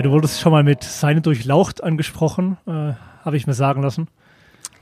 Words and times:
Ja, 0.00 0.04
du 0.04 0.12
wurdest 0.12 0.40
schon 0.40 0.50
mal 0.50 0.62
mit 0.62 0.82
Seine 0.82 1.20
durchlaucht 1.20 1.84
angesprochen, 1.84 2.56
äh, 2.66 2.94
habe 3.22 3.36
ich 3.36 3.46
mir 3.46 3.52
sagen 3.52 3.82
lassen. 3.82 4.08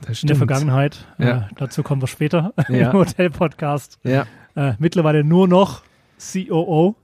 Das 0.07 0.21
In 0.23 0.27
der 0.27 0.37
Vergangenheit. 0.37 1.05
Ja. 1.17 1.39
Äh, 1.39 1.41
dazu 1.57 1.83
kommen 1.83 2.01
wir 2.01 2.07
später 2.07 2.53
Ja. 2.69 2.91
im 2.91 2.93
Hotel-Podcast. 2.93 3.99
Ja. 4.03 4.27
Äh, 4.55 4.75
mittlerweile 4.79 5.25
nur 5.25 5.49
noch 5.49 5.81
COO 6.21 6.95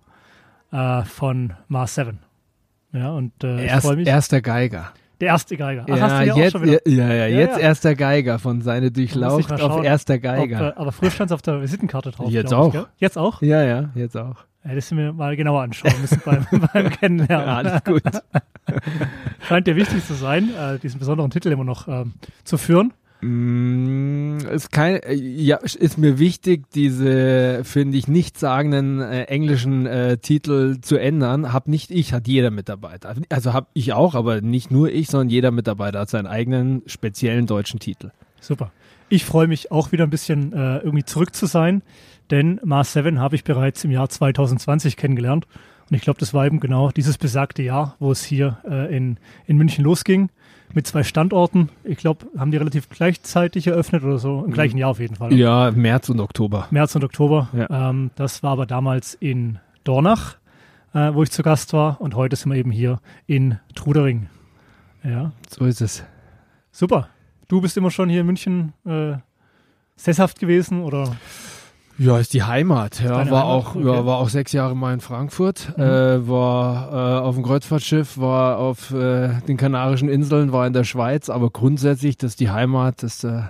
äh, 0.72 1.04
von 1.04 1.56
Mars 1.68 1.96
7. 1.96 2.20
Ja, 2.94 3.12
und 3.12 3.34
äh, 3.44 3.66
ich 3.66 3.70
Erst, 3.72 3.86
freue 3.86 3.98
mich. 3.98 4.08
erster 4.08 4.42
Geiger. 4.42 4.94
der 5.20 5.28
erste 5.28 5.58
Geiger. 5.58 5.82
Ach, 5.84 5.98
ja, 5.98 6.02
hast 6.02 6.22
du 6.22 6.26
ja 6.28 6.34
auch 6.36 6.38
jetzt, 6.38 6.52
schon 6.54 6.64
wieder. 6.64 6.88
ja, 6.88 7.08
ja, 7.10 7.28
ja, 7.28 7.38
jetzt 7.40 7.60
erster 7.60 7.96
Geiger 7.96 8.40
von 8.40 8.62
seine 8.62 8.86
ich 8.88 8.94
Durchlaucht 8.94 9.52
auf 9.62 9.84
erster 9.84 10.14
Ob, 10.16 10.22
Geiger. 10.22 10.70
äh, 10.70 10.80
aber 10.80 10.94
früher 10.94 11.12
stand 11.12 11.32
es 11.32 11.36
auf 11.36 11.42
der 11.42 11.62
Visitenkarte 11.62 12.12
drauf. 12.12 12.30
Jetzt 12.32 12.52
ich, 12.54 12.58
auch. 12.58 12.72
gell? 12.72 12.86
Jetzt 12.98 13.18
auch? 13.18 13.42
ja, 13.42 13.62
ja, 13.62 13.90
jetzt 13.94 14.16
auch. 14.16 14.46
Hättest 14.68 14.90
du 14.90 14.96
mir 14.96 15.14
mal 15.14 15.36
genauer 15.36 15.62
anschauen 15.62 15.94
müssen 16.02 16.22
beim, 16.26 16.46
beim 16.74 16.90
Kennenlernen. 16.90 17.48
Ja, 17.48 17.56
alles 17.56 17.84
gut. 17.84 18.02
Scheint 19.48 19.68
dir 19.68 19.76
wichtig 19.76 20.04
zu 20.06 20.16
sein, 20.16 20.50
äh, 20.56 20.80
diesen 20.80 21.00
besonderen 21.00 21.30
Titel 21.30 21.52
immer 21.52 21.64
noch 21.64 21.88
ähm, 21.88 22.14
zu 22.44 22.58
führen. 22.58 22.92
Mm, 23.22 24.38
ist 24.52 24.72
kein, 24.72 24.98
äh, 25.04 25.14
ja, 25.14 25.58
ist 25.58 25.98
mir 25.98 26.18
wichtig, 26.18 26.66
diese, 26.74 27.62
finde 27.64 27.98
ich, 27.98 28.08
nichtssagenden 28.08 29.02
äh, 29.02 29.24
englischen 29.26 29.86
äh, 29.86 30.18
Titel 30.18 30.82
zu 30.82 30.98
ändern. 30.98 31.54
Hab 31.54 31.68
nicht 31.68 31.92
ich, 31.92 32.12
hat 32.12 32.28
jeder 32.28 32.50
Mitarbeiter. 32.50 33.14
Also 33.30 33.54
hab 33.54 33.70
ich 33.74 33.94
auch, 33.94 34.16
aber 34.16 34.42
nicht 34.42 34.72
nur 34.72 34.92
ich, 34.92 35.08
sondern 35.08 35.30
jeder 35.30 35.52
Mitarbeiter 35.52 36.00
hat 36.00 36.10
seinen 36.10 36.28
eigenen 36.28 36.82
speziellen 36.88 37.46
deutschen 37.46 37.80
Titel. 37.80 38.10
Super. 38.42 38.72
Ich 39.10 39.26
freue 39.26 39.48
mich 39.48 39.72
auch 39.72 39.92
wieder 39.92 40.06
ein 40.06 40.10
bisschen 40.10 40.52
äh, 40.54 40.80
irgendwie 40.80 41.06
zurück 41.06 41.36
zu 41.36 41.46
sein, 41.46 41.84
denn 42.32 42.60
Mars 42.64 42.94
7 42.94 43.20
habe 43.20 43.36
ich 43.36 43.44
bereits 43.44 43.84
im 43.84 43.92
Jahr 43.92 44.10
2020 44.10 44.98
kennengelernt. 44.98 45.48
Und 45.90 45.96
ich 45.96 46.02
glaube, 46.02 46.20
das 46.20 46.34
war 46.34 46.46
eben 46.46 46.60
genau 46.60 46.90
dieses 46.90 47.18
besagte 47.18 47.62
Jahr, 47.62 47.96
wo 48.00 48.12
es 48.12 48.24
hier 48.24 48.58
äh, 48.68 48.96
in, 48.96 49.18
in 49.46 49.58
München 49.58 49.84
losging. 49.84 50.30
Mit 50.74 50.88
zwei 50.88 51.04
Standorten. 51.04 51.70
Ich 51.84 51.98
glaube, 52.00 52.26
haben 52.38 52.50
die 52.50 52.58
relativ 52.58 52.90
gleichzeitig 52.90 53.68
eröffnet 53.68 54.04
oder 54.04 54.18
so. 54.18 54.44
Im 54.44 54.52
gleichen 54.52 54.78
Jahr 54.80 54.90
auf 54.90 55.00
jeden 55.00 55.16
Fall. 55.16 55.32
Ja, 55.32 55.70
März 55.72 56.10
und 56.10 56.20
Oktober. 56.20 56.68
März 56.72 56.96
und 56.96 57.04
Oktober. 57.04 57.50
Ja. 57.54 57.90
Ähm, 57.92 58.10
das 58.16 58.42
war 58.42 58.52
aber 58.54 58.66
damals 58.66 59.14
in 59.14 59.60
Dornach, 59.84 60.38
äh, 60.94 61.14
wo 61.14 61.22
ich 61.22 61.30
zu 61.30 61.44
Gast 61.44 61.72
war. 61.74 62.02
Und 62.02 62.16
heute 62.16 62.36
sind 62.36 62.52
wir 62.52 62.58
eben 62.58 62.72
hier 62.72 63.00
in 63.28 63.60
Trudering. 63.76 64.28
Ja, 65.04 65.34
So 65.48 65.66
ist 65.66 65.82
es. 65.82 66.04
super. 66.72 67.10
Du 67.48 67.62
bist 67.62 67.78
immer 67.78 67.92
schon 67.92 68.10
hier 68.10 68.22
in 68.22 68.26
München 68.26 68.74
äh, 68.88 69.18
sesshaft 69.96 70.40
gewesen 70.40 70.82
oder? 70.82 71.16
Ja, 71.98 72.18
ist 72.20 72.34
die 72.34 72.44
Heimat. 72.44 73.02
Ja, 73.02 73.18
Deine 73.18 73.32
war 73.32 73.44
Heimat? 73.44 73.54
auch, 73.54 73.70
Okay. 73.76 73.80
Mhm. 73.80 73.88
ja, 73.88 74.06
war 74.06 74.18
auch 74.18 74.30
sechs 74.30 74.52
Jahre 74.52 74.76
mal 74.76 74.94
in 74.94 75.00
Frankfurt, 75.00 75.78
äh, 75.78 76.28
war 76.28 76.92
äh, 76.92 77.20
auf 77.22 77.36
dem 77.36 77.44
Kreuzfahrtschiff, 77.44 78.18
war 78.18 78.58
auf 78.58 78.92
äh, 78.92 79.30
den 79.48 79.56
Kanarischen 79.58 80.10
Inseln, 80.10 80.52
war 80.52 80.68
in 80.68 80.74
der 80.74 80.84
Schweiz, 80.84 81.30
aber 81.30 81.50
grundsätzlich, 81.52 82.18
das 82.18 82.32
ist 82.32 82.40
die 82.42 82.50
Heimat, 82.52 83.02
das 83.02 83.24
äh, 83.24 83.44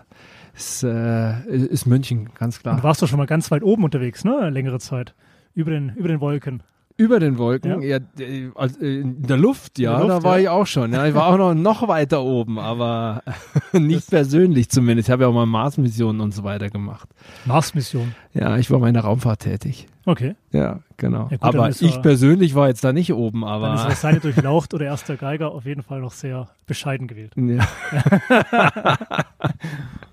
ist, 0.56 0.84
äh, 0.84 1.42
ist 1.48 1.86
München, 1.88 2.30
ganz 2.38 2.58
Und 2.58 2.62
klar. 2.64 2.78
du 2.78 2.84
warst 2.84 3.02
doch 3.02 3.08
schon 3.08 3.18
mal 3.18 3.26
ganz 3.26 3.50
weit 3.52 3.64
oben 3.64 3.84
unterwegs, 3.84 4.24
ne? 4.24 4.50
Längere 4.52 4.80
Zeit. 4.80 5.16
Über 5.56 5.72
den, 5.72 5.90
über 5.96 6.08
den 6.10 6.20
Wolken. 6.20 6.62
Über 6.98 7.20
den 7.20 7.38
Wolken, 7.38 7.82
Ja. 7.82 7.98
ja, 8.18 8.52
also, 8.56 8.80
in 8.80 9.22
der 9.24 9.36
Luft, 9.36 9.80
ja, 9.80 9.98
der 9.98 10.08
Luft, 10.08 10.10
da 10.12 10.24
war 10.24 10.38
ja. 10.38 10.44
ich 10.44 10.50
auch 10.50 10.66
schon. 10.66 10.94
Ja, 10.94 11.06
ich 11.06 11.14
war 11.14 11.28
auch 11.28 11.38
noch, 11.38 11.54
noch 11.82 11.88
weiter 11.90 12.22
oben, 12.24 12.58
aber 12.58 13.22
nicht 13.74 14.10
persönlich 14.10 14.70
zumindest. 14.70 15.10
Ich 15.10 15.12
habe 15.12 15.24
ja 15.24 15.28
auch 15.30 15.34
mal 15.34 15.46
Mars-Missionen 15.46 16.22
und 16.22 16.34
so 16.34 16.44
weiter 16.46 16.70
gemacht. 16.70 17.10
Mars-Mission. 17.46 18.16
Ja, 18.34 18.58
ich 18.58 18.72
war 18.72 18.80
mal 18.80 18.88
in 18.88 18.94
der 18.94 19.04
Raumfahrt 19.04 19.42
tätig. 19.42 19.88
Okay. 20.06 20.36
Ja, 20.52 20.80
genau. 20.98 21.24
Ja, 21.24 21.38
gut, 21.38 21.44
dann 21.44 21.56
aber 21.56 21.70
ist 21.70 21.82
ich 21.82 21.96
er- 21.96 22.02
persönlich 22.02 22.56
war 22.56 22.68
jetzt 22.70 22.84
da 22.84 22.94
nicht 22.94 23.12
oben, 23.12 23.42
Dann 23.42 23.50
aber. 23.50 23.74
ist 23.76 23.86
das 23.86 24.02
seine 24.02 24.20
durchlaucht 24.22 24.74
oder 24.74 24.86
erster 24.86 25.18
Geiger 25.18 25.52
auf 25.52 25.66
jeden 25.66 25.82
Fall 25.84 26.00
noch 26.00 26.14
sehr 26.14 26.48
bescheiden 26.66 27.08
gewählt. 27.08 27.34
Ja. 27.38 27.68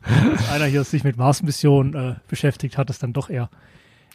Als 0.04 0.50
einer 0.52 0.64
hier 0.66 0.82
sich 0.84 1.04
mit 1.04 1.16
Mars-Mission 1.16 1.94
äh, 1.94 2.14
beschäftigt 2.28 2.76
hat, 2.76 2.90
ist 2.90 3.02
dann 3.02 3.12
doch 3.12 3.30
eher, 3.30 3.50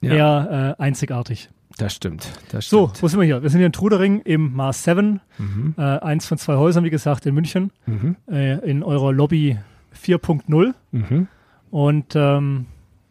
eher 0.02 0.76
äh, 0.78 0.82
einzigartig. 0.82 1.50
Das 1.78 1.94
stimmt. 1.94 2.28
Das 2.52 2.70
So, 2.70 2.88
stimmt. 2.88 3.04
wo 3.04 3.08
sind 3.08 3.20
wir 3.20 3.26
hier? 3.26 3.44
Wir 3.44 3.50
sind 3.50 3.60
hier 3.60 3.68
in 3.68 3.74
Trudering 3.74 4.22
im 4.22 4.54
Mars 4.56 4.84
7. 4.84 5.20
Mhm. 5.38 5.76
Äh, 5.78 5.82
eins 5.82 6.26
von 6.26 6.38
zwei 6.38 6.56
Häusern, 6.56 6.84
wie 6.84 6.90
gesagt, 6.90 7.26
in 7.26 7.36
München. 7.36 7.72
Mhm. 7.86 8.16
Äh, 8.30 8.58
in 8.70 8.84
eurer 8.84 9.14
Lobby 9.14 9.58
4.0. 9.96 10.74
Mhm. 10.92 11.28
Und 11.70 12.16
ähm, 12.16 12.66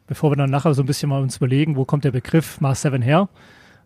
bevor 0.07 0.31
wir 0.33 0.37
dann 0.37 0.51
nachher 0.51 0.75
so 0.75 0.83
ein 0.83 0.87
bisschen 0.87 1.09
mal 1.09 1.23
uns 1.23 1.37
überlegen, 1.37 1.77
wo 1.77 1.85
kommt 1.85 2.05
der 2.05 2.11
Begriff 2.13 2.61
Mars 2.61 2.83
7 2.83 3.03
her, 3.03 3.29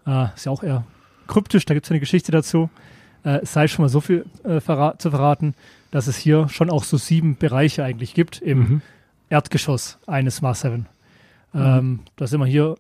äh, 0.07 0.27
ist 0.35 0.47
ja 0.47 0.53
auch 0.53 0.63
eher 0.63 0.85
kryptisch, 1.27 1.65
da 1.67 1.75
gibt 1.75 1.87
es 1.87 1.91
eine 1.91 2.01
Geschichte 2.01 2.33
dazu, 2.33 2.71
äh, 3.25 3.41
es 3.43 3.53
sei 3.53 3.69
schon 3.69 3.85
mal 3.85 3.89
so 3.89 4.01
viel 4.01 4.25
äh, 4.45 4.61
verra 4.61 4.99
zu 4.99 5.11
verraten, 5.11 5.55
dass 5.91 6.07
es 6.07 6.17
hier 6.17 6.49
schon 6.49 6.71
auch 6.71 6.85
so 6.85 6.97
sieben 6.97 7.37
Bereiche 7.37 7.85
eigentlich 7.85 8.15
gibt 8.15 8.41
im 8.41 8.59
Mhm. 8.59 8.83
Erdgeschoss 9.29 9.99
eines 10.07 10.41
Mars 10.43 10.63
7. 10.63 10.87
Ähm, 11.55 12.01
da 12.17 12.27
sind 12.27 12.41
wir 12.41 12.47
hier, 12.47 12.75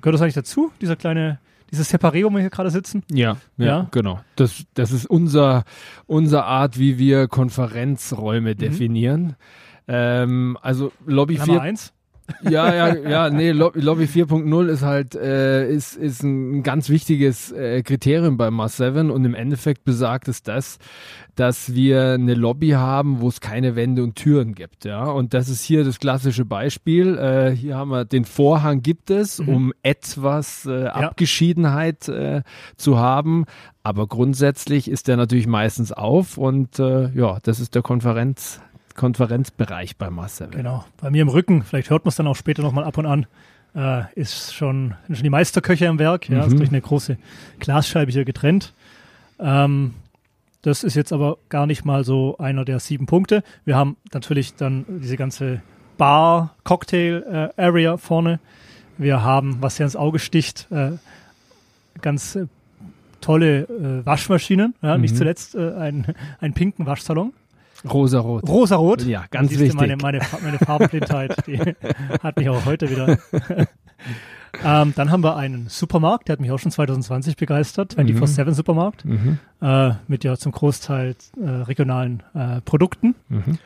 gehört 0.00 0.14
das 0.14 0.22
eigentlich 0.22 0.34
dazu, 0.34 0.72
dieser 0.80 0.96
kleine, 0.96 1.38
dieses 1.70 1.92
Separé, 1.92 2.24
wo 2.24 2.30
wir 2.30 2.40
hier 2.40 2.50
gerade 2.50 2.70
sitzen? 2.70 3.02
Ja, 3.10 3.36
ja, 3.56 3.66
Ja. 3.66 3.88
genau. 3.90 4.20
Das, 4.36 4.64
das 4.74 4.92
ist 4.92 5.06
unser, 5.06 5.64
unser 6.06 6.44
Art, 6.46 6.78
wie 6.78 6.98
wir 6.98 7.24
Mhm. 7.24 7.28
Konferenzräume 7.28 8.54
definieren. 8.56 9.36
Ähm, 9.86 10.58
also 10.62 10.92
Lobby 11.06 11.36
Klammer 11.36 11.52
4, 11.54 11.62
eins. 11.62 11.92
Ja, 12.48 12.74
ja, 12.74 12.94
ja, 12.96 13.30
nee, 13.30 13.52
Lo- 13.52 13.72
Lobby 13.74 14.04
4.0 14.04 14.66
ist 14.68 14.82
halt, 14.82 15.14
äh, 15.14 15.68
ist, 15.70 15.96
ist 15.96 16.22
ein 16.22 16.62
ganz 16.62 16.88
wichtiges 16.88 17.52
äh, 17.52 17.82
Kriterium 17.82 18.36
bei 18.36 18.50
Mars 18.50 18.76
7 18.76 19.10
und 19.10 19.24
im 19.24 19.34
Endeffekt 19.34 19.84
besagt 19.84 20.28
es 20.28 20.42
das, 20.42 20.78
dass 21.36 21.74
wir 21.74 22.12
eine 22.14 22.34
Lobby 22.34 22.70
haben, 22.70 23.20
wo 23.20 23.28
es 23.28 23.40
keine 23.40 23.76
Wände 23.76 24.02
und 24.02 24.16
Türen 24.16 24.54
gibt, 24.54 24.84
ja. 24.84 25.04
Und 25.04 25.34
das 25.34 25.48
ist 25.48 25.62
hier 25.62 25.84
das 25.84 25.98
klassische 26.00 26.44
Beispiel. 26.44 27.16
Äh, 27.16 27.50
hier 27.54 27.76
haben 27.76 27.90
wir 27.90 28.04
den 28.04 28.24
Vorhang 28.24 28.82
gibt 28.82 29.10
es, 29.10 29.38
Mhm. 29.38 29.48
um 29.48 29.72
etwas 29.82 30.66
äh, 30.66 30.86
Abgeschiedenheit 30.86 32.08
äh, 32.08 32.42
zu 32.76 32.98
haben. 32.98 33.44
Aber 33.82 34.06
grundsätzlich 34.06 34.90
ist 34.90 35.08
der 35.08 35.16
natürlich 35.16 35.46
meistens 35.46 35.92
auf 35.92 36.36
und 36.38 36.78
äh, 36.78 37.08
ja, 37.14 37.38
das 37.42 37.60
ist 37.60 37.74
der 37.74 37.82
Konferenz, 37.82 38.60
Konferenzbereich 38.98 39.96
bei 39.96 40.10
7. 40.10 40.50
Genau, 40.50 40.84
bei 41.00 41.10
mir 41.10 41.22
im 41.22 41.28
Rücken, 41.28 41.62
vielleicht 41.62 41.90
hört 41.90 42.04
man 42.04 42.10
es 42.10 42.16
dann 42.16 42.26
auch 42.26 42.36
später 42.36 42.62
nochmal 42.62 42.84
ab 42.84 42.98
und 42.98 43.06
an, 43.06 43.26
äh, 43.74 44.02
ist 44.14 44.54
schon, 44.54 44.94
sind 45.06 45.16
schon 45.16 45.24
die 45.24 45.30
Meisterköche 45.30 45.86
im 45.86 45.98
Werk, 45.98 46.28
ja, 46.28 46.44
ist 46.44 46.52
Mhm. 46.52 46.56
durch 46.58 46.70
eine 46.70 46.80
große 46.80 47.16
Glasscheibe 47.60 48.10
hier 48.12 48.24
getrennt. 48.24 48.74
Ähm, 49.38 49.94
das 50.62 50.82
ist 50.84 50.94
jetzt 50.96 51.12
aber 51.12 51.38
gar 51.48 51.66
nicht 51.66 51.84
mal 51.84 52.04
so 52.04 52.36
einer 52.38 52.64
der 52.64 52.80
sieben 52.80 53.06
Punkte. 53.06 53.42
Wir 53.64 53.76
haben 53.76 53.96
natürlich 54.12 54.54
dann 54.56 54.84
diese 54.88 55.16
ganze 55.16 55.62
Bar-Cocktail-Area 55.96 57.96
vorne. 57.96 58.40
Wir 58.96 59.22
haben, 59.22 59.58
was 59.60 59.76
hier 59.76 59.86
ins 59.86 59.96
Auge 59.96 60.18
sticht, 60.18 60.66
äh, 60.70 60.92
ganz 62.00 62.34
äh, 62.36 62.46
tolle 63.20 63.60
äh, 63.62 64.06
Waschmaschinen, 64.06 64.74
ja, 64.82 64.98
nicht 64.98 65.12
Mhm. 65.12 65.16
zuletzt 65.18 65.54
äh, 65.54 65.72
ein, 65.74 66.06
einen 66.40 66.54
pinken 66.54 66.86
Waschsalon. 66.86 67.32
Rosarot. 67.88 68.48
Rosarot. 68.48 69.02
Ja, 69.04 69.24
ganz 69.30 69.50
Siehst 69.50 69.60
du, 69.60 69.64
wichtig. 69.64 69.80
Meine, 69.80 69.96
meine, 69.96 70.20
meine 70.42 70.58
Farbenblindheit, 70.58 71.46
die 71.46 71.58
hat 72.22 72.36
mich 72.36 72.48
auch 72.48 72.64
heute 72.64 72.90
wieder. 72.90 73.18
ähm, 74.64 74.92
dann 74.96 75.10
haben 75.10 75.22
wir 75.22 75.36
einen 75.36 75.68
Supermarkt, 75.68 76.28
der 76.28 76.34
hat 76.34 76.40
mich 76.40 76.50
auch 76.50 76.58
schon 76.58 76.72
2020 76.72 77.36
begeistert, 77.36 77.96
24-7 77.96 78.52
Supermarkt, 78.52 79.04
Mhm. 79.04 79.38
äh, 79.60 79.90
mit 80.08 80.24
ja 80.24 80.36
zum 80.36 80.52
Großteil 80.52 81.14
äh, 81.40 81.48
regionalen 81.48 82.22
äh, 82.34 82.60
Produkten. 82.62 83.14
Mhm. 83.28 83.58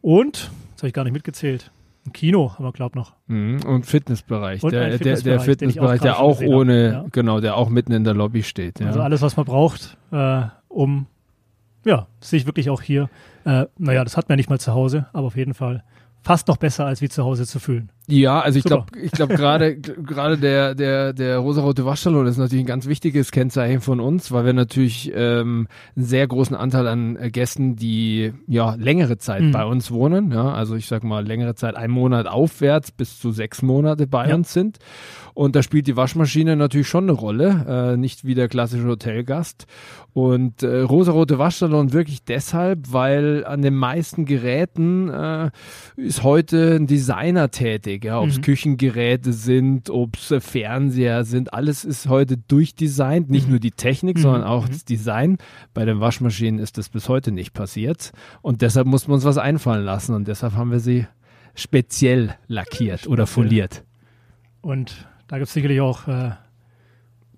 Und, 0.00 0.50
das 0.74 0.82
habe 0.82 0.88
ich 0.88 0.94
gar 0.94 1.04
nicht 1.04 1.12
mitgezählt, 1.12 1.70
ein 2.06 2.12
Kino 2.12 2.52
haben 2.54 2.64
wir, 2.64 2.72
glaube 2.72 2.96
noch. 2.96 3.14
Mhm. 3.26 3.62
Und 3.66 3.84
Fitnessbereich. 3.84 4.62
Und 4.62 4.72
der, 4.72 4.82
ein 4.82 4.90
der, 4.90 4.98
der 4.98 5.14
Fitnessbereich, 5.16 5.42
Fitnessbereich, 5.44 5.98
auch 6.00 6.02
der 6.02 6.20
auch 6.20 6.40
ohne, 6.40 6.72
habe, 6.94 7.04
ja. 7.04 7.04
genau, 7.10 7.40
der 7.40 7.56
auch 7.56 7.68
mitten 7.68 7.92
in 7.92 8.04
der 8.04 8.14
Lobby 8.14 8.42
steht. 8.44 8.78
Ja. 8.80 8.86
Also 8.86 9.00
alles, 9.00 9.22
was 9.22 9.36
man 9.36 9.44
braucht, 9.44 9.96
äh, 10.12 10.42
um 10.68 11.06
ja, 11.86 12.08
sich 12.20 12.44
wirklich 12.46 12.68
auch 12.68 12.82
hier, 12.82 13.08
äh, 13.44 13.66
naja, 13.78 14.04
das 14.04 14.16
hat 14.16 14.28
man 14.28 14.34
ja 14.34 14.36
nicht 14.36 14.50
mal 14.50 14.60
zu 14.60 14.74
Hause, 14.74 15.06
aber 15.12 15.28
auf 15.28 15.36
jeden 15.36 15.54
Fall 15.54 15.84
fast 16.22 16.48
noch 16.48 16.56
besser, 16.56 16.84
als 16.84 17.00
wie 17.00 17.08
zu 17.08 17.24
Hause 17.24 17.46
zu 17.46 17.60
fühlen. 17.60 17.90
Ja, 18.08 18.40
also 18.40 18.58
ich 18.58 18.64
glaube, 18.64 18.86
ich 19.02 19.10
glaube 19.10 19.34
gerade 19.34 19.76
gerade 19.80 20.38
der 20.38 20.74
der 20.76 21.12
der 21.12 21.38
rosarote 21.38 21.84
Waschsalon 21.84 22.26
ist 22.26 22.36
natürlich 22.36 22.62
ein 22.62 22.68
ganz 22.68 22.86
wichtiges 22.86 23.32
Kennzeichen 23.32 23.80
von 23.80 23.98
uns, 23.98 24.30
weil 24.30 24.44
wir 24.44 24.52
natürlich 24.52 25.10
ähm, 25.14 25.66
einen 25.96 26.04
sehr 26.04 26.26
großen 26.28 26.54
Anteil 26.54 26.86
an 26.86 27.16
äh, 27.16 27.30
Gästen, 27.30 27.74
die 27.74 28.32
ja 28.46 28.76
längere 28.76 29.18
Zeit 29.18 29.42
Mhm. 29.42 29.50
bei 29.50 29.64
uns 29.64 29.90
wohnen, 29.90 30.30
ja, 30.30 30.52
also 30.52 30.76
ich 30.76 30.86
sag 30.86 31.02
mal 31.02 31.26
längere 31.26 31.56
Zeit, 31.56 31.74
ein 31.74 31.90
Monat 31.90 32.28
aufwärts 32.28 32.92
bis 32.92 33.18
zu 33.18 33.32
sechs 33.32 33.60
Monate 33.62 34.06
bei 34.06 34.28
Ja. 34.28 34.36
uns 34.36 34.52
sind. 34.52 34.78
Und 35.34 35.54
da 35.54 35.62
spielt 35.62 35.86
die 35.86 35.96
Waschmaschine 35.96 36.56
natürlich 36.56 36.88
schon 36.88 37.04
eine 37.04 37.12
Rolle, 37.12 37.92
äh, 37.92 37.96
nicht 37.98 38.24
wie 38.24 38.34
der 38.34 38.48
klassische 38.48 38.86
Hotelgast. 38.86 39.66
Und 40.14 40.62
äh, 40.62 40.78
rosarote 40.80 41.38
Waschsalon 41.38 41.92
wirklich 41.92 42.24
deshalb, 42.24 42.90
weil 42.92 43.44
an 43.44 43.60
den 43.60 43.74
meisten 43.74 44.24
Geräten 44.24 45.10
äh, 45.10 45.50
ist 45.96 46.22
heute 46.22 46.76
ein 46.76 46.86
Designer 46.86 47.50
tätig. 47.50 47.95
Technik, 48.00 48.04
ja, 48.04 48.20
ob 48.20 48.28
es 48.28 48.36
Mhm. 48.38 48.42
Küchengeräte 48.42 49.32
sind, 49.32 49.90
ob 49.90 50.16
es 50.16 50.32
Fernseher 50.44 51.24
sind, 51.24 51.52
alles 51.54 51.84
ist 51.84 52.08
heute 52.08 52.36
durchdesignt, 52.36 53.30
nicht 53.30 53.44
Mhm. 53.46 53.50
nur 53.52 53.60
die 53.60 53.70
Technik, 53.70 54.16
Mhm. 54.18 54.22
sondern 54.22 54.44
auch 54.44 54.64
Mhm. 54.66 54.72
das 54.72 54.84
Design. 54.84 55.38
Bei 55.74 55.84
den 55.84 56.00
Waschmaschinen 56.00 56.58
ist 56.60 56.78
das 56.78 56.88
bis 56.88 57.08
heute 57.08 57.32
nicht 57.32 57.52
passiert 57.54 58.12
und 58.42 58.62
deshalb 58.62 58.86
muss 58.86 59.08
man 59.08 59.16
uns 59.16 59.24
was 59.24 59.38
einfallen 59.38 59.84
lassen 59.84 60.14
und 60.14 60.28
deshalb 60.28 60.54
haben 60.54 60.70
wir 60.70 60.80
sie 60.80 61.06
speziell 61.54 62.34
lackiert 62.48 63.06
oder 63.06 63.26
Speziell. 63.26 63.44
foliert. 63.46 63.84
Und 64.60 65.06
da 65.28 65.36
gibt 65.38 65.48
es 65.48 65.54
sicherlich 65.54 65.80
auch 65.80 66.06
äh, 66.08 66.32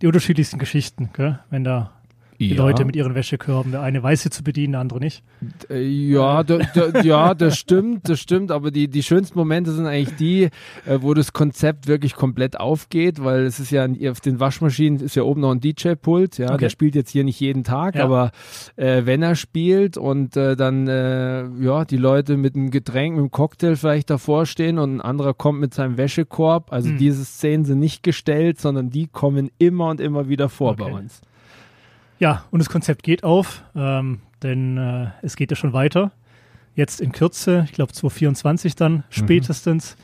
die 0.03 0.07
unterschiedlichsten 0.07 0.59
Geschichten, 0.59 1.11
gell? 1.13 1.39
wenn 1.51 1.65
da 1.65 1.93
die 2.41 2.51
Ja. 2.55 2.57
Leute 2.63 2.85
mit 2.85 2.95
ihren 2.95 3.15
Wäschekörben, 3.17 3.73
der 3.73 3.83
eine 3.83 4.03
weiß 4.03 4.23
sie 4.23 4.31
zu 4.31 4.45
bedienen, 4.45 4.73
der 4.73 4.81
andere 4.81 5.01
nicht. 5.01 5.25
Äh, 5.69 5.83
Ja, 5.83 6.43
da, 6.45 6.59
da, 6.75 7.01
ja, 7.03 7.35
das 7.35 7.59
stimmt, 7.59 8.09
das 8.09 8.21
stimmt, 8.21 8.53
aber 8.53 8.71
die, 8.71 8.87
die 8.89 9.03
schönsten 9.03 9.37
Momente 9.39 9.73
sind 9.73 9.87
eigentlich 9.87 10.15
die, 10.17 10.45
äh, 10.87 10.99
wo 11.01 11.15
das 11.15 11.33
Konzept 11.33 11.87
wirklich 11.89 12.15
komplett 12.15 12.59
aufgeht, 12.61 13.23
weil 13.25 13.41
es 13.45 13.59
ist 13.59 13.71
ja 13.73 13.87
auf 14.11 14.21
den 14.21 14.39
Waschmaschinen 14.39 15.01
ist 15.01 15.17
ja 15.17 15.25
oben 15.25 15.41
noch 15.41 15.51
ein 15.51 15.61
DJ-Pult, 15.61 16.39
ja, 16.39 16.51
Okay. 16.51 16.59
der 16.59 16.69
spielt 16.71 16.95
jetzt 16.95 17.11
hier 17.11 17.25
nicht 17.25 17.41
jeden 17.41 17.65
Tag, 17.65 17.97
Ja. 17.97 18.05
aber 18.05 18.31
äh, 18.77 19.05
wenn 19.05 19.23
er 19.23 19.35
spielt 19.35 19.97
und 19.97 20.37
äh, 20.37 20.55
dann 20.55 20.87
äh, 20.87 21.45
ja 21.61 21.85
die 21.85 21.97
Leute 21.97 22.37
mit 22.37 22.55
einem 22.55 22.71
Getränk, 22.71 23.15
mit 23.17 23.21
einem 23.23 23.31
Cocktail 23.33 23.75
vielleicht 23.77 24.11
davor 24.11 24.47
stehen 24.47 24.79
und 24.79 24.97
ein 24.97 25.01
anderer 25.01 25.35
kommt 25.35 25.59
mit 25.61 25.75
seinem 25.75 25.97
Wäschekorb, 25.97 26.73
also 26.73 26.91
Hm. 26.91 26.99
diese 26.99 27.25
Szenen 27.25 27.65
sind 27.65 27.81
nicht 27.81 28.03
gestellt, 28.05 28.61
sondern 28.61 28.91
die 28.91 29.09
kommen 29.09 29.51
immer 29.59 29.89
und 29.89 30.01
immer 30.01 30.29
wieder 30.29 30.49
vor 30.49 30.77
bei 30.77 30.85
Okay. 30.85 30.95
uns. 30.95 31.21
Ja, 32.19 32.45
und 32.51 32.59
das 32.59 32.69
Konzept 32.69 33.03
geht 33.03 33.25
auf, 33.25 33.63
ähm, 33.77 34.21
denn 34.43 34.77
äh, 34.77 35.07
es 35.23 35.37
geht 35.37 35.51
ja 35.51 35.57
schon 35.57 35.73
weiter. 35.73 36.11
Jetzt 36.75 37.01
in 37.01 37.13
Kürze, 37.13 37.63
ich 37.67 37.73
glaube 37.73 37.93
2024 37.93 38.75
Mhm. 38.75 38.77
dann 38.79 39.05
spätestens, 39.11 39.97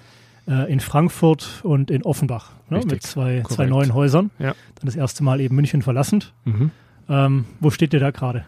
äh, 0.49 0.70
in 0.72 0.81
Frankfurt 0.81 1.61
und 1.62 1.90
in 1.90 2.02
Offenbach 2.02 2.50
ne, 2.69 2.81
mit 2.87 3.02
zwei, 3.02 3.43
zwei 3.49 3.66
neuen 3.66 3.94
Häusern. 3.94 4.31
Ja. 4.38 4.55
Dann 4.75 4.87
das 4.87 4.96
erste 4.96 5.22
Mal 5.25 5.40
eben 5.40 5.55
München 5.56 5.82
verlassend. 5.82 6.32
Mhm. 6.44 6.70
Ähm, 7.08 7.44
wo 7.61 7.70
steht 7.70 7.93
ihr 7.94 8.00
da 8.00 8.11
gerade? 8.11 8.44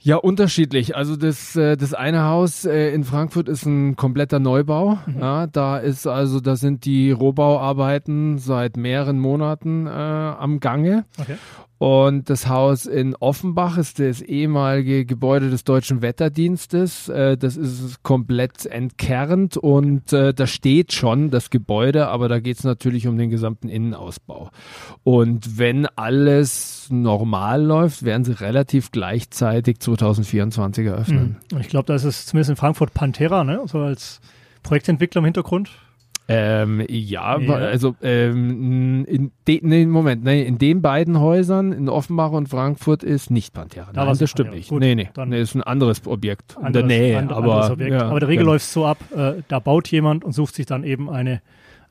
Ja, 0.00 0.16
unterschiedlich. 0.16 0.94
Also 0.94 1.16
das, 1.16 1.56
äh, 1.56 1.76
das 1.76 1.92
eine 1.92 2.24
Haus 2.24 2.64
äh, 2.64 2.90
in 2.94 3.02
Frankfurt 3.02 3.48
ist 3.48 3.66
ein 3.66 3.96
kompletter 3.96 4.38
Neubau. 4.38 4.98
Mhm. 5.06 5.18
Ja, 5.20 5.46
da 5.48 5.78
ist 5.78 6.06
also, 6.06 6.38
da 6.38 6.54
sind 6.54 6.84
die 6.84 7.10
Rohbauarbeiten 7.10 8.38
seit 8.38 8.76
mehreren 8.76 9.18
Monaten 9.18 9.86
äh, 9.88 9.90
am 9.90 10.60
Gange. 10.60 11.06
Okay. 11.18 11.34
Und 11.78 12.30
das 12.30 12.48
Haus 12.48 12.86
in 12.86 13.14
Offenbach 13.16 13.76
ist 13.76 13.98
das 13.98 14.22
ehemalige 14.22 15.04
Gebäude 15.04 15.50
des 15.50 15.64
Deutschen 15.64 16.00
Wetterdienstes. 16.00 17.08
Äh, 17.10 17.36
das 17.36 17.56
ist 17.56 18.02
komplett 18.02 18.64
entkernt 18.64 19.58
und 19.58 20.12
äh, 20.12 20.32
da 20.32 20.46
steht 20.46 20.94
schon 20.94 21.30
das 21.30 21.50
Gebäude, 21.50 22.08
aber 22.08 22.28
da 22.28 22.40
geht 22.40 22.58
es 22.58 22.64
natürlich 22.64 23.06
um 23.06 23.18
den 23.18 23.28
gesamten 23.28 23.68
Innenausbau. 23.68 24.50
Und 25.04 25.58
wenn 25.58 25.86
alles 25.86 26.88
normal 26.90 27.62
läuft, 27.62 28.04
werden 28.04 28.24
sie 28.24 28.32
relativ 28.32 28.90
gleichzeitig 28.90 29.78
2024 29.80 30.86
eröffnen. 30.86 31.36
Und 31.52 31.60
ich 31.60 31.68
glaube, 31.68 31.86
da 31.86 31.94
ist 31.94 32.04
es 32.04 32.24
zumindest 32.24 32.50
in 32.50 32.56
Frankfurt 32.56 32.94
Pantera, 32.94 33.44
ne? 33.44 33.60
so 33.66 33.80
als 33.80 34.20
Projektentwickler 34.62 35.18
im 35.18 35.26
Hintergrund. 35.26 35.70
Ähm, 36.28 36.82
ja, 36.88 37.38
Ja. 37.38 37.54
also 37.54 37.94
ähm, 38.02 39.04
in 39.04 39.30
de, 39.46 39.60
nee, 39.62 39.86
Moment, 39.86 40.24
nee, 40.24 40.42
in 40.42 40.58
den 40.58 40.82
beiden 40.82 41.20
Häusern, 41.20 41.72
in 41.72 41.88
Offenbach 41.88 42.32
und 42.32 42.48
Frankfurt, 42.48 43.04
ist 43.04 43.30
nicht 43.30 43.54
Pantera. 43.54 43.90
Da 43.92 44.04
Nein, 44.06 44.16
das 44.18 44.30
stimmt 44.30 44.48
Pantera. 44.48 44.56
nicht. 44.56 44.68
Gut, 44.70 44.80
nee, 44.80 44.94
nee, 44.96 45.08
dann- 45.14 45.28
nee, 45.28 45.40
ist 45.40 45.54
ein 45.54 45.62
anderes 45.62 46.04
Objekt 46.06 46.54
in 46.56 46.72
der 46.72 46.82
Anderes- 46.82 46.86
Nähe. 46.88 47.18
and- 47.18 47.32
aber, 47.32 47.52
anderes 47.54 47.70
Objekt. 47.70 47.92
ja, 47.92 48.08
aber 48.08 48.18
der 48.20 48.28
Regel 48.28 48.42
genau. 48.42 48.52
läuft 48.54 48.66
so 48.66 48.86
ab, 48.86 48.98
äh, 49.16 49.34
da 49.46 49.60
baut 49.60 49.88
jemand 49.88 50.24
und 50.24 50.32
sucht 50.32 50.54
sich 50.56 50.66
dann 50.66 50.82
eben 50.84 51.08
eine 51.08 51.40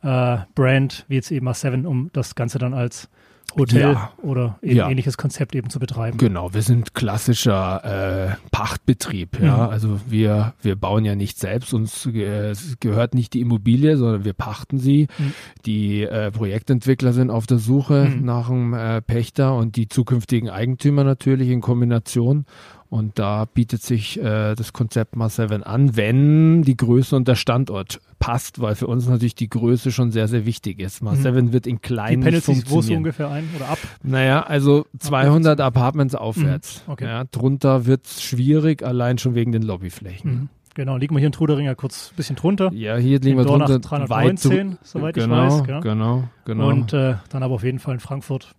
äh, 0.04 0.38
Brand, 0.54 1.06
wie 1.08 1.16
jetzt 1.16 1.32
eben 1.32 1.48
A7, 1.48 1.86
um 1.88 2.10
das 2.14 2.36
Ganze 2.36 2.60
dann 2.60 2.74
als 2.76 3.10
Hotel 3.58 3.94
Ja. 3.94 4.12
oder 4.22 4.58
eben 4.62 4.76
Ja. 4.78 4.90
ähnliches 4.90 5.18
Konzept 5.18 5.56
eben 5.56 5.70
zu 5.70 5.80
betreiben. 5.80 6.18
Genau, 6.18 6.54
wir 6.54 6.62
sind 6.62 6.94
klassischer 6.94 8.32
äh, 8.34 8.36
Pachtbetrieb. 8.52 9.40
Ja, 9.42 9.56
Mhm. 9.66 9.70
also 9.70 10.00
wir 10.08 10.54
wir 10.62 10.76
bauen 10.76 11.06
ja 11.06 11.16
nicht 11.16 11.38
selbst, 11.40 11.74
uns 11.74 12.06
äh, 12.08 12.54
gehört 12.80 13.14
nicht 13.14 13.34
die 13.34 13.42
Immobilie, 13.42 13.96
sondern 13.98 14.26
wir 14.26 14.34
pachten 14.34 14.78
sie. 14.78 15.08
Mhm. 15.18 15.34
Die 15.66 16.02
äh, 16.04 16.32
Projektentwickler 16.32 17.14
sind 17.14 17.30
auf 17.30 17.48
der 17.48 17.60
Suche 17.60 18.10
Mhm. 18.10 18.26
nach 18.26 18.50
einem 18.50 18.74
äh, 18.74 19.02
Pächter 19.02 19.56
und 19.56 19.76
die 19.78 19.88
zukünftigen 19.88 20.50
Eigentümer 20.50 21.04
natürlich 21.04 21.50
in 21.50 21.62
Kombination. 21.62 22.46
Und 22.90 23.18
da 23.18 23.46
bietet 23.46 23.82
sich 23.82 24.20
äh, 24.22 24.54
das 24.56 24.72
Konzept 24.72 25.16
Mar 25.16 25.30
7 25.30 25.64
an, 25.64 25.96
wenn 25.98 26.62
die 26.62 26.78
Größe 26.78 27.16
und 27.16 27.28
der 27.28 27.36
Standort 27.36 28.00
passt, 28.20 28.62
weil 28.62 28.76
für 28.76 28.88
uns 28.88 29.08
natürlich 29.08 29.36
die 29.36 29.50
Größe 29.50 29.92
schon 29.92 30.12
sehr, 30.12 30.28
sehr 30.28 30.46
wichtig 30.46 30.80
ist. 30.80 31.02
Mar 31.02 31.16
Mhm. 31.16 31.22
7 31.22 31.54
wird 31.54 31.68
in 31.68 31.78
Die 31.78 31.82
klein 31.82 32.20
nicht 32.20 32.24
pendelt 32.24 32.44
sich 32.46 32.58
wo 32.66 32.70
funktionieren. 32.76 33.00
ungefähr 33.00 33.30
ein 33.30 33.50
oder 33.56 33.70
ab? 33.70 33.80
Naja, 34.04 34.44
also 34.44 34.86
200 35.00 35.60
Apartments 35.62 36.16
aufwärts. 36.16 36.84
Mhm, 36.86 36.94
okay. 36.94 37.06
Ja, 37.06 37.24
drunter 37.26 37.86
wird's 37.86 38.22
schwierig, 38.22 38.84
allein 38.84 39.18
schon 39.18 39.36
wegen 39.36 39.52
den 39.52 39.64
Lobbyflächen. 39.64 40.32
Mhm. 40.32 40.50
Genau, 40.76 40.98
liegen 40.98 41.16
wir 41.16 41.20
hier 41.20 41.28
in 41.28 41.32
Trudering 41.34 41.66
ja 41.66 41.74
kurz 41.76 42.12
ein 42.12 42.16
bisschen 42.18 42.36
drunter. 42.36 42.72
Ja, 42.74 42.98
hier 42.98 43.20
liegen 43.20 43.38
wir 43.38 43.46
drunter. 43.46 43.80
319, 43.80 44.72
weit 44.72 44.78
soweit 44.84 45.18
ich 45.18 45.24
genau, 45.24 45.38
weiß, 45.38 45.64
gell? 45.64 45.80
Genau, 45.82 46.24
genau. 46.44 46.68
Und 46.68 46.94
äh, 46.94 47.16
dann 47.30 47.44
aber 47.44 47.56
auf 47.56 47.64
jeden 47.64 47.80
Fall 47.80 47.96
in 47.96 48.00
Frankfurt 48.02 48.54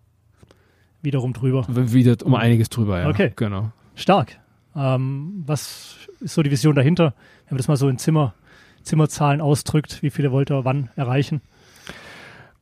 wiederum 1.02 1.32
drüber. 1.32 1.66
wieder 1.68 2.16
um 2.24 2.34
einiges 2.34 2.70
drüber, 2.70 3.00
ja. 3.00 3.08
Okay. 3.08 3.32
Genau. 3.36 3.70
Stark. 3.96 4.38
Ähm, 4.76 5.42
was 5.46 5.96
ist 6.20 6.34
so 6.34 6.42
die 6.42 6.50
Vision 6.50 6.76
dahinter, 6.76 7.14
wenn 7.46 7.54
man 7.54 7.56
das 7.56 7.68
mal 7.68 7.76
so 7.76 7.88
in 7.88 7.98
Zimmer, 7.98 8.34
Zimmerzahlen 8.82 9.40
ausdrückt? 9.40 10.02
Wie 10.02 10.10
viele 10.10 10.30
wollt 10.30 10.50
ihr 10.50 10.64
wann 10.64 10.90
erreichen? 10.94 11.40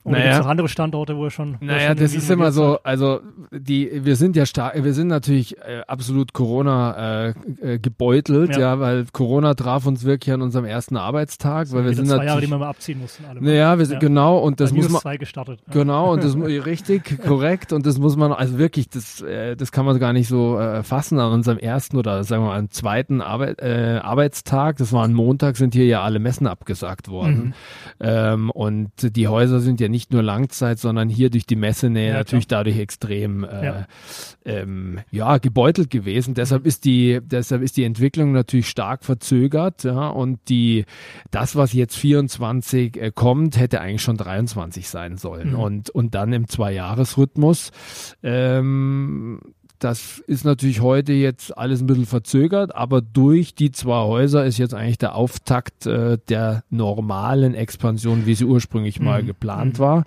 Oder 0.04 0.12
Naja. 0.18 0.24
gibt 0.24 0.34
es 0.34 0.40
noch 0.44 0.50
andere 0.50 0.68
Standorte, 0.68 1.16
wo 1.16 1.24
ihr 1.24 1.30
schon. 1.30 1.56
Naja, 1.60 1.88
schon 1.88 1.96
das 1.96 2.14
ist 2.14 2.30
immer 2.30 2.52
so, 2.52 2.78
also 2.82 3.20
die, 3.50 4.04
wir 4.04 4.16
sind 4.16 4.36
ja 4.36 4.44
stark, 4.44 4.82
wir 4.84 4.92
sind 4.92 5.08
natürlich 5.08 5.56
äh, 5.58 5.80
absolut 5.88 6.34
Corona 6.34 7.28
äh, 7.28 7.34
äh, 7.62 7.78
gebeutelt, 7.78 8.50
Ja. 8.52 8.58
ja. 8.58 8.80
weil 8.80 9.06
Corona 9.12 9.54
traf 9.54 9.86
uns 9.86 10.04
wirklich 10.04 10.34
an 10.34 10.42
unserem 10.42 10.66
ersten 10.66 10.98
Arbeitstag, 10.98 11.72
weil 11.72 11.84
wir 11.86 11.94
sind 11.94 12.08
zwei 12.08 12.26
Jahre, 12.26 12.42
die 12.42 12.50
wir 12.50 12.58
mal 12.58 12.68
abziehen 12.68 13.00
mussten. 13.00 13.24
Alle. 13.24 13.40
naja, 13.42 13.78
wir 13.78 13.86
sind, 13.86 13.94
Ja. 13.94 13.98
genau, 14.00 14.38
und 14.38 14.60
das 14.60 14.72
muss 14.72 14.90
man, 14.90 15.00
zwei 15.00 15.16
gestartet. 15.16 15.60
Genau, 15.70 16.12
und 16.12 16.22
das 16.22 16.36
richtig, 16.66 17.22
korrekt. 17.24 17.72
Und 17.72 17.86
das 17.86 17.98
muss 17.98 18.16
man, 18.16 18.32
also 18.32 18.58
wirklich, 18.58 18.90
das, 18.90 19.22
äh, 19.22 19.56
das 19.56 19.72
kann 19.72 19.86
man 19.86 19.98
gar 19.98 20.12
nicht 20.12 20.28
so 20.28 20.58
äh, 20.58 20.82
fassen. 20.82 21.18
An 21.18 21.32
unserem 21.32 21.56
ersten 21.58 21.96
oder 21.96 22.24
sagen 22.24 22.42
wir 22.42 22.48
mal, 22.48 22.58
am 22.58 22.70
zweiten 22.70 23.22
Arbeit, 23.22 23.62
Arbeitstag, 23.62 24.76
das 24.76 24.92
war 24.92 25.04
ein 25.04 25.12
Montag, 25.14 25.56
sind 25.56 25.74
hier 25.74 25.86
ja 25.86 26.02
alle 26.02 26.18
Messen 26.18 26.46
abgesagt 26.46 27.08
worden. 27.08 27.46
Mhm. 27.46 27.54
Ähm, 28.00 28.50
und 28.50 28.90
die 29.16 29.28
Häuser 29.28 29.60
sind 29.60 29.80
ja 29.80 29.88
nicht 29.94 30.12
nur 30.12 30.24
Langzeit, 30.24 30.80
sondern 30.80 31.08
hier 31.08 31.30
durch 31.30 31.46
die 31.46 31.54
Messenähe 31.54 32.08
Ja, 32.08 32.14
natürlich 32.14 32.48
dadurch 32.48 32.78
extrem 32.78 33.44
äh, 33.44 33.64
Ja. 33.64 33.86
Ähm, 34.44 34.98
ja, 35.12 35.38
gebeutelt 35.38 35.88
gewesen. 35.88 36.34
Deshalb 36.34 36.66
ist 36.66 36.84
die, 36.84 37.20
deshalb 37.22 37.62
ist 37.62 37.76
die 37.76 37.84
Entwicklung 37.84 38.32
natürlich 38.32 38.68
stark 38.68 39.04
verzögert, 39.04 39.84
ja, 39.84 40.08
und 40.08 40.40
die, 40.48 40.84
das, 41.30 41.54
was 41.54 41.72
jetzt 41.72 41.96
24 41.96 42.96
äh, 42.96 43.12
kommt, 43.14 43.56
hätte 43.56 43.80
eigentlich 43.80 44.02
schon 44.02 44.16
23 44.16 44.88
sein 44.88 45.16
sollen. 45.16 45.50
Mhm. 45.50 45.58
Und, 45.60 45.90
und 45.90 46.16
dann 46.16 46.32
im 46.32 46.48
Zwei-Jahres-Rhythmus. 46.48 47.70
Ähm, 48.24 49.40
das 49.78 50.18
ist 50.26 50.44
natürlich 50.44 50.80
heute 50.80 51.12
jetzt 51.12 51.56
alles 51.58 51.80
ein 51.80 51.86
bisschen 51.86 52.06
verzögert, 52.06 52.74
aber 52.74 53.00
durch 53.02 53.54
die 53.54 53.70
zwei 53.70 54.02
Häuser 54.04 54.44
ist 54.46 54.58
jetzt 54.58 54.72
eigentlich 54.74 54.98
der 54.98 55.14
Auftakt 55.14 55.86
äh, 55.86 56.18
der 56.28 56.64
normalen 56.70 57.54
Expansion, 57.54 58.24
wie 58.26 58.34
sie 58.34 58.44
ursprünglich 58.46 59.00
mal 59.00 59.22
Mhm. 59.22 59.26
geplant 59.26 59.74
Mhm. 59.78 59.82
war. 59.82 60.04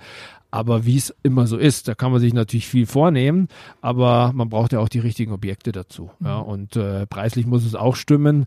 Aber 0.49 0.85
wie 0.85 0.95
es 0.95 1.13
immer 1.23 1.45
so 1.45 1.57
ist, 1.57 1.87
da 1.89 1.93
kann 1.93 2.11
man 2.11 2.21
sich 2.21 2.33
natürlich 2.33 2.67
viel 2.67 2.85
vornehmen, 2.85 3.49
aber 3.81 4.31
man 4.33 4.47
braucht 4.49 4.71
ja 4.71 4.79
auch 4.79 4.89
die 4.89 4.99
richtigen 4.99 5.33
Objekte 5.33 5.71
dazu. 5.73 6.09
Ja, 6.23 6.37
Mhm. 6.41 6.43
und 6.47 6.75
äh, 6.77 7.05
preislich 7.05 7.45
muss 7.45 7.65
es 7.65 7.75
auch 7.75 7.95
stimmen. 7.97 8.45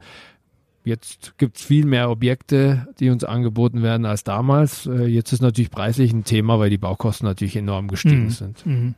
Jetzt 0.82 1.36
gibt 1.36 1.58
es 1.58 1.62
viel 1.62 1.84
mehr 1.84 2.10
Objekte, 2.10 2.88
die 2.98 3.10
uns 3.10 3.22
angeboten 3.22 3.82
werden 3.82 4.06
als 4.06 4.24
damals. 4.24 4.86
Äh, 4.86 5.04
jetzt 5.06 5.30
ist 5.32 5.42
natürlich 5.42 5.70
preislich 5.70 6.10
ein 6.12 6.24
Thema, 6.24 6.58
weil 6.58 6.70
die 6.70 6.78
Baukosten 6.78 7.26
natürlich 7.28 7.54
enorm 7.54 7.88
gestiegen 7.88 8.24
Mhm. 8.24 8.30
sind. 8.30 8.66
Mhm. 8.66 8.94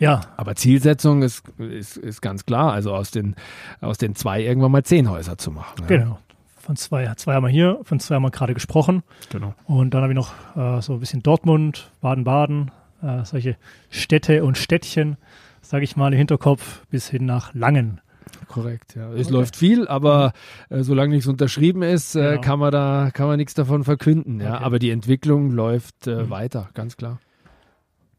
Ja, 0.00 0.22
Aber 0.36 0.56
Zielsetzung 0.56 1.22
ist, 1.22 1.42
ist, 1.58 1.96
ist 1.96 2.20
ganz 2.22 2.44
klar, 2.46 2.72
also 2.72 2.92
aus 2.94 3.10
den, 3.12 3.36
aus 3.80 3.98
den 3.98 4.14
zwei 4.16 4.42
irgendwann 4.42 4.72
mal 4.72 4.82
zehn 4.82 5.08
Häuser 5.08 5.38
zu 5.38 5.50
machen. 5.52 5.76
Ja. 5.82 5.86
genau. 5.86 6.18
Von 6.58 6.76
zwei, 6.76 7.12
zwei 7.16 7.34
haben 7.34 7.44
wir 7.44 7.48
hier, 7.50 7.78
von 7.84 8.00
zwei 8.00 8.16
haben 8.16 8.22
wir 8.22 8.30
gerade 8.30 8.54
gesprochen. 8.54 9.02
genau. 9.30 9.54
Und 9.66 9.94
dann 9.94 10.02
habe 10.02 10.12
ich 10.12 10.16
noch 10.16 10.32
äh, 10.56 10.80
so 10.82 10.94
ein 10.94 11.00
bisschen 11.00 11.22
Dortmund, 11.22 11.90
Baden-Baden, 12.00 12.70
äh, 13.02 13.24
solche 13.24 13.56
Städte 13.90 14.44
und 14.44 14.56
Städtchen, 14.58 15.16
sage 15.62 15.84
ich 15.84 15.96
mal, 15.96 16.12
im 16.12 16.18
Hinterkopf 16.18 16.86
bis 16.90 17.08
hin 17.08 17.24
nach 17.26 17.54
Langen. 17.54 18.00
Korrekt, 18.46 18.94
ja. 18.94 19.10
Es 19.12 19.26
Okay. 19.26 19.32
läuft 19.36 19.56
viel, 19.56 19.88
aber 19.88 20.32
äh, 20.68 20.82
solange 20.82 21.14
nichts 21.14 21.26
unterschrieben 21.26 21.82
ist, 21.82 22.14
äh, 22.14 22.30
Genau. 22.32 22.40
kann 22.40 22.58
man 22.58 22.70
da 22.72 23.10
kann 23.12 23.26
man 23.26 23.36
nichts 23.38 23.54
davon 23.54 23.84
verkünden. 23.84 24.40
Ja. 24.40 24.54
Okay. 24.56 24.64
Aber 24.64 24.78
die 24.78 24.90
Entwicklung 24.90 25.50
läuft 25.50 26.06
äh, 26.06 26.24
Mhm. 26.24 26.30
weiter, 26.30 26.68
ganz 26.74 26.96
klar. 26.96 27.18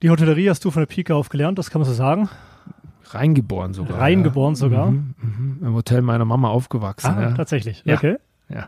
Die 0.02 0.10
Hotellerie 0.10 0.50
hast 0.50 0.66
du 0.66 0.72
von 0.72 0.82
der 0.82 0.88
Pike 0.88 1.14
auf 1.14 1.30
gelernt, 1.30 1.60
das 1.60 1.70
kann 1.70 1.82
man 1.82 1.88
so 1.88 1.94
sagen. 1.94 2.30
Reingeboren 3.06 3.74
sogar. 3.74 4.00
Reingeboren 4.00 4.54
ja. 4.54 4.60
sogar? 4.60 4.92
Mhm, 4.92 5.14
mhm. 5.22 5.58
Im 5.62 5.74
Hotel 5.74 6.02
meiner 6.02 6.26
Mama 6.26 6.50
aufgewachsen. 6.50 7.14
Ah, 7.16 7.22
ja. 7.22 7.32
tatsächlich. 7.34 7.84
Ja. 7.86 7.96
Okay. 7.96 8.18
Ja. 8.50 8.68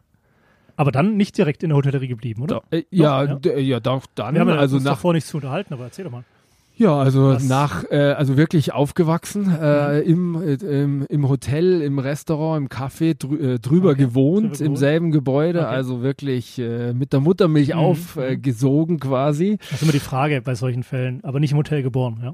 Aber 0.76 0.92
dann 0.92 1.18
nicht 1.18 1.38
direkt 1.38 1.64
in 1.64 1.70
der 1.70 1.78
Hotellerie 1.78 2.08
geblieben, 2.08 2.44
oder? 2.44 2.62
Da, 2.70 2.78
äh, 2.78 2.84
ja, 2.92 3.24
ja. 3.24 3.58
ja, 3.58 3.80
doch, 3.80 4.06
dann. 4.16 4.36
Wir 4.36 4.42
haben 4.42 4.50
ja 4.50 4.56
also 4.58 4.76
uns 4.76 4.86
nach, 4.86 4.94
davor 4.94 5.14
nicht 5.14 5.26
zu 5.26 5.38
unterhalten, 5.38 5.74
aber 5.74 5.86
erzähl 5.86 6.06
doch 6.06 6.12
mal. 6.12 6.24
Ja, 6.76 6.98
also 6.98 7.30
Was- 7.30 7.48
nach, 7.48 7.84
äh, 7.92 7.98
also 8.14 8.36
wirklich 8.36 8.74
aufgewachsen, 8.74 9.54
äh, 9.62 10.00
im, 10.00 10.42
äh, 10.42 10.54
im, 10.56 11.06
im 11.08 11.30
Hotel, 11.30 11.82
im 11.82 12.00
Restaurant, 12.00 12.64
im 12.64 12.68
Café 12.70 13.14
drü 13.18 13.54
äh, 13.56 13.60
drüber 13.60 13.92
Okay, 13.92 14.02
gewohnt, 14.06 14.60
im 14.60 14.76
selben 14.76 15.12
Gebäude, 15.12 15.60
Okay. 15.60 15.68
also 15.70 16.02
wirklich 16.02 16.58
äh, 16.58 16.94
mit 16.94 17.14
der 17.14 17.20
Muttermilch 17.20 17.70
Mhm, 17.70 17.80
aufgesogen 17.80 18.42
gesogen 18.42 19.00
quasi. 19.00 19.58
Das 19.70 19.74
ist 19.74 19.84
immer 19.84 19.92
die 19.92 20.00
Frage 20.00 20.42
bei 20.42 20.56
solchen 20.56 20.82
Fällen, 20.84 21.24
aber 21.24 21.40
nicht 21.40 21.52
im 21.52 21.58
Hotel 21.60 21.84
geboren, 21.84 22.20
ja. 22.24 22.34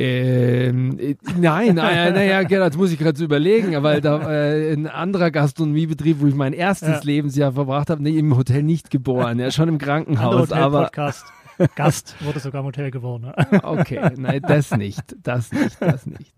Ähm, 0.00 0.98
äh, 0.98 1.14
nein, 1.40 1.76
naja, 1.76 2.10
naja, 2.10 2.42
genau, 2.42 2.64
das 2.66 2.76
muss 2.76 2.90
ich 2.90 2.98
gerade 2.98 3.16
so 3.16 3.24
überlegen, 3.24 3.80
weil 3.84 4.00
da 4.00 4.28
äh, 4.52 4.72
ein 4.72 4.88
anderer 4.88 5.30
Gastronomiebetrieb, 5.30 6.20
wo 6.20 6.26
ich 6.26 6.34
mein 6.34 6.52
erstes 6.52 6.88
Ja. 6.88 7.00
Lebensjahr 7.04 7.52
verbracht 7.52 7.90
habe, 7.90 8.02
nee, 8.02 8.18
im 8.18 8.36
Hotel 8.36 8.64
nicht 8.64 8.90
geboren, 8.90 9.38
ja, 9.38 9.52
schon 9.52 9.68
im 9.68 9.78
Krankenhaus, 9.78 10.50
aber 10.50 10.78
Hotel-Podcast. 10.88 11.24
Gast 11.76 12.14
wurde 12.20 12.40
sogar 12.40 12.60
im 12.60 12.66
Hotel 12.66 12.90
geboren. 12.90 13.32
Ja. 13.36 13.60
Okay, 13.64 14.00
nein, 14.16 14.40
das 14.46 14.70
nicht, 14.76 15.02
das 15.22 15.52
nicht, 15.52 15.76
das 15.80 16.06
nicht. 16.06 16.32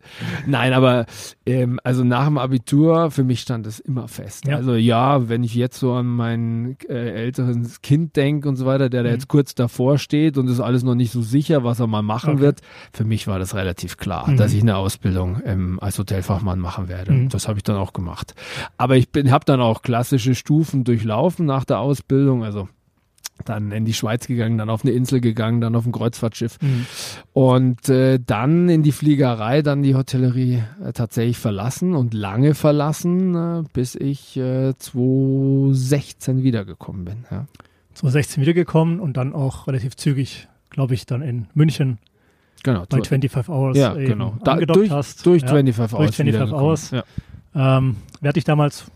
Nein, 0.46 0.72
aber 0.72 1.06
ähm, 1.44 1.78
also 1.84 2.04
nach 2.04 2.26
dem 2.26 2.38
Abitur, 2.38 3.10
für 3.10 3.24
mich 3.24 3.40
stand 3.40 3.66
das 3.66 3.78
immer 3.80 4.08
fest. 4.08 4.46
Ja. 4.46 4.56
Also 4.56 4.74
ja, 4.74 5.28
wenn 5.28 5.42
ich 5.44 5.54
jetzt 5.54 5.78
so 5.78 5.92
an 5.94 6.06
mein 6.06 6.76
äh, 6.88 7.10
älteres 7.10 7.80
Kind 7.82 8.16
denke 8.16 8.48
und 8.48 8.56
so 8.56 8.66
weiter, 8.66 8.88
der 8.88 9.02
da 9.02 9.08
Mhm. 9.08 9.14
jetzt 9.14 9.28
kurz 9.28 9.54
davor 9.54 9.98
steht 9.98 10.38
und 10.38 10.48
ist 10.48 10.60
alles 10.60 10.82
noch 10.82 10.94
nicht 10.94 11.12
so 11.12 11.22
sicher, 11.22 11.64
was 11.64 11.80
er 11.80 11.86
mal 11.86 12.02
machen 12.02 12.34
Okay. 12.34 12.42
wird, 12.42 12.60
für 12.92 13.04
mich 13.04 13.26
war 13.26 13.38
das 13.38 13.54
relativ 13.54 13.96
klar, 13.96 14.28
Mhm. 14.30 14.36
dass 14.36 14.52
ich 14.52 14.62
eine 14.62 14.76
Ausbildung 14.76 15.40
ähm, 15.44 15.78
als 15.80 15.98
Hotelfachmann 15.98 16.58
machen 16.58 16.88
werde. 16.88 17.12
Mhm. 17.12 17.28
Das 17.28 17.48
habe 17.48 17.58
ich 17.58 17.62
dann 17.64 17.76
auch 17.76 17.92
gemacht. 17.92 18.34
Aber 18.76 18.96
ich 18.96 19.10
bin, 19.10 19.30
habe 19.30 19.44
dann 19.44 19.60
auch 19.60 19.82
klassische 19.82 20.34
Stufen 20.34 20.84
durchlaufen 20.84 21.46
nach 21.46 21.64
der 21.64 21.78
Ausbildung, 21.80 22.44
also 22.44 22.68
dann 23.48 23.72
in 23.72 23.84
die 23.84 23.94
Schweiz 23.94 24.26
gegangen, 24.26 24.58
dann 24.58 24.68
auf 24.70 24.84
eine 24.84 24.92
Insel 24.92 25.20
gegangen, 25.20 25.60
dann 25.60 25.74
auf 25.74 25.86
ein 25.86 25.92
Kreuzfahrtschiff 25.92 26.58
Mhm. 26.60 26.86
und 27.32 27.88
äh, 27.88 28.18
dann 28.24 28.68
in 28.68 28.82
die 28.82 28.92
Fliegerei, 28.92 29.62
dann 29.62 29.82
die 29.82 29.94
Hotellerie 29.94 30.62
äh, 30.84 30.92
tatsächlich 30.92 31.38
verlassen 31.38 31.94
und 31.94 32.14
lange 32.14 32.54
verlassen, 32.54 33.34
äh, 33.34 33.62
bis 33.72 33.94
ich 33.94 34.36
äh, 34.36 34.74
2016 34.78 36.42
wiedergekommen 36.42 37.04
bin. 37.04 37.24
Ja. 37.30 37.46
2016 37.94 38.42
wiedergekommen 38.42 39.00
und 39.00 39.16
dann 39.16 39.32
auch 39.32 39.66
relativ 39.66 39.96
zügig, 39.96 40.48
glaube 40.70 40.94
ich, 40.94 41.06
dann 41.06 41.22
in 41.22 41.46
München 41.54 41.98
Genau. 42.62 42.84
bei 42.88 42.98
so- 42.98 43.04
25 43.04 43.48
Hours 43.48 43.76
ja, 43.76 43.94
genau. 43.94 44.34
Da, 44.44 44.52
angedockt 44.52 44.76
durch 44.78 44.90
hast. 44.90 45.24
durch 45.24 45.42
ja. 45.42 45.48
25 45.48 45.80
Hours. 45.80 45.90
25 46.16 46.26
wiedergekommen. 46.26 46.64
Hours. 46.64 46.90
Ja. 46.90 47.04
Ähm, 47.78 47.96
wer 48.20 48.28
hat 48.30 48.36
dich 48.36 48.44
damals 48.44 48.90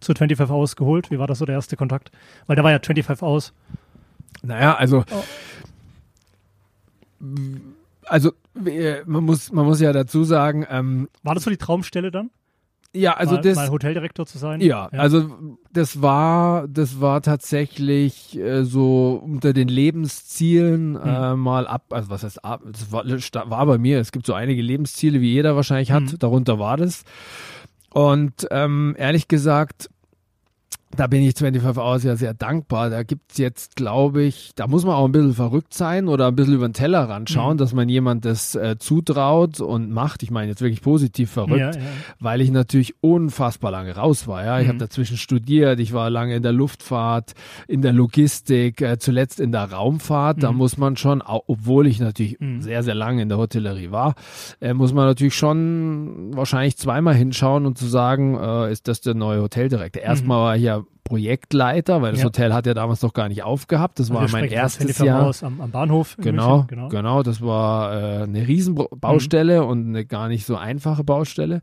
zu 0.00 0.12
25 0.14 0.50
Hours 0.52 0.76
geholt? 0.76 1.10
Wie 1.10 1.18
war 1.18 1.26
das 1.26 1.38
so 1.38 1.46
der 1.46 1.54
erste 1.54 1.76
Kontakt? 1.76 2.10
Weil 2.46 2.56
da 2.56 2.64
war 2.64 2.72
ja 2.72 2.78
25 2.82 3.22
Hours. 3.22 3.52
Naja, 4.42 4.74
also. 4.74 5.04
Oh. 5.10 5.24
Also, 8.06 8.32
äh, 8.66 9.02
man 9.06 9.24
muss, 9.24 9.52
man 9.52 9.64
muss 9.64 9.80
ja 9.80 9.92
dazu 9.92 10.24
sagen, 10.24 10.66
ähm, 10.68 11.08
War 11.22 11.34
das 11.34 11.44
so 11.44 11.50
die 11.50 11.56
Traumstelle 11.56 12.10
dann? 12.10 12.30
ja, 12.94 13.14
also 13.14 13.36
mal, 13.36 13.40
das. 13.40 13.56
mal 13.56 13.70
Hoteldirektor 13.70 14.26
zu 14.26 14.36
sein? 14.36 14.60
Ja, 14.60 14.86
also 14.88 15.56
das 15.72 16.02
war, 16.02 16.68
das 16.68 17.00
war 17.00 17.22
tatsächlich 17.22 18.36
äh, 18.36 18.64
so 18.64 19.22
unter 19.24 19.54
den 19.54 19.68
Lebenszielen 19.68 20.96
äh, 20.96 21.34
mal 21.36 21.66
ab, 21.66 21.84
also 21.90 22.10
was 22.10 22.22
heißt 22.24 22.44
ab, 22.44 22.60
das 22.70 22.92
war, 22.92 23.04
war 23.48 23.64
bei 23.66 23.78
mir, 23.78 23.98
es 23.98 24.12
gibt 24.12 24.26
so 24.26 24.34
einige 24.34 24.60
Lebensziele, 24.60 25.22
wie 25.22 25.32
jeder 25.32 25.56
wahrscheinlich 25.56 25.90
hat, 25.92 26.02
Mhm. 26.02 26.18
darunter 26.18 26.58
war 26.58 26.76
das. 26.76 27.04
Und 27.94 28.46
ähm, 28.50 28.94
ehrlich 28.98 29.26
gesagt, 29.28 29.88
da 30.96 31.06
bin 31.06 31.22
ich 31.22 31.34
25 31.36 31.78
Hours 31.82 32.02
ja 32.04 32.16
sehr 32.16 32.34
dankbar. 32.34 32.90
Da 32.90 33.02
gibt's 33.02 33.38
jetzt, 33.38 33.76
glaube 33.76 34.22
ich, 34.22 34.50
da 34.56 34.66
muss 34.66 34.84
man 34.84 34.94
auch 34.94 35.06
ein 35.06 35.12
bisschen 35.12 35.32
verrückt 35.34 35.72
sein 35.74 36.06
oder 36.08 36.28
ein 36.28 36.36
bisschen 36.36 36.54
über 36.54 36.68
den 36.68 36.74
Tellerrand 36.74 37.30
schauen, 37.30 37.54
Mhm. 37.54 37.58
dass 37.58 37.72
man 37.72 37.88
jemand 37.88 38.24
das 38.24 38.54
äh, 38.54 38.76
zutraut 38.78 39.60
und 39.60 39.90
macht. 39.90 40.22
Ich 40.22 40.30
meine 40.30 40.48
jetzt 40.48 40.60
wirklich 40.60 40.82
positiv 40.82 41.30
verrückt 41.30 41.58
ja, 41.58 41.70
ja. 41.72 41.86
weil 42.20 42.40
ich 42.40 42.50
natürlich 42.50 42.94
unfassbar 43.02 43.70
lange 43.70 43.94
raus 43.96 44.28
war. 44.28 44.44
Ja, 44.44 44.58
ich 44.60 44.64
Mhm. 44.66 44.68
habe 44.70 44.78
dazwischen 44.78 45.16
studiert, 45.16 45.80
ich 45.80 45.92
war 45.92 46.10
lange 46.10 46.36
in 46.36 46.42
der 46.42 46.52
Luftfahrt, 46.52 47.32
in 47.68 47.80
der 47.82 47.92
Logistik, 47.92 48.80
äh, 48.82 48.98
zuletzt 48.98 49.40
in 49.40 49.52
der 49.52 49.72
Raumfahrt. 49.72 50.42
Da 50.42 50.52
Mhm. 50.52 50.58
muss 50.58 50.76
man 50.76 50.96
schon, 50.96 51.22
obwohl 51.22 51.86
ich 51.86 52.00
natürlich 52.00 52.38
Mhm. 52.38 52.60
sehr 52.60 52.82
sehr 52.82 52.94
lange 52.94 53.22
in 53.22 53.28
der 53.28 53.38
Hotellerie 53.38 53.90
war, 53.90 54.14
äh, 54.60 54.74
muss 54.74 54.92
man 54.92 55.06
natürlich 55.06 55.34
schon 55.34 56.36
wahrscheinlich 56.36 56.76
zweimal 56.76 57.14
hinschauen 57.14 57.66
und 57.66 57.78
zu 57.78 57.86
sagen, 57.86 58.36
äh, 58.38 58.70
ist 58.70 58.88
das 58.88 59.00
der 59.00 59.14
neue 59.14 59.40
Hoteldirektor? 59.42 60.02
Erstmal 60.02 60.38
war 60.38 60.56
ich 60.56 60.62
ja 60.62 60.81
Projektleiter, 61.04 62.00
weil 62.02 62.12
das 62.12 62.20
Mhm. 62.20 62.22
Ja. 62.22 62.26
Hotel 62.26 62.54
hat 62.54 62.66
ja 62.66 62.74
damals 62.74 63.02
noch 63.02 63.12
gar 63.12 63.28
nicht 63.28 63.42
aufgehabt. 63.42 63.98
Das 63.98 64.10
Also 64.10 64.20
war 64.20 64.28
mein 64.30 64.50
erstes 64.50 64.96
25 64.96 65.06
Jahr. 65.06 65.24
Hours 65.24 65.42
am, 65.42 65.60
am 65.60 65.70
Bahnhof. 65.70 66.16
Genau, 66.18 66.58
München, 66.58 66.68
genau, 66.68 66.88
genau. 66.88 67.22
das 67.22 67.40
war 67.40 67.92
äh, 67.92 68.22
eine 68.22 68.46
Riesenbaustelle 68.46 69.64
und 69.64 69.88
eine 69.88 70.04
gar 70.04 70.28
nicht 70.28 70.46
so 70.46 70.56
einfache 70.56 71.04
Baustelle. 71.04 71.60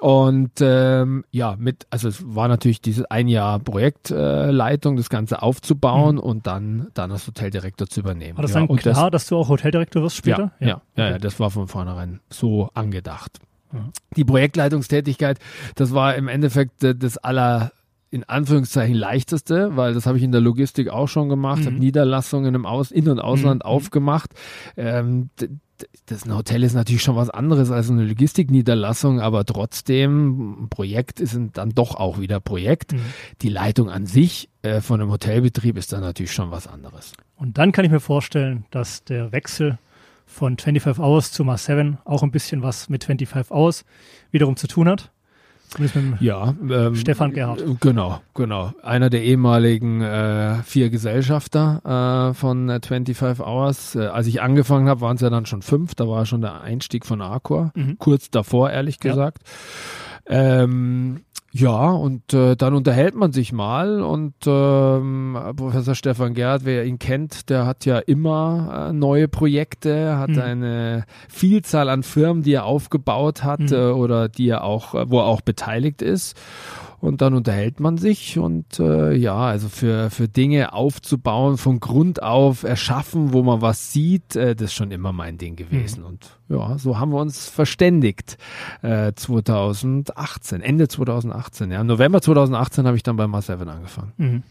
Und 0.00 0.52
ähm, 0.60 1.24
ja, 1.30 1.56
mit, 1.58 1.86
also 1.88 2.08
es 2.08 2.22
war 2.26 2.48
natürlich 2.48 2.82
dieses 2.82 3.06
ein 3.06 3.28
Jahr 3.28 3.58
Projektleitung, 3.60 4.94
äh, 4.94 4.96
das 4.98 5.08
Ganze 5.08 5.42
aufzubauen 5.42 6.18
und 6.18 6.46
dann, 6.46 6.88
dann 6.92 7.10
als 7.12 7.26
Hoteldirektor 7.26 7.86
zu 7.88 8.00
übernehmen. 8.00 8.32
Mhm. 8.32 8.36
War 8.36 8.42
das 8.42 8.52
ja, 8.54 8.66
dann 8.66 8.76
klar, 8.76 9.10
dass 9.10 9.26
du 9.26 9.36
auch 9.38 9.48
Hoteldirektor 9.48 10.02
wirst 10.02 10.16
ja, 10.26 10.34
später? 10.34 10.52
ja, 10.60 10.66
ja, 10.66 10.80
ja, 10.96 11.10
Okay. 11.12 11.18
das 11.20 11.40
war 11.40 11.50
von 11.50 11.66
vornherein 11.66 12.20
so 12.28 12.68
angedacht. 12.74 13.38
Mhm. 13.72 13.92
Die 14.16 14.24
Projektleitungstätigkeit, 14.24 15.38
das 15.76 15.94
war 15.94 16.14
im 16.14 16.28
Endeffekt 16.28 16.84
äh, 16.84 16.94
das 16.94 17.16
aller 17.16 17.72
in 18.10 18.24
Anführungszeichen 18.24 18.94
leichteste, 18.94 19.76
weil 19.76 19.94
das 19.94 20.06
habe 20.06 20.16
ich 20.18 20.24
in 20.24 20.32
der 20.32 20.40
Logistik 20.40 20.88
auch 20.88 21.08
schon 21.08 21.28
gemacht, 21.28 21.60
Mhm. 21.62 21.66
habe 21.66 21.76
Niederlassungen 21.76 22.54
im 22.54 22.64
Aus 22.66 22.90
In- 22.90 23.08
und 23.08 23.20
Ausland 23.20 23.64
Mhm. 23.64 23.68
aufgemacht. 23.70 24.30
Ähm, 24.76 25.30
das 26.06 26.24
ein 26.24 26.34
Hotel 26.34 26.62
ist 26.62 26.72
natürlich 26.72 27.02
schon 27.02 27.16
was 27.16 27.28
anderes 27.28 27.70
als 27.70 27.90
eine 27.90 28.04
Logistikniederlassung, 28.04 29.20
aber 29.20 29.44
trotzdem, 29.44 30.62
ein 30.64 30.68
Projekt 30.70 31.20
ist 31.20 31.38
dann 31.52 31.70
doch 31.70 31.96
auch 31.96 32.18
wieder 32.18 32.40
Projekt. 32.40 32.92
Mhm. 32.94 33.00
Die 33.42 33.48
Leitung 33.48 33.90
an 33.90 34.06
sich 34.06 34.48
äh, 34.62 34.80
von 34.80 35.00
einem 35.00 35.10
Hotelbetrieb 35.10 35.76
ist 35.76 35.92
dann 35.92 36.00
natürlich 36.00 36.32
schon 36.32 36.50
was 36.50 36.66
anderes. 36.66 37.12
Und 37.36 37.58
dann 37.58 37.72
kann 37.72 37.84
ich 37.84 37.90
mir 37.90 38.00
vorstellen, 38.00 38.64
dass 38.70 39.04
der 39.04 39.32
Wechsel 39.32 39.78
von 40.24 40.56
25 40.58 40.98
Hours 41.02 41.30
zu 41.32 41.44
Mars 41.44 41.66
7 41.66 41.98
auch 42.04 42.22
ein 42.22 42.30
bisschen 42.30 42.62
was 42.62 42.88
mit 42.88 43.04
25 43.04 43.50
Hours 43.54 43.84
wiederum 44.30 44.56
zu 44.56 44.66
tun 44.66 44.88
hat. 44.88 45.12
Ja, 46.20 46.54
ähm, 46.70 46.94
Stefan 46.94 47.32
Gerhardt. 47.32 47.60
äh, 47.60 47.74
Genau, 47.80 48.20
genau. 48.34 48.72
Einer 48.82 49.10
der 49.10 49.22
ehemaligen 49.22 50.00
äh, 50.00 50.62
vier 50.64 50.90
Gesellschafter 50.90 52.30
äh, 52.30 52.34
von 52.34 52.68
äh, 52.68 52.80
25 52.80 53.44
Hours. 53.44 53.94
Äh, 53.94 54.06
als 54.06 54.26
ich 54.26 54.40
angefangen 54.42 54.88
habe, 54.88 55.00
waren 55.00 55.16
es 55.16 55.22
ja 55.22 55.30
dann 55.30 55.46
schon 55.46 55.62
fünf. 55.62 55.94
Da 55.94 56.08
war 56.08 56.24
schon 56.26 56.40
der 56.40 56.60
Einstieg 56.60 57.04
von 57.06 57.20
Arcor. 57.20 57.72
Mhm. 57.74 57.98
Kurz 57.98 58.30
davor, 58.30 58.70
ehrlich 58.70 58.96
Ja. 59.02 59.10
gesagt. 59.10 59.42
Ähm, 60.28 61.20
ja, 61.58 61.90
und 61.90 62.34
äh, 62.34 62.54
dann 62.56 62.74
unterhält 62.74 63.14
man 63.14 63.32
sich 63.32 63.52
mal 63.52 64.02
und 64.02 64.34
ähm, 64.46 65.38
Professor 65.56 65.94
Stefan 65.94 66.34
Gerhardt, 66.34 66.64
wer 66.64 66.84
ihn 66.84 66.98
kennt, 66.98 67.48
der 67.48 67.64
hat 67.66 67.84
ja 67.86 67.98
immer 67.98 68.88
äh, 68.90 68.92
neue 68.92 69.28
Projekte, 69.28 70.18
hat 70.18 70.30
Mhm. 70.30 70.38
eine 70.40 71.04
Vielzahl 71.28 71.88
an 71.88 72.02
Firmen, 72.02 72.42
die 72.42 72.52
er 72.52 72.64
aufgebaut 72.66 73.42
hat 73.42 73.60
Mhm. 73.60 73.72
äh, 73.72 73.86
oder 73.90 74.28
die 74.28 74.48
er 74.48 74.64
auch, 74.64 74.94
äh, 74.94 75.08
wo 75.10 75.18
er 75.20 75.26
auch 75.26 75.40
beteiligt 75.40 76.02
ist. 76.02 76.36
Und 77.00 77.20
dann 77.20 77.34
unterhält 77.34 77.78
man 77.78 77.98
sich 77.98 78.38
und 78.38 78.80
äh, 78.80 79.14
ja, 79.14 79.36
also 79.36 79.68
für, 79.68 80.10
für 80.10 80.28
Dinge 80.28 80.72
aufzubauen, 80.72 81.58
von 81.58 81.78
Grund 81.78 82.22
auf 82.22 82.62
erschaffen, 82.62 83.32
wo 83.32 83.42
man 83.42 83.60
was 83.60 83.92
sieht, 83.92 84.34
äh, 84.34 84.56
das 84.56 84.70
ist 84.70 84.74
schon 84.74 84.90
immer 84.90 85.12
mein 85.12 85.38
Ding 85.38 85.56
gewesen. 85.56 86.02
Und 86.02 86.38
ja, 86.48 86.78
so 86.78 86.98
haben 86.98 87.12
wir 87.12 87.20
uns 87.20 87.48
verständigt 87.48 88.38
äh, 88.82 89.12
2018, 89.14 90.62
Ende 90.62 90.88
2018. 90.88 91.70
Ja. 91.70 91.80
Im 91.80 91.86
November 91.86 92.22
2018 92.22 92.86
habe 92.86 92.96
ich 92.96 93.02
dann 93.02 93.16
bei 93.16 93.26
Mars 93.26 93.46
7 93.46 93.68
angefangen. 93.68 94.12
Mhm. 94.16 94.42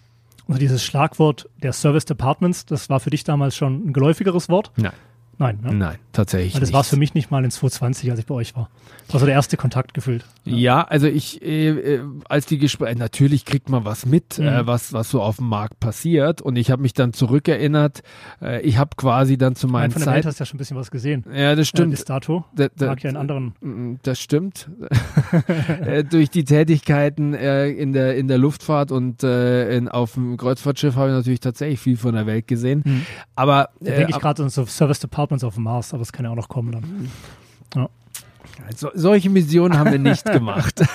Also 0.48 0.60
dieses 0.60 0.84
Schlagwort 0.84 1.50
der 1.64 1.74
Service 1.74 2.06
Departments, 2.06 2.66
das 2.66 2.90
war 2.90 3.00
für 3.00 3.10
dich 3.10 3.24
damals 3.24 3.56
schon 3.56 3.88
ein 3.88 3.94
geläufigeres 3.94 4.50
Wort? 4.50 4.72
Nein. 4.78 4.94
Nein, 5.38 5.60
ne? 5.62 5.74
Nein, 5.74 5.98
tatsächlich 6.14 6.54
Weil 6.54 6.62
das 6.62 6.72
war 6.74 6.82
es 6.82 6.88
für 6.90 6.96
mich 6.98 7.14
nicht 7.14 7.30
mal 7.32 7.44
in 7.44 7.52
2020, 7.52 8.10
als 8.10 8.20
ich 8.20 8.26
bei 8.26 8.36
euch 8.36 8.56
war. 8.56 8.70
Das 9.08 9.16
war 9.16 9.20
so 9.20 9.26
der 9.26 9.36
erste 9.36 9.58
Kontakt 9.58 9.94
gefühlt. 9.94 10.26
Ja, 10.46 10.82
also 10.84 11.08
ich, 11.08 11.42
äh, 11.42 11.70
äh, 11.96 12.02
als 12.30 12.46
die 12.46 12.58
Gespräche, 12.58 12.98
natürlich 12.98 13.44
kriegt 13.46 13.70
man 13.70 13.84
was 13.86 14.06
mit, 14.06 14.40
Mhm. 14.40 14.48
äh, 14.48 14.66
was, 14.68 14.94
was 14.94 15.10
so 15.10 15.22
auf 15.22 15.38
dem 15.38 15.48
Markt 15.50 15.80
passiert. 15.80 16.42
Und 16.42 16.56
ich 16.56 16.72
habe 16.72 16.82
mich 16.82 16.94
dann 16.94 17.12
zurückerinnert. 17.14 18.02
Äh, 18.42 18.62
ich 18.62 18.78
habe 18.78 18.92
quasi 18.96 19.38
dann 19.38 19.56
zu 19.56 19.68
meinen 19.68 19.92
von 19.92 20.02
der 20.04 20.14
Welt 20.14 20.24
Zeit. 20.24 20.30
hast 20.30 20.40
du 20.40 20.44
ja 20.44 20.46
schon 20.46 20.56
ein 20.56 20.60
bisschen 20.60 20.78
was 20.78 20.90
gesehen. 20.90 21.26
Ja, 21.34 21.52
das 21.56 21.60
Äh, 21.68 21.70
stimmt. 21.70 21.92
bis 21.92 22.06
dato. 22.06 22.46
Da- 22.56 22.70
da- 22.76 22.88
Mag 22.88 23.04
ja 23.04 23.10
in 23.10 23.18
anderen. 23.18 23.98
Das 24.04 24.20
stimmt. 24.20 24.70
Äh, 25.86 26.04
Durch 26.04 26.30
die 26.30 26.44
Tätigkeiten 26.44 27.34
äh, 27.34 27.68
in 27.70 27.94
der 27.94 28.16
in 28.16 28.28
der 28.28 28.38
Luftfahrt 28.38 28.92
und 28.92 29.24
äh, 29.24 29.76
in, 29.76 29.88
auf 29.90 30.14
dem 30.14 30.38
Kreuzfahrtschiff 30.38 30.96
habe 30.96 31.10
ich 31.10 31.16
natürlich 31.16 31.40
tatsächlich 31.40 31.80
viel 31.80 31.98
von 31.98 32.14
der 32.16 32.26
Welt 32.26 32.48
gesehen. 32.48 32.82
Mhm. 32.86 33.06
Aber 33.36 33.70
Da 33.82 33.92
äh, 33.92 33.96
denke 33.98 34.12
ich 34.12 34.20
gerade 34.20 34.44
an 34.44 34.50
so 34.50 34.66
Service 34.66 35.00
Departments 35.26 35.44
auf 35.44 35.56
dem 35.56 35.64
Mars, 35.64 35.94
aber 35.94 36.02
das 36.02 36.12
kann 36.12 36.26
ja 36.26 36.32
auch 36.32 36.36
noch 36.36 36.50
kommen 36.50 36.72
dann. 36.72 37.90
Also, 38.68 38.90
solche 38.94 39.30
Missionen 39.30 39.78
haben 39.78 39.92
wir 39.92 40.00
nicht 40.00 40.26
gemacht. 40.26 40.82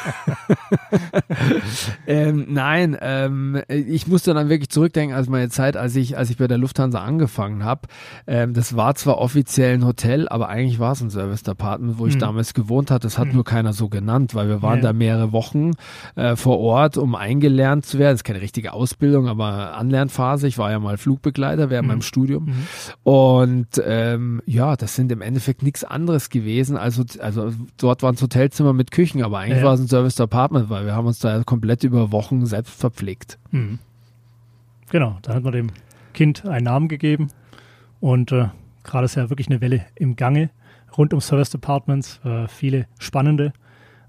ähm, 2.07 2.47
nein, 2.49 2.97
ähm, 3.01 3.61
ich 3.69 4.07
musste 4.07 4.35
dann 4.35 4.49
wirklich 4.49 4.71
zurückdenken, 4.71 5.17
als 5.17 5.29
meine 5.29 5.49
Zeit, 5.49 5.77
als 5.77 5.97
ich, 5.97 6.17
als 6.17 6.31
ich 6.31 6.39
bei 6.39 6.47
der 6.47 6.59
Lufthansa 6.59 7.03
angefangen 7.03 7.65
habe. 7.65 7.89
Ähm, 8.27 8.55
das 8.55 8.77
war 8.77 8.95
zwar 8.95 9.19
offiziell 9.19 9.75
ein 9.75 9.85
Hotel, 9.85 10.29
aber 10.29 10.49
eigentlich 10.49 10.79
war 10.79 10.93
es 10.93 11.01
ein 11.01 11.11
Service 11.11 11.47
Apartment, 11.49 11.99
wo 11.99 12.07
ich 12.07 12.15
mhm. 12.15 12.21
damals 12.21 12.55
gewohnt 12.55 12.91
hatte. 12.91 13.07
Das 13.07 13.19
hat 13.19 13.29
mhm. 13.29 13.35
nur 13.35 13.45
keiner 13.45 13.73
so 13.73 13.89
genannt, 13.89 14.35
weil 14.35 14.49
wir 14.49 14.63
waren 14.63 14.79
ja. 14.79 14.85
da 14.85 14.93
mehrere 14.93 15.33
Wochen 15.33 15.73
äh, 16.17 16.37
vor 16.37 16.59
Ort, 16.59 16.97
um 16.97 17.15
eingelernt 17.15 17.87
zu 17.87 17.99
werden. 17.99 18.15
Das 18.15 18.21
ist 18.21 18.25
keine 18.25 18.41
richtige 18.41 18.73
Ausbildung, 18.73 19.29
aber 19.29 19.77
Anlernphase. 19.77 20.47
Ich 20.47 20.59
war 20.59 20.71
ja 20.71 20.79
mal 20.79 20.99
Flugbegleiter 20.99 21.71
während 21.71 21.87
mhm. 21.87 21.95
meinem 21.95 22.03
Studium. 22.03 22.45
Mhm. 22.45 22.67
Und 23.03 23.83
ähm, 23.85 24.43
ja, 24.47 24.77
das 24.77 24.97
sind 24.97 25.11
im 25.13 25.23
Endeffekt 25.23 25.63
nichts 25.63 25.85
anderes 25.85 26.31
gewesen. 26.31 26.77
Also, 26.77 27.05
also 27.21 27.50
dort 27.77 28.03
waren 28.03 28.15
es 28.15 28.23
Hotelzimmer 28.23 28.73
mit 28.73 28.91
Küchen, 28.91 29.23
aber 29.23 29.39
eigentlich 29.39 29.59
ja. 29.59 29.65
war 29.65 29.75
es 29.75 29.81
ein 29.81 29.89
Service 29.89 30.21
Apartment, 30.21 30.71
weil 30.71 30.87
wir 30.87 30.95
haben 30.95 31.07
uns 31.07 31.19
da 31.19 31.43
komplett 31.45 31.85
über 31.85 32.13
Wochen 32.13 32.47
selbst 32.47 32.75
verpflegt. 32.75 33.39
Mhm. 33.51 33.79
Genau, 34.91 35.19
da 35.23 35.35
hat 35.35 35.45
man 35.45 35.53
dem 35.53 35.69
Kind 36.15 36.45
einen 36.47 36.65
Namen 36.65 36.89
gegeben 36.89 37.29
und 38.01 38.33
äh, 38.33 38.49
gerade 38.83 39.05
ist 39.05 39.15
ja 39.15 39.31
wirklich 39.31 39.49
eine 39.49 39.61
Welle 39.61 39.85
im 39.95 40.17
Gange 40.17 40.51
rund 40.97 41.15
um 41.15 41.21
Service 41.21 41.51
Departments. 41.51 42.21
Äh, 42.25 42.49
viele 42.49 42.87
spannende 42.99 43.53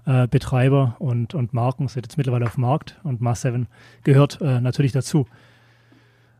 äh, 0.04 0.26
Betreiber 0.26 0.96
und, 0.98 1.34
und 1.34 1.54
Marken 1.54 1.88
sind 1.88 2.06
jetzt 2.06 2.16
mittlerweile 2.16 2.46
auf 2.46 2.54
dem 2.54 2.62
Markt 2.62 2.98
und 3.04 3.20
Mars 3.20 3.42
7 3.42 3.66
gehört 4.02 4.40
äh, 4.40 4.60
natürlich 4.60 4.92
dazu. 4.92 5.26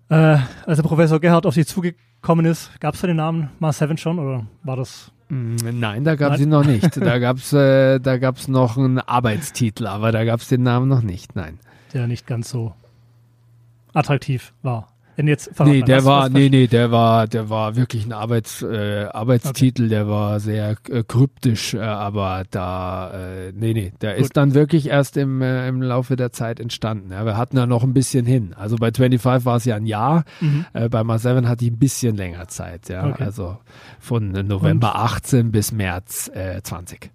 Äh, 0.08 0.38
als 0.66 0.76
der 0.76 0.82
Professor 0.82 1.20
Gerhard 1.20 1.46
auf 1.46 1.54
Sie 1.54 1.64
zugekommen 1.64 2.44
ist, 2.44 2.78
gab 2.80 2.94
es 2.94 3.00
da 3.00 3.06
den 3.06 3.16
Namen 3.16 3.50
Mars 3.60 3.78
7 3.78 3.96
schon 3.96 4.18
oder 4.18 4.46
war 4.62 4.76
das 4.76 5.12
nein, 5.32 6.04
da 6.04 6.14
gab 6.14 6.34
es 6.34 6.40
ihn 6.40 6.50
noch 6.50 6.64
nicht. 6.64 6.96
Da 6.96 7.18
gab 7.18 7.38
es 7.38 7.52
äh, 7.52 7.98
da 7.98 8.18
gab's 8.18 8.48
noch 8.48 8.76
einen 8.76 8.98
Arbeitstitel, 8.98 9.86
aber 9.86 10.12
da 10.12 10.24
gab 10.24 10.40
es 10.40 10.48
den 10.48 10.62
Namen 10.62 10.88
noch 10.88 11.02
nicht, 11.02 11.34
nein. 11.34 11.58
Der 11.94 12.06
nicht 12.06 12.26
ganz 12.26 12.50
so 12.50 12.74
attraktiv 13.94 14.52
war. 14.62 14.91
Denn 15.16 15.28
jetzt 15.28 15.50
nee, 15.60 15.82
der 15.82 15.98
was, 15.98 16.04
war, 16.04 16.22
was 16.24 16.30
nee, 16.30 16.48
nee, 16.48 16.66
der 16.66 16.90
war, 16.90 17.26
der 17.26 17.50
war 17.50 17.76
wirklich 17.76 18.06
ein 18.06 18.12
Arbeits, 18.12 18.62
äh, 18.62 19.06
Arbeitstitel, 19.12 19.82
okay. 19.82 19.90
der 19.90 20.08
war 20.08 20.40
sehr 20.40 20.76
äh, 20.88 21.02
kryptisch, 21.06 21.74
äh, 21.74 21.80
aber 21.80 22.44
da, 22.50 23.10
äh, 23.12 23.52
nee, 23.54 23.74
nee, 23.74 23.92
der 24.00 24.14
Gut. 24.14 24.24
ist 24.24 24.36
dann 24.36 24.54
wirklich 24.54 24.88
erst 24.88 25.18
im, 25.18 25.42
äh, 25.42 25.68
im 25.68 25.82
Laufe 25.82 26.16
der 26.16 26.32
Zeit 26.32 26.60
entstanden. 26.60 27.12
Ja, 27.12 27.26
wir 27.26 27.36
hatten 27.36 27.56
da 27.56 27.66
noch 27.66 27.82
ein 27.84 27.92
bisschen 27.92 28.24
hin. 28.24 28.54
Also 28.56 28.76
bei 28.76 28.90
25 28.90 29.44
war 29.44 29.56
es 29.56 29.66
ja 29.66 29.76
ein 29.76 29.86
Jahr, 29.86 30.24
mhm. 30.40 30.64
äh, 30.72 30.88
bei 30.88 31.04
Mars 31.04 31.22
7 31.22 31.46
hatte 31.46 31.64
ich 31.66 31.70
ein 31.70 31.78
bisschen 31.78 32.16
länger 32.16 32.48
Zeit, 32.48 32.88
ja, 32.88 33.06
okay. 33.06 33.24
also 33.24 33.58
von 34.00 34.32
November 34.32 34.94
Und? 34.94 35.00
18 35.00 35.52
bis 35.52 35.72
März 35.72 36.30
äh, 36.34 36.62
20. 36.62 37.10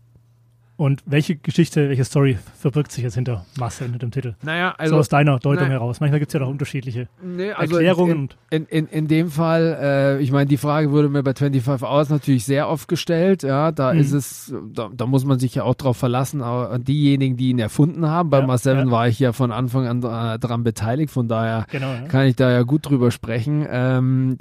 Und 0.77 1.01
welche 1.07 1.35
Geschichte, 1.35 1.89
welche 1.89 2.05
Story 2.05 2.37
verbirgt 2.55 2.91
sich 2.91 3.03
jetzt 3.03 3.15
hinter 3.15 3.47
Marcel 3.57 3.89
mit 3.89 4.03
dem 4.03 4.11
Titel? 4.11 4.35
Naja, 4.43 4.75
also. 4.77 4.93
So 4.93 4.99
aus 4.99 5.09
deiner 5.09 5.39
Deutung 5.39 5.63
naja, 5.63 5.79
heraus. 5.79 5.99
Manchmal 5.99 6.19
gibt 6.19 6.29
es 6.29 6.33
ja 6.33 6.39
noch 6.39 6.49
unterschiedliche 6.49 7.07
nee, 7.19 7.51
also 7.51 7.77
Erklärungen. 7.77 8.29
In, 8.51 8.65
in, 8.65 8.85
in, 8.85 8.87
in 8.87 9.07
dem 9.07 9.31
Fall, 9.31 9.75
äh, 9.81 10.21
ich 10.21 10.31
meine, 10.31 10.45
die 10.45 10.57
Frage 10.57 10.91
wurde 10.91 11.09
mir 11.09 11.23
bei 11.23 11.33
25 11.33 11.87
Hours 11.87 12.09
natürlich 12.09 12.45
sehr 12.45 12.69
oft 12.69 12.87
gestellt. 12.87 13.41
Ja, 13.41 13.71
da 13.71 13.91
mhm. 13.91 13.99
ist 13.99 14.11
es, 14.11 14.53
da, 14.71 14.91
da, 14.93 15.07
muss 15.07 15.25
man 15.25 15.39
sich 15.39 15.55
ja 15.55 15.63
auch 15.63 15.73
drauf 15.73 15.97
verlassen, 15.97 16.43
aber 16.43 16.77
diejenigen, 16.77 17.37
die 17.37 17.49
ihn 17.49 17.59
erfunden 17.59 18.05
haben. 18.05 18.29
Bei 18.29 18.41
ja, 18.41 18.45
Marcel 18.45 18.77
ja. 18.77 18.91
war 18.91 19.07
ich 19.07 19.17
ja 19.17 19.33
von 19.33 19.51
Anfang 19.51 19.87
an 19.87 19.97
äh, 20.03 20.37
daran 20.37 20.63
beteiligt, 20.63 21.11
von 21.11 21.27
daher 21.27 21.65
genau, 21.71 21.91
ja. 21.91 22.01
kann 22.01 22.27
ich 22.27 22.35
da 22.35 22.51
ja 22.51 22.61
gut 22.61 22.87
drüber 22.87 23.09
sprechen. 23.09 23.65
Ähm, 23.67 24.37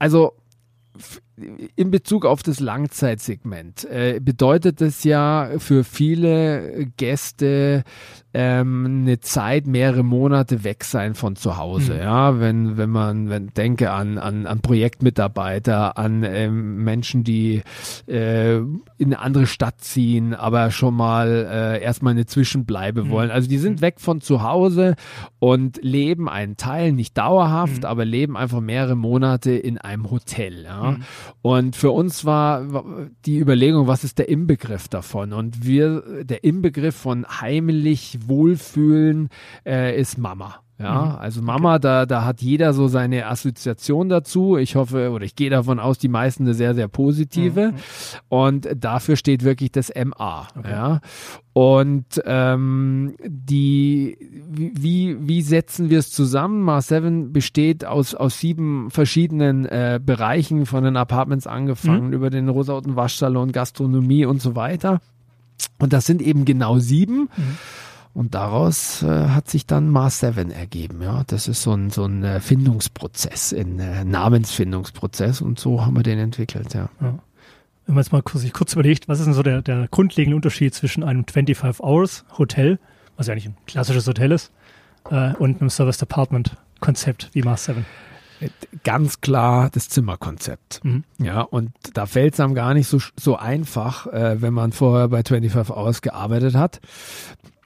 also, 0.00 0.32
in 1.36 1.90
Bezug 1.90 2.26
auf 2.26 2.42
das 2.42 2.60
Langzeitsegment 2.60 3.84
äh, 3.84 4.20
bedeutet 4.20 4.80
das 4.80 5.02
ja 5.04 5.50
für 5.58 5.82
viele 5.84 6.86
Gäste 6.96 7.84
ähm, 8.34 9.02
eine 9.02 9.20
Zeit, 9.20 9.66
mehrere 9.66 10.02
Monate 10.02 10.64
weg 10.64 10.84
sein 10.84 11.14
von 11.14 11.36
zu 11.36 11.58
Hause. 11.58 11.94
Mhm. 11.94 11.98
Ja, 11.98 12.40
wenn, 12.40 12.76
wenn 12.76 12.90
man, 12.90 13.28
wenn 13.28 13.48
denke 13.48 13.90
an, 13.90 14.18
an, 14.18 14.46
an 14.46 14.60
Projektmitarbeiter, 14.60 15.98
an 15.98 16.22
ähm, 16.24 16.82
Menschen, 16.82 17.24
die 17.24 17.62
äh, 18.06 18.56
in 18.56 18.90
eine 19.00 19.18
andere 19.18 19.46
Stadt 19.46 19.80
ziehen, 19.80 20.34
aber 20.34 20.70
schon 20.70 20.94
mal 20.94 21.28
äh, 21.28 21.82
erstmal 21.82 22.12
eine 22.12 22.26
Zwischenbleibe 22.26 23.04
mhm. 23.04 23.10
wollen. 23.10 23.30
Also 23.30 23.48
die 23.48 23.58
sind 23.58 23.76
mhm. 23.76 23.82
weg 23.82 24.00
von 24.00 24.20
zu 24.20 24.42
Hause 24.42 24.96
und 25.38 25.78
leben 25.82 26.28
einen 26.28 26.56
Teil, 26.56 26.92
nicht 26.92 27.18
dauerhaft, 27.18 27.82
mhm. 27.82 27.88
aber 27.88 28.04
leben 28.04 28.36
einfach 28.36 28.60
mehrere 28.60 28.96
Monate 28.96 29.52
in 29.52 29.76
einem 29.76 30.10
Hotel. 30.10 30.64
Ja. 30.64 30.92
Mhm. 30.92 31.02
Und 31.42 31.76
für 31.76 31.90
uns 31.90 32.24
war 32.24 32.64
die 33.26 33.38
Überlegung, 33.38 33.86
was 33.86 34.04
ist 34.04 34.18
der 34.18 34.28
Inbegriff 34.30 34.88
davon? 34.88 35.34
Und 35.34 35.66
wir, 35.66 36.24
der 36.24 36.44
Inbegriff 36.44 36.96
von 36.96 37.26
heimlich 37.26 38.20
Wohlfühlen 38.28 39.28
äh, 39.64 39.98
ist 39.98 40.18
Mama. 40.18 40.62
Ja, 40.82 41.04
mhm. 41.04 41.16
also 41.20 41.42
Mama, 41.42 41.78
da, 41.78 42.06
da 42.06 42.24
hat 42.24 42.42
jeder 42.42 42.72
so 42.72 42.88
seine 42.88 43.26
Assoziation 43.26 44.08
dazu. 44.08 44.56
Ich 44.56 44.74
hoffe 44.74 45.10
oder 45.10 45.24
ich 45.24 45.36
gehe 45.36 45.50
davon 45.50 45.78
aus, 45.78 45.98
die 45.98 46.08
meisten 46.08 46.44
eine 46.44 46.54
sehr, 46.54 46.74
sehr 46.74 46.88
positive. 46.88 47.72
Mhm. 47.72 47.76
Und 48.28 48.68
dafür 48.76 49.16
steht 49.16 49.44
wirklich 49.44 49.70
das 49.70 49.92
MA. 49.94 50.48
Okay. 50.56 50.70
Ja. 50.70 51.00
Und 51.52 52.06
ähm, 52.24 53.14
die, 53.24 54.16
wie, 54.50 55.16
wie 55.20 55.42
setzen 55.42 55.90
wir 55.90 55.98
es 55.98 56.10
zusammen? 56.10 56.62
Mars 56.62 56.88
7 56.88 57.32
besteht 57.32 57.84
aus, 57.84 58.14
aus 58.14 58.40
sieben 58.40 58.90
verschiedenen 58.90 59.66
äh, 59.66 60.00
Bereichen, 60.04 60.66
von 60.66 60.82
den 60.82 60.96
Apartments 60.96 61.46
angefangen, 61.46 62.08
mhm. 62.08 62.12
über 62.12 62.30
den 62.30 62.48
rosauten 62.48 62.96
Waschsalon, 62.96 63.52
Gastronomie 63.52 64.24
und 64.24 64.42
so 64.42 64.56
weiter. 64.56 65.00
Und 65.78 65.92
das 65.92 66.06
sind 66.06 66.22
eben 66.22 66.44
genau 66.44 66.78
sieben. 66.78 67.28
Mhm. 67.36 67.58
Und 68.14 68.34
daraus 68.34 69.02
äh, 69.02 69.28
hat 69.28 69.48
sich 69.48 69.66
dann 69.66 69.88
Mars 69.88 70.20
7 70.20 70.50
ergeben. 70.50 71.00
Ja, 71.02 71.24
das 71.26 71.48
ist 71.48 71.62
so 71.62 71.72
ein, 71.72 71.88
so 71.88 72.04
ein 72.04 72.22
äh, 72.22 72.40
Findungsprozess, 72.40 73.54
ein 73.54 73.78
äh, 73.78 74.04
Namensfindungsprozess 74.04 75.40
und 75.40 75.58
so 75.58 75.84
haben 75.84 75.96
wir 75.96 76.02
den 76.02 76.18
entwickelt, 76.18 76.74
ja. 76.74 76.90
ja. 77.00 77.18
Wenn 77.86 77.94
man 77.94 78.04
jetzt 78.04 78.12
mal 78.12 78.22
kurz, 78.22 78.42
sich 78.42 78.52
kurz 78.52 78.74
überlegt, 78.74 79.08
was 79.08 79.18
ist 79.18 79.24
denn 79.24 79.34
so 79.34 79.42
der, 79.42 79.62
der 79.62 79.88
grundlegende 79.90 80.36
Unterschied 80.36 80.74
zwischen 80.74 81.02
einem 81.02 81.24
25 81.26 81.82
Hours 81.82 82.24
Hotel, 82.36 82.78
was 83.16 83.28
ja 83.28 83.32
eigentlich 83.32 83.46
ein 83.46 83.56
klassisches 83.66 84.06
Hotel 84.06 84.30
ist, 84.32 84.52
äh, 85.10 85.32
und 85.34 85.60
einem 85.60 85.70
Service 85.70 85.96
Department 85.96 86.56
Konzept 86.80 87.30
wie 87.32 87.42
Mars 87.42 87.64
7? 87.64 87.86
Äh, 88.40 88.50
ganz 88.84 89.22
klar 89.22 89.70
das 89.70 89.88
Zimmerkonzept. 89.88 90.84
Mhm. 90.84 91.04
Ja, 91.18 91.40
und 91.40 91.70
da 91.94 92.04
fällt 92.04 92.34
es 92.34 92.40
einem 92.40 92.54
gar 92.54 92.74
nicht 92.74 92.88
so, 92.88 92.98
so 93.18 93.36
einfach, 93.36 94.06
äh, 94.08 94.42
wenn 94.42 94.52
man 94.52 94.72
vorher 94.72 95.08
bei 95.08 95.22
25 95.22 95.74
Hours 95.74 96.02
gearbeitet 96.02 96.54
hat 96.54 96.80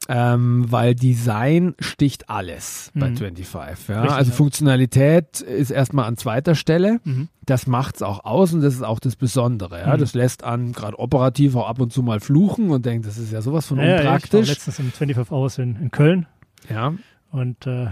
ähm, 0.09 0.71
weil 0.71 0.95
Design 0.95 1.75
sticht 1.79 2.31
alles 2.31 2.91
mhm. 2.95 3.01
bei 3.01 3.15
25. 3.15 3.89
Ja? 3.89 4.03
Richtig, 4.03 4.17
also 4.17 4.31
ja. 4.31 4.37
Funktionalität 4.37 5.41
ist 5.41 5.71
erstmal 5.71 6.07
an 6.07 6.17
zweiter 6.17 6.55
Stelle. 6.55 7.01
Mhm. 7.05 7.29
Das 7.45 7.67
macht's 7.67 8.03
auch 8.03 8.25
aus 8.25 8.53
und 8.53 8.61
das 8.61 8.75
ist 8.75 8.83
auch 8.83 9.01
das 9.01 9.17
Besondere. 9.17 9.81
Ja? 9.81 9.97
Mhm. 9.97 10.01
Das 10.01 10.15
lässt 10.15 10.45
an 10.45 10.73
gerade 10.73 10.99
operativ 10.99 11.57
auch 11.57 11.69
ab 11.69 11.81
und 11.81 11.93
zu 11.93 12.03
mal 12.03 12.21
fluchen 12.21 12.71
und 12.71 12.87
denkt, 12.87 13.07
das 13.07 13.19
ist 13.19 13.33
ja 13.33 13.43
sowas 13.43 13.67
von 13.67 13.79
ja, 13.79 13.97
unpraktisch. 13.97 14.33
Ja, 14.33 14.41
ich 14.41 14.49
war 14.49 14.55
letztens 14.55 14.79
im 14.79 14.93
25 14.93 15.33
Hours 15.33 15.59
in, 15.59 15.77
in 15.77 15.91
Köln. 15.91 16.27
Ja. 16.69 16.95
Und 17.31 17.67
äh, 17.67 17.89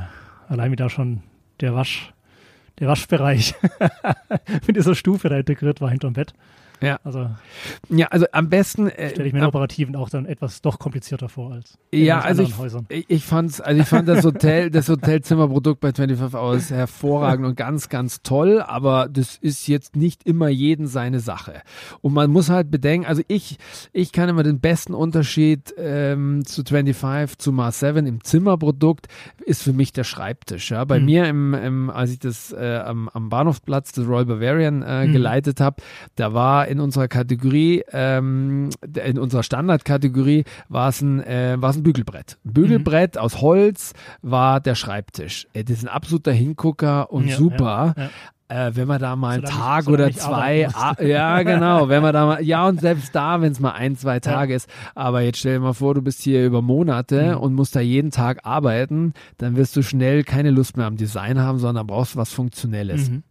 allein 0.48 0.72
wie 0.72 0.76
da 0.76 0.88
schon 0.88 1.22
der 1.60 1.74
Wasch, 1.74 2.12
der 2.78 2.88
Waschbereich 2.88 3.54
mit 4.66 4.76
dieser 4.76 4.94
Stufe 4.94 5.28
da 5.28 5.36
integriert 5.36 5.80
war 5.80 5.90
hinterm 5.90 6.14
Bett. 6.14 6.34
Ja. 6.84 7.00
Also, 7.04 7.30
ja, 7.88 8.06
also 8.08 8.26
am 8.32 8.48
besten 8.48 8.88
äh, 8.88 9.10
stelle 9.10 9.28
ich 9.28 9.32
mir 9.32 9.40
den 9.40 9.48
Operativen 9.48 9.96
auch 9.96 10.10
dann 10.10 10.26
etwas 10.26 10.62
doch 10.62 10.78
komplizierter 10.78 11.28
vor 11.28 11.52
als 11.52 11.78
in 11.90 12.04
ja, 12.04 12.20
also 12.20 12.42
ich, 12.42 12.58
Häusern. 12.58 12.86
ich 12.88 13.24
fand's, 13.24 13.60
also 13.60 13.80
ich 13.80 13.88
fand 13.88 14.08
das 14.08 14.24
Hotel, 14.24 14.70
das 14.70 14.88
Hotelzimmerprodukt 14.88 15.80
bei 15.80 15.92
25 15.92 16.38
Hours 16.38 16.70
hervorragend 16.70 17.46
und 17.46 17.56
ganz, 17.56 17.88
ganz 17.88 18.22
toll, 18.22 18.60
aber 18.60 19.08
das 19.08 19.36
ist 19.36 19.66
jetzt 19.68 19.96
nicht 19.96 20.24
immer 20.24 20.48
jeden 20.48 20.86
seine 20.86 21.20
Sache. 21.20 21.62
Und 22.00 22.12
man 22.12 22.30
muss 22.30 22.50
halt 22.50 22.70
bedenken, 22.70 23.06
also 23.06 23.22
ich, 23.28 23.58
ich 23.92 24.12
kann 24.12 24.28
immer 24.28 24.42
den 24.42 24.60
besten 24.60 24.94
Unterschied 24.94 25.74
ähm, 25.78 26.44
zu 26.44 26.62
25 26.64 27.38
zu 27.38 27.52
Mars 27.52 27.80
7 27.80 28.06
im 28.06 28.22
Zimmerprodukt 28.22 29.08
ist 29.44 29.62
für 29.62 29.72
mich 29.72 29.92
der 29.92 30.04
Schreibtisch. 30.04 30.70
Ja, 30.70 30.84
bei 30.84 30.98
mhm. 30.98 31.04
mir 31.04 31.26
im, 31.26 31.54
im, 31.54 31.90
als 31.90 32.10
ich 32.10 32.18
das 32.18 32.52
äh, 32.52 32.82
am, 32.84 33.08
am 33.08 33.28
Bahnhofsplatz 33.28 33.92
des 33.92 34.06
Royal 34.06 34.26
Bavarian 34.26 34.82
äh, 34.82 35.06
mhm. 35.06 35.12
geleitet 35.12 35.60
habe, 35.60 35.82
da 36.16 36.34
war 36.34 36.68
in 36.74 36.80
unserer 36.80 37.08
Kategorie, 37.08 37.84
ähm, 37.92 38.70
in 39.04 39.18
unserer 39.18 39.42
Standardkategorie 39.42 40.44
war 40.68 40.88
es 40.88 41.00
ein, 41.00 41.22
äh, 41.22 41.56
war 41.58 41.70
es 41.70 41.76
ein 41.76 41.82
Bügelbrett. 41.82 42.36
Ein 42.44 42.52
Bügelbrett 42.52 43.14
mhm. 43.14 43.20
aus 43.20 43.40
Holz 43.40 43.92
war 44.22 44.60
der 44.60 44.74
Schreibtisch. 44.74 45.46
Äh, 45.54 45.64
das 45.64 45.78
ist 45.78 45.84
ein 45.84 45.88
absoluter 45.88 46.32
Hingucker 46.32 47.10
und 47.12 47.28
ja, 47.28 47.36
super. 47.36 47.94
Ja, 47.96 48.02
ja. 48.02 48.10
Äh, 48.48 48.76
wenn 48.76 48.86
man 48.86 49.00
da 49.00 49.16
mal 49.16 49.36
einen 49.36 49.44
Tag 49.44 49.86
oder 49.88 50.10
zwei, 50.12 50.68
ah, 50.74 50.94
ja 51.02 51.42
genau, 51.44 51.88
wenn 51.88 52.02
man 52.02 52.12
da 52.12 52.26
mal, 52.26 52.42
ja 52.42 52.68
und 52.68 52.78
selbst 52.78 53.14
da, 53.14 53.40
wenn 53.40 53.52
es 53.52 53.58
mal 53.58 53.70
ein, 53.70 53.96
zwei 53.96 54.20
Tage 54.20 54.52
ja. 54.52 54.56
ist, 54.56 54.68
aber 54.94 55.22
jetzt 55.22 55.38
stell 55.38 55.54
dir 55.54 55.60
mal 55.60 55.72
vor, 55.72 55.94
du 55.94 56.02
bist 56.02 56.20
hier 56.20 56.44
über 56.44 56.60
Monate 56.60 57.36
mhm. 57.36 57.40
und 57.40 57.54
musst 57.54 57.74
da 57.74 57.80
jeden 57.80 58.10
Tag 58.10 58.40
arbeiten, 58.44 59.14
dann 59.38 59.56
wirst 59.56 59.74
du 59.76 59.82
schnell 59.82 60.24
keine 60.24 60.50
Lust 60.50 60.76
mehr 60.76 60.86
am 60.86 60.96
Design 60.96 61.40
haben, 61.40 61.58
sondern 61.58 61.86
brauchst 61.86 62.16
was 62.16 62.32
Funktionelles. 62.34 63.10
Mhm. 63.10 63.22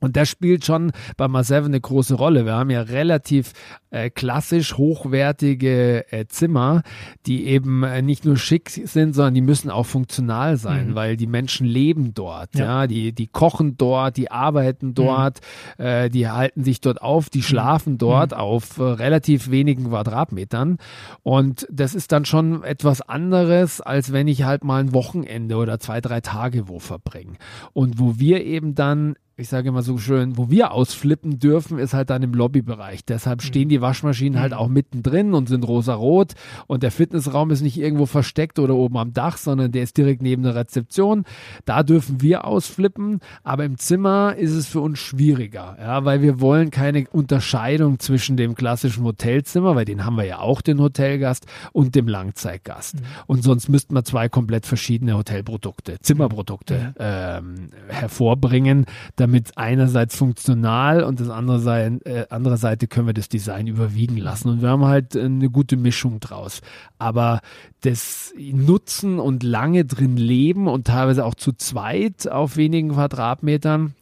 Und 0.00 0.16
das 0.16 0.28
spielt 0.28 0.64
schon 0.64 0.92
bei 1.16 1.26
Mar7 1.26 1.66
eine 1.66 1.80
große 1.80 2.14
Rolle. 2.14 2.44
Wir 2.44 2.54
haben 2.54 2.70
ja 2.70 2.82
relativ 2.82 3.52
äh, 3.90 4.10
klassisch 4.10 4.76
hochwertige 4.76 6.12
äh, 6.12 6.26
Zimmer, 6.26 6.82
die 7.26 7.46
eben 7.46 7.82
äh, 7.82 8.02
nicht 8.02 8.24
nur 8.24 8.36
schick 8.36 8.70
sind, 8.70 9.14
sondern 9.14 9.34
die 9.34 9.40
müssen 9.40 9.70
auch 9.70 9.86
funktional 9.86 10.56
sein, 10.56 10.90
mhm. 10.90 10.94
weil 10.94 11.16
die 11.16 11.26
Menschen 11.26 11.66
leben 11.66 12.14
dort. 12.14 12.54
Ja, 12.54 12.82
ja 12.82 12.86
die, 12.86 13.12
die 13.12 13.26
kochen 13.26 13.76
dort, 13.76 14.16
die 14.16 14.30
arbeiten 14.30 14.94
dort, 14.94 15.40
mhm. 15.78 15.84
äh, 15.84 16.08
die 16.10 16.28
halten 16.28 16.64
sich 16.64 16.80
dort 16.80 17.02
auf, 17.02 17.30
die 17.30 17.38
mhm. 17.38 17.42
schlafen 17.42 17.92
mhm. 17.94 17.98
dort 17.98 18.34
auf 18.34 18.78
äh, 18.78 18.82
relativ 18.82 19.50
wenigen 19.50 19.88
Quadratmetern. 19.88 20.78
Und 21.22 21.66
das 21.70 21.94
ist 21.94 22.12
dann 22.12 22.24
schon 22.24 22.62
etwas 22.62 23.00
anderes, 23.00 23.80
als 23.80 24.12
wenn 24.12 24.28
ich 24.28 24.44
halt 24.44 24.64
mal 24.64 24.80
ein 24.80 24.92
Wochenende 24.92 25.56
oder 25.56 25.80
zwei, 25.80 26.00
drei 26.00 26.20
Tage 26.20 26.68
wo 26.68 26.78
verbringe. 26.78 27.38
Und 27.72 27.98
wo 27.98 28.18
wir 28.18 28.44
eben 28.44 28.74
dann 28.74 29.16
ich 29.38 29.48
sage 29.48 29.68
immer 29.68 29.82
so 29.82 29.98
schön, 29.98 30.36
wo 30.36 30.50
wir 30.50 30.72
ausflippen 30.72 31.38
dürfen, 31.38 31.78
ist 31.78 31.94
halt 31.94 32.10
dann 32.10 32.24
im 32.24 32.34
Lobbybereich. 32.34 33.04
Deshalb 33.04 33.40
stehen 33.40 33.66
mhm. 33.66 33.70
die 33.70 33.80
Waschmaschinen 33.80 34.40
halt 34.40 34.50
mhm. 34.50 34.58
auch 34.58 34.66
mittendrin 34.66 35.32
und 35.32 35.48
sind 35.48 35.66
rosa-rot 35.66 36.32
und 36.66 36.82
der 36.82 36.90
Fitnessraum 36.90 37.52
ist 37.52 37.60
nicht 37.60 37.78
irgendwo 37.78 38.06
versteckt 38.06 38.58
oder 38.58 38.74
oben 38.74 38.98
am 38.98 39.12
Dach, 39.12 39.36
sondern 39.36 39.70
der 39.70 39.84
ist 39.84 39.96
direkt 39.96 40.22
neben 40.22 40.42
der 40.42 40.56
Rezeption. 40.56 41.24
Da 41.64 41.84
dürfen 41.84 42.20
wir 42.20 42.46
ausflippen, 42.46 43.20
aber 43.44 43.64
im 43.64 43.78
Zimmer 43.78 44.34
ist 44.36 44.54
es 44.54 44.66
für 44.66 44.80
uns 44.80 44.98
schwieriger, 44.98 45.76
ja, 45.78 46.04
weil 46.04 46.20
wir 46.20 46.40
wollen 46.40 46.72
keine 46.72 47.06
Unterscheidung 47.08 48.00
zwischen 48.00 48.36
dem 48.36 48.56
klassischen 48.56 49.04
Hotelzimmer, 49.04 49.76
weil 49.76 49.84
den 49.84 50.04
haben 50.04 50.16
wir 50.16 50.24
ja 50.24 50.40
auch, 50.40 50.62
den 50.62 50.80
Hotelgast, 50.80 51.46
und 51.72 51.94
dem 51.94 52.08
Langzeitgast. 52.08 52.96
Mhm. 52.96 53.06
Und 53.28 53.44
sonst 53.44 53.68
müssten 53.68 53.94
wir 53.94 54.02
zwei 54.02 54.28
komplett 54.28 54.66
verschiedene 54.66 55.16
Hotelprodukte, 55.16 55.98
Zimmerprodukte 56.00 56.94
ähm, 56.98 57.68
hervorbringen, 57.86 58.86
damit 59.14 59.27
damit 59.28 59.58
einerseits 59.58 60.16
funktional 60.16 61.02
und 61.02 61.20
das 61.20 61.28
andere 61.28 61.60
Seite, 61.60 62.04
äh, 62.06 62.26
andere 62.30 62.56
Seite 62.56 62.86
können 62.86 63.06
wir 63.06 63.14
das 63.14 63.28
Design 63.28 63.66
überwiegen 63.66 64.16
lassen. 64.16 64.48
Und 64.48 64.62
wir 64.62 64.70
haben 64.70 64.86
halt 64.86 65.16
eine 65.16 65.50
gute 65.50 65.76
Mischung 65.76 66.18
draus. 66.18 66.62
Aber 66.98 67.40
das 67.82 68.32
Nutzen 68.38 69.18
und 69.18 69.42
lange 69.42 69.84
drin 69.84 70.16
leben 70.16 70.66
und 70.66 70.86
teilweise 70.86 71.26
auch 71.26 71.34
zu 71.34 71.52
zweit 71.52 72.26
auf 72.26 72.56
wenigen 72.56 72.92
Quadratmetern, 72.92 73.94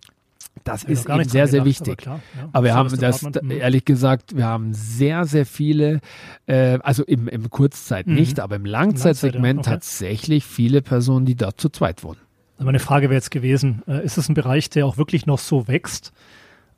das 0.62 0.84
ja, 0.84 0.90
ist 0.90 1.08
eben 1.08 1.28
sehr, 1.28 1.48
sehr 1.48 1.64
wichtig. 1.64 1.92
Aber, 1.92 1.96
klar, 1.96 2.20
ja. 2.36 2.48
aber 2.52 2.64
wir 2.64 2.74
haben 2.74 3.00
das, 3.00 3.22
mhm. 3.22 3.50
ehrlich 3.50 3.84
gesagt, 3.84 4.36
wir 4.36 4.46
haben 4.46 4.72
sehr, 4.72 5.24
sehr 5.24 5.44
viele, 5.44 6.00
äh, 6.46 6.78
also 6.82 7.04
im, 7.04 7.26
im 7.26 7.50
Kurzzeit 7.50 8.06
mhm. 8.06 8.14
nicht, 8.14 8.38
aber 8.38 8.56
im 8.56 8.64
Langzeitsegment 8.64 9.60
okay. 9.60 9.70
tatsächlich 9.70 10.44
viele 10.44 10.82
Personen, 10.82 11.26
die 11.26 11.34
dort 11.34 11.60
zu 11.60 11.68
zweit 11.68 12.04
wohnen. 12.04 12.25
Meine 12.58 12.78
Frage 12.78 13.10
wäre 13.10 13.16
jetzt 13.16 13.30
gewesen, 13.30 13.82
äh, 13.86 14.04
ist 14.04 14.16
es 14.16 14.28
ein 14.28 14.34
Bereich, 14.34 14.70
der 14.70 14.86
auch 14.86 14.96
wirklich 14.96 15.26
noch 15.26 15.38
so 15.38 15.68
wächst, 15.68 16.12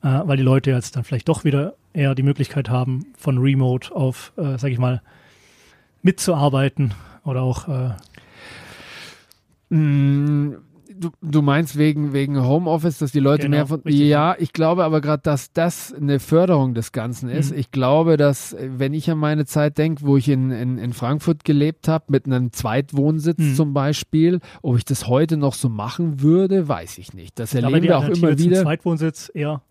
äh, 0.03 0.07
weil 0.07 0.37
die 0.37 0.43
Leute 0.43 0.71
jetzt 0.71 0.95
dann 0.95 1.03
vielleicht 1.03 1.29
doch 1.29 1.45
wieder 1.45 1.75
eher 1.93 2.15
die 2.15 2.23
Möglichkeit 2.23 2.69
haben, 2.69 3.07
von 3.17 3.37
Remote 3.37 3.95
auf, 3.95 4.33
äh, 4.37 4.57
sag 4.57 4.71
ich 4.71 4.77
mal, 4.77 5.01
mitzuarbeiten 6.01 6.93
oder 7.23 7.41
auch 7.41 7.67
äh, 7.67 9.73
mm, 9.73 10.57
du, 10.99 11.09
du 11.21 11.41
meinst 11.41 11.77
wegen, 11.77 12.13
wegen 12.13 12.41
Homeoffice, 12.41 12.97
dass 12.99 13.11
die 13.11 13.19
Leute 13.19 13.43
genau, 13.43 13.57
mehr 13.57 13.67
von. 13.67 13.81
Richtig. 13.81 14.07
Ja, 14.07 14.35
ich 14.37 14.53
glaube 14.53 14.83
aber 14.83 15.01
gerade, 15.01 15.23
dass 15.23 15.51
das 15.53 15.93
eine 15.93 16.19
Förderung 16.19 16.73
des 16.73 16.91
Ganzen 16.91 17.29
ist. 17.29 17.51
Mhm. 17.51 17.59
Ich 17.59 17.71
glaube, 17.71 18.17
dass, 18.17 18.55
wenn 18.59 18.93
ich 18.93 19.09
an 19.09 19.17
meine 19.17 19.45
Zeit 19.45 19.77
denke, 19.77 20.05
wo 20.05 20.17
ich 20.17 20.29
in, 20.29 20.51
in, 20.51 20.77
in 20.77 20.93
Frankfurt 20.93 21.43
gelebt 21.43 21.87
habe, 21.87 22.05
mit 22.09 22.25
einem 22.25 22.51
Zweitwohnsitz 22.51 23.39
mhm. 23.39 23.55
zum 23.55 23.73
Beispiel, 23.73 24.39
ob 24.61 24.77
ich 24.77 24.85
das 24.85 25.07
heute 25.07 25.37
noch 25.37 25.53
so 25.53 25.69
machen 25.69 26.21
würde, 26.21 26.67
weiß 26.67 26.97
ich 26.97 27.13
nicht. 27.13 27.39
Das 27.39 27.53
erleben 27.53 27.83
wir 27.83 27.97
auch 27.97 28.09
immer 28.09 28.37
wieder. 28.37 28.61
Zweitwohnsitz 28.61 29.31
eher. 29.33 29.61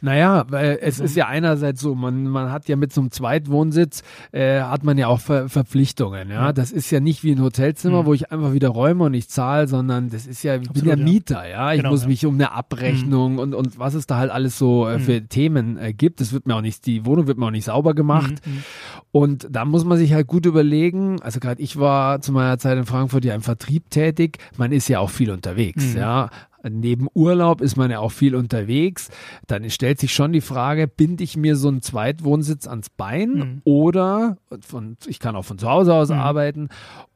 Naja, 0.00 0.46
weil 0.48 0.78
es 0.80 0.98
mhm. 0.98 1.04
ist 1.04 1.16
ja 1.16 1.26
einerseits 1.26 1.80
so, 1.80 1.94
man, 1.94 2.24
man 2.24 2.52
hat 2.52 2.68
ja 2.68 2.76
mit 2.76 2.92
so 2.92 3.00
einem 3.00 3.10
Zweitwohnsitz, 3.10 4.02
äh, 4.32 4.60
hat 4.60 4.84
man 4.84 4.96
ja 4.98 5.08
auch 5.08 5.20
Ver 5.20 5.48
Verpflichtungen. 5.48 6.30
Ja? 6.30 6.52
Das 6.52 6.70
ist 6.70 6.90
ja 6.90 7.00
nicht 7.00 7.24
wie 7.24 7.32
ein 7.32 7.42
Hotelzimmer, 7.42 8.02
mhm. 8.02 8.06
wo 8.06 8.14
ich 8.14 8.30
einfach 8.30 8.52
wieder 8.52 8.68
räume 8.68 9.04
und 9.04 9.14
ich 9.14 9.28
zahle, 9.28 9.66
sondern 9.68 10.10
das 10.10 10.26
ist 10.26 10.42
ja 10.42 10.58
ich 10.74 10.82
bin 10.82 10.88
ja 10.88 10.96
Mieter, 10.96 11.48
ja. 11.48 11.72
Ich 11.72 11.78
genau, 11.78 11.90
muss 11.90 12.06
mich 12.06 12.24
um 12.26 12.34
eine 12.34 12.52
Abrechnung 12.52 13.34
mhm. 13.34 13.38
und, 13.38 13.54
und 13.54 13.78
was 13.78 13.94
es 13.94 14.06
da 14.06 14.16
halt 14.16 14.30
alles 14.30 14.58
so 14.58 14.88
äh, 14.88 14.98
für 14.98 15.20
mhm. 15.20 15.28
Themen 15.28 15.78
äh, 15.78 15.92
gibt. 15.92 16.20
Das 16.20 16.32
wird 16.32 16.46
mir 16.46 16.56
auch 16.56 16.60
nicht, 16.60 16.86
die 16.86 17.04
Wohnung 17.04 17.26
wird 17.26 17.38
mir 17.38 17.46
auch 17.46 17.50
nicht 17.50 17.64
sauber 17.64 17.94
gemacht. 17.94 18.34
Mhm. 18.44 18.52
mhm. 18.52 18.62
Und 19.10 19.48
da 19.50 19.64
muss 19.64 19.84
man 19.84 19.98
sich 19.98 20.12
halt 20.12 20.26
gut 20.26 20.46
überlegen. 20.46 21.20
Also 21.22 21.40
gerade 21.40 21.62
ich 21.62 21.78
war 21.78 22.20
zu 22.20 22.32
meiner 22.32 22.58
Zeit 22.58 22.76
in 22.78 22.84
Frankfurt 22.86 23.24
ja 23.24 23.34
im 23.34 23.42
Vertrieb 23.42 23.90
tätig. 23.90 24.38
Man 24.56 24.70
ist 24.70 24.88
ja 24.88 25.00
auch 25.00 25.10
viel 25.10 25.30
unterwegs, 25.30 25.94
mhm. 25.94 25.98
ja 25.98 26.30
neben 26.68 27.08
Urlaub 27.14 27.60
ist 27.60 27.76
man 27.76 27.90
ja 27.90 28.00
auch 28.00 28.12
viel 28.12 28.34
unterwegs. 28.34 29.10
Dann 29.46 29.68
stellt 29.70 30.00
sich 30.00 30.12
schon 30.12 30.32
die 30.32 30.40
Frage, 30.40 30.88
binde 30.88 31.24
ich 31.24 31.36
mir 31.36 31.56
so 31.56 31.68
einen 31.68 31.82
Zweitwohnsitz 31.82 32.66
ans 32.66 32.90
Bein 32.90 33.30
mhm. 33.30 33.62
oder 33.64 34.36
von, 34.60 34.96
ich 35.06 35.20
kann 35.20 35.36
auch 35.36 35.44
von 35.44 35.58
zu 35.58 35.68
Hause 35.68 35.94
aus 35.94 36.08
mhm. 36.08 36.18
arbeiten 36.18 36.68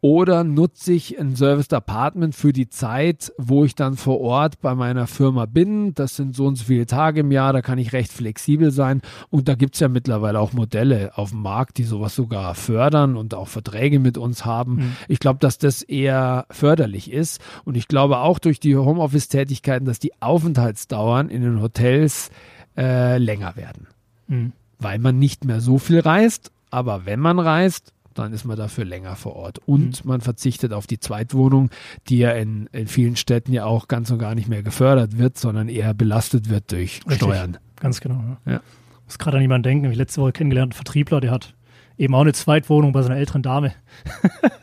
oder 0.04 0.42
nutze 0.42 0.92
ich 0.92 1.18
ein 1.20 1.36
Serviced 1.36 1.72
Apartment 1.72 2.34
für 2.34 2.52
die 2.52 2.68
Zeit, 2.68 3.32
wo 3.38 3.64
ich 3.64 3.76
dann 3.76 3.96
vor 3.96 4.20
Ort 4.20 4.60
bei 4.60 4.74
meiner 4.74 5.06
Firma 5.06 5.46
bin. 5.46 5.94
Das 5.94 6.16
sind 6.16 6.34
so 6.34 6.46
und 6.46 6.56
so 6.56 6.64
viele 6.64 6.86
Tage 6.86 7.20
im 7.20 7.30
Jahr, 7.30 7.52
da 7.52 7.62
kann 7.62 7.78
ich 7.78 7.92
recht 7.92 8.12
flexibel 8.12 8.72
sein. 8.72 9.00
Und 9.30 9.46
da 9.46 9.54
gibt 9.54 9.74
es 9.74 9.80
ja 9.80 9.88
mittlerweile 9.88 10.40
auch 10.40 10.52
Modelle 10.52 11.12
auf 11.16 11.30
dem 11.30 11.42
Markt, 11.42 11.78
die 11.78 11.84
sowas 11.84 12.16
sogar 12.16 12.56
fördern 12.56 13.16
und 13.16 13.34
auch 13.34 13.46
Verträge 13.46 14.00
mit 14.00 14.18
uns 14.18 14.44
haben. 14.44 14.74
Mhm. 14.74 14.96
Ich 15.06 15.20
glaube, 15.20 15.38
dass 15.38 15.58
das 15.58 15.82
eher 15.82 16.46
förderlich 16.50 17.12
ist. 17.12 17.40
Und 17.64 17.76
ich 17.76 17.86
glaube 17.86 18.18
auch 18.18 18.40
durch 18.40 18.58
die 18.58 18.76
Homeoffice 18.76 19.28
Tätigkeiten, 19.32 19.84
dass 19.84 19.98
die 19.98 20.12
Aufenthaltsdauern 20.20 21.28
in 21.28 21.42
den 21.42 21.60
Hotels 21.60 22.30
äh, 22.76 23.18
länger 23.18 23.56
werden. 23.56 23.86
Mhm. 24.28 24.52
Weil 24.78 24.98
man 24.98 25.18
nicht 25.18 25.44
mehr 25.44 25.60
so 25.60 25.78
viel 25.78 26.00
reist, 26.00 26.50
aber 26.70 27.06
wenn 27.06 27.20
man 27.20 27.38
reist, 27.38 27.92
dann 28.14 28.32
ist 28.32 28.44
man 28.44 28.56
dafür 28.56 28.84
länger 28.84 29.16
vor 29.16 29.36
Ort. 29.36 29.58
Und 29.66 30.04
mhm. 30.04 30.08
man 30.08 30.20
verzichtet 30.20 30.72
auf 30.72 30.86
die 30.86 31.00
Zweitwohnung, 31.00 31.70
die 32.08 32.18
ja 32.18 32.32
in, 32.32 32.68
in 32.72 32.86
vielen 32.86 33.16
Städten 33.16 33.52
ja 33.52 33.64
auch 33.64 33.88
ganz 33.88 34.10
und 34.10 34.18
gar 34.18 34.34
nicht 34.34 34.48
mehr 34.48 34.62
gefördert 34.62 35.18
wird, 35.18 35.38
sondern 35.38 35.68
eher 35.68 35.94
belastet 35.94 36.48
wird 36.48 36.70
durch 36.72 37.00
Richtig. 37.06 37.16
Steuern. 37.16 37.58
Ganz 37.80 38.00
genau. 38.00 38.22
Ja. 38.44 38.52
Ja. 38.52 38.60
Ich 39.00 39.06
muss 39.06 39.18
gerade 39.18 39.38
an 39.38 39.42
jemanden 39.42 39.64
denken, 39.64 39.90
ich 39.90 39.96
letzte 39.96 40.20
Woche 40.20 40.32
kennengelernt, 40.32 40.72
einen 40.72 40.76
Vertriebler, 40.76 41.20
der 41.20 41.30
hat 41.30 41.54
eben 41.98 42.14
auch 42.14 42.20
eine 42.20 42.32
Zweitwohnung 42.32 42.92
bei 42.92 43.02
seiner 43.02 43.16
älteren 43.16 43.42
Dame. 43.42 43.72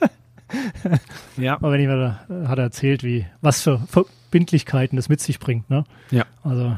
ja. 1.38 1.56
Aber 1.56 1.72
wenn 1.72 1.82
jemand 1.82 2.20
hat 2.30 2.58
er 2.58 2.64
erzählt, 2.66 3.04
wie, 3.04 3.26
was 3.42 3.62
für 3.62 3.82
Verbindlichkeiten 4.30 4.96
das 4.96 5.10
mit 5.10 5.20
sich 5.22 5.40
bringt. 5.40 5.70
Ne? 5.70 5.84
Ja. 6.12 6.26
Also 6.44 6.76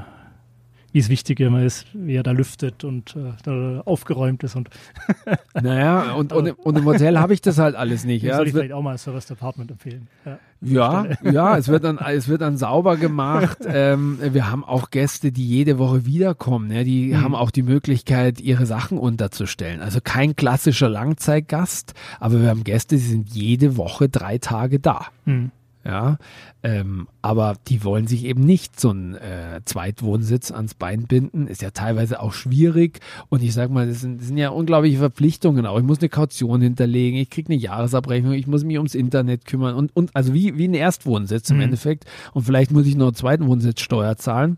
wie 0.93 0.99
es 0.99 1.07
wichtig 1.07 1.39
immer 1.39 1.63
ist, 1.63 1.85
wie 1.93 2.15
er 2.15 2.23
da 2.23 2.31
lüftet 2.31 2.83
und 2.83 3.15
äh, 3.15 3.79
aufgeräumt 3.85 4.43
ist 4.43 4.57
und 4.57 4.69
naja, 5.53 6.13
und, 6.15 6.33
und, 6.33 6.51
und 6.51 6.77
im 6.77 6.85
Hotel 6.85 7.17
habe 7.17 7.33
ich 7.33 7.41
das 7.41 7.57
halt 7.59 7.75
alles 7.75 8.03
nicht. 8.03 8.21
Ja. 8.31 8.35
Soll 8.35 8.47
ich 8.47 8.53
vielleicht 8.53 8.73
auch 8.73 8.81
mal 8.81 8.91
ein 8.91 8.97
Service 8.97 9.31
Apartment 9.31 9.71
empfehlen. 9.71 10.07
Ja, 10.25 10.37
ja, 10.61 11.31
ja, 11.31 11.57
es 11.57 11.69
wird 11.69 11.83
dann, 11.85 11.97
es 11.97 12.27
wird 12.27 12.41
dann 12.41 12.57
sauber 12.57 12.97
gemacht. 12.97 13.59
ähm, 13.65 14.19
wir 14.21 14.51
haben 14.51 14.63
auch 14.63 14.91
Gäste, 14.91 15.31
die 15.31 15.47
jede 15.47 15.79
Woche 15.79 16.05
wiederkommen. 16.05 16.71
Ja, 16.71 16.83
die 16.83 17.07
mhm. 17.07 17.21
haben 17.21 17.35
auch 17.35 17.51
die 17.51 17.63
Möglichkeit, 17.63 18.41
ihre 18.41 18.65
Sachen 18.65 18.97
unterzustellen. 18.97 19.81
Also 19.81 19.99
kein 20.03 20.35
klassischer 20.35 20.89
Langzeitgast, 20.89 21.93
aber 22.19 22.41
wir 22.41 22.49
haben 22.49 22.63
Gäste, 22.63 22.97
die 22.97 23.01
sind 23.01 23.29
jede 23.29 23.77
Woche 23.77 24.09
drei 24.09 24.37
Tage 24.37 24.79
da. 24.79 25.07
Mhm. 25.25 25.51
Ja, 25.83 26.17
ähm, 26.61 27.07
aber 27.23 27.55
die 27.67 27.83
wollen 27.83 28.05
sich 28.05 28.25
eben 28.25 28.43
nicht 28.43 28.79
so 28.79 28.91
einen 28.91 29.15
äh, 29.15 29.61
Zweitwohnsitz 29.65 30.51
ans 30.51 30.75
Bein 30.75 31.07
binden. 31.07 31.47
Ist 31.47 31.63
ja 31.63 31.71
teilweise 31.71 32.19
auch 32.19 32.33
schwierig. 32.33 32.99
Und 33.29 33.41
ich 33.41 33.53
sag 33.53 33.71
mal, 33.71 33.87
das 33.87 34.01
sind, 34.01 34.19
das 34.19 34.27
sind 34.27 34.37
ja 34.37 34.49
unglaubliche 34.49 34.99
Verpflichtungen 34.99 35.65
auch. 35.65 35.79
Ich 35.79 35.83
muss 35.83 35.99
eine 35.99 36.09
Kaution 36.09 36.61
hinterlegen, 36.61 37.19
ich 37.19 37.31
kriege 37.31 37.51
eine 37.51 37.59
Jahresabrechnung, 37.59 38.33
ich 38.33 38.45
muss 38.45 38.63
mich 38.63 38.77
ums 38.77 38.93
Internet 38.93 39.45
kümmern 39.45 39.73
und, 39.75 39.95
und 39.95 40.15
also 40.15 40.35
wie, 40.35 40.55
wie 40.57 40.67
ein 40.67 40.75
Erstwohnsitz 40.75 41.49
im 41.49 41.57
mhm. 41.57 41.63
Endeffekt. 41.63 42.05
Und 42.33 42.43
vielleicht 42.43 42.69
muss 42.69 42.85
ich 42.85 42.95
noch 42.95 43.07
einen 43.07 43.15
zweiten 43.15 43.47
Wohnsitzsteuer 43.47 44.17
zahlen. 44.17 44.57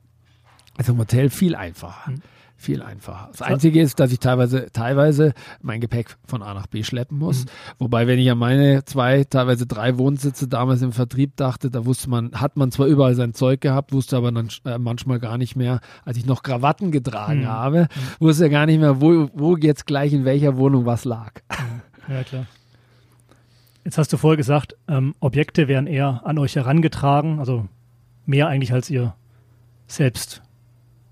Also 0.75 0.91
im 0.91 0.99
Hotel 0.99 1.29
viel 1.29 1.55
einfacher. 1.55 2.11
Mhm 2.11 2.21
viel 2.63 2.81
einfacher. 2.81 3.29
Das 3.31 3.41
Einzige 3.41 3.81
ist, 3.81 3.99
dass 3.99 4.11
ich 4.11 4.19
teilweise, 4.19 4.67
teilweise 4.71 5.33
mein 5.61 5.81
Gepäck 5.81 6.15
von 6.25 6.41
A 6.41 6.53
nach 6.53 6.67
B 6.67 6.83
schleppen 6.83 7.17
muss. 7.17 7.45
Mhm. 7.45 7.49
Wobei, 7.79 8.07
wenn 8.07 8.19
ich 8.19 8.31
an 8.31 8.37
meine 8.37 8.85
zwei, 8.85 9.23
teilweise 9.23 9.67
drei 9.67 9.97
Wohnsitze 9.97 10.47
damals 10.47 10.81
im 10.81 10.91
Vertrieb 10.91 11.35
dachte, 11.35 11.69
da 11.69 11.85
wusste 11.85 12.09
man, 12.09 12.31
hat 12.33 12.57
man 12.57 12.71
zwar 12.71 12.87
überall 12.87 13.15
sein 13.15 13.33
Zeug 13.33 13.61
gehabt, 13.61 13.91
wusste 13.91 14.17
aber 14.17 14.31
dann 14.31 14.49
äh, 14.65 14.77
manchmal 14.77 15.19
gar 15.19 15.37
nicht 15.37 15.55
mehr, 15.55 15.81
als 16.05 16.17
ich 16.17 16.25
noch 16.25 16.43
Krawatten 16.43 16.91
getragen 16.91 17.41
mhm. 17.41 17.47
habe, 17.47 17.81
mhm. 17.81 18.25
wusste 18.25 18.45
ja 18.45 18.49
gar 18.49 18.65
nicht 18.65 18.79
mehr, 18.79 19.01
wo, 19.01 19.29
wo 19.33 19.57
jetzt 19.57 19.85
gleich 19.85 20.13
in 20.13 20.25
welcher 20.25 20.57
Wohnung 20.57 20.85
was 20.85 21.05
lag. 21.05 21.33
Ja, 22.09 22.23
klar. 22.23 22.45
Jetzt 23.83 23.97
hast 23.97 24.13
du 24.13 24.17
vorher 24.17 24.37
gesagt, 24.37 24.75
ähm, 24.87 25.13
Objekte 25.19 25.67
werden 25.67 25.87
eher 25.87 26.21
an 26.25 26.37
euch 26.37 26.55
herangetragen, 26.55 27.39
also 27.39 27.67
mehr 28.25 28.47
eigentlich 28.47 28.73
als 28.73 28.89
ihr 28.89 29.13
selbst 29.87 30.41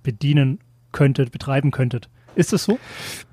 bedienen 0.03 0.59
könntet, 0.91 1.31
betreiben 1.31 1.71
könntet. 1.71 2.09
Ist 2.35 2.53
das 2.53 2.63
so? 2.63 2.79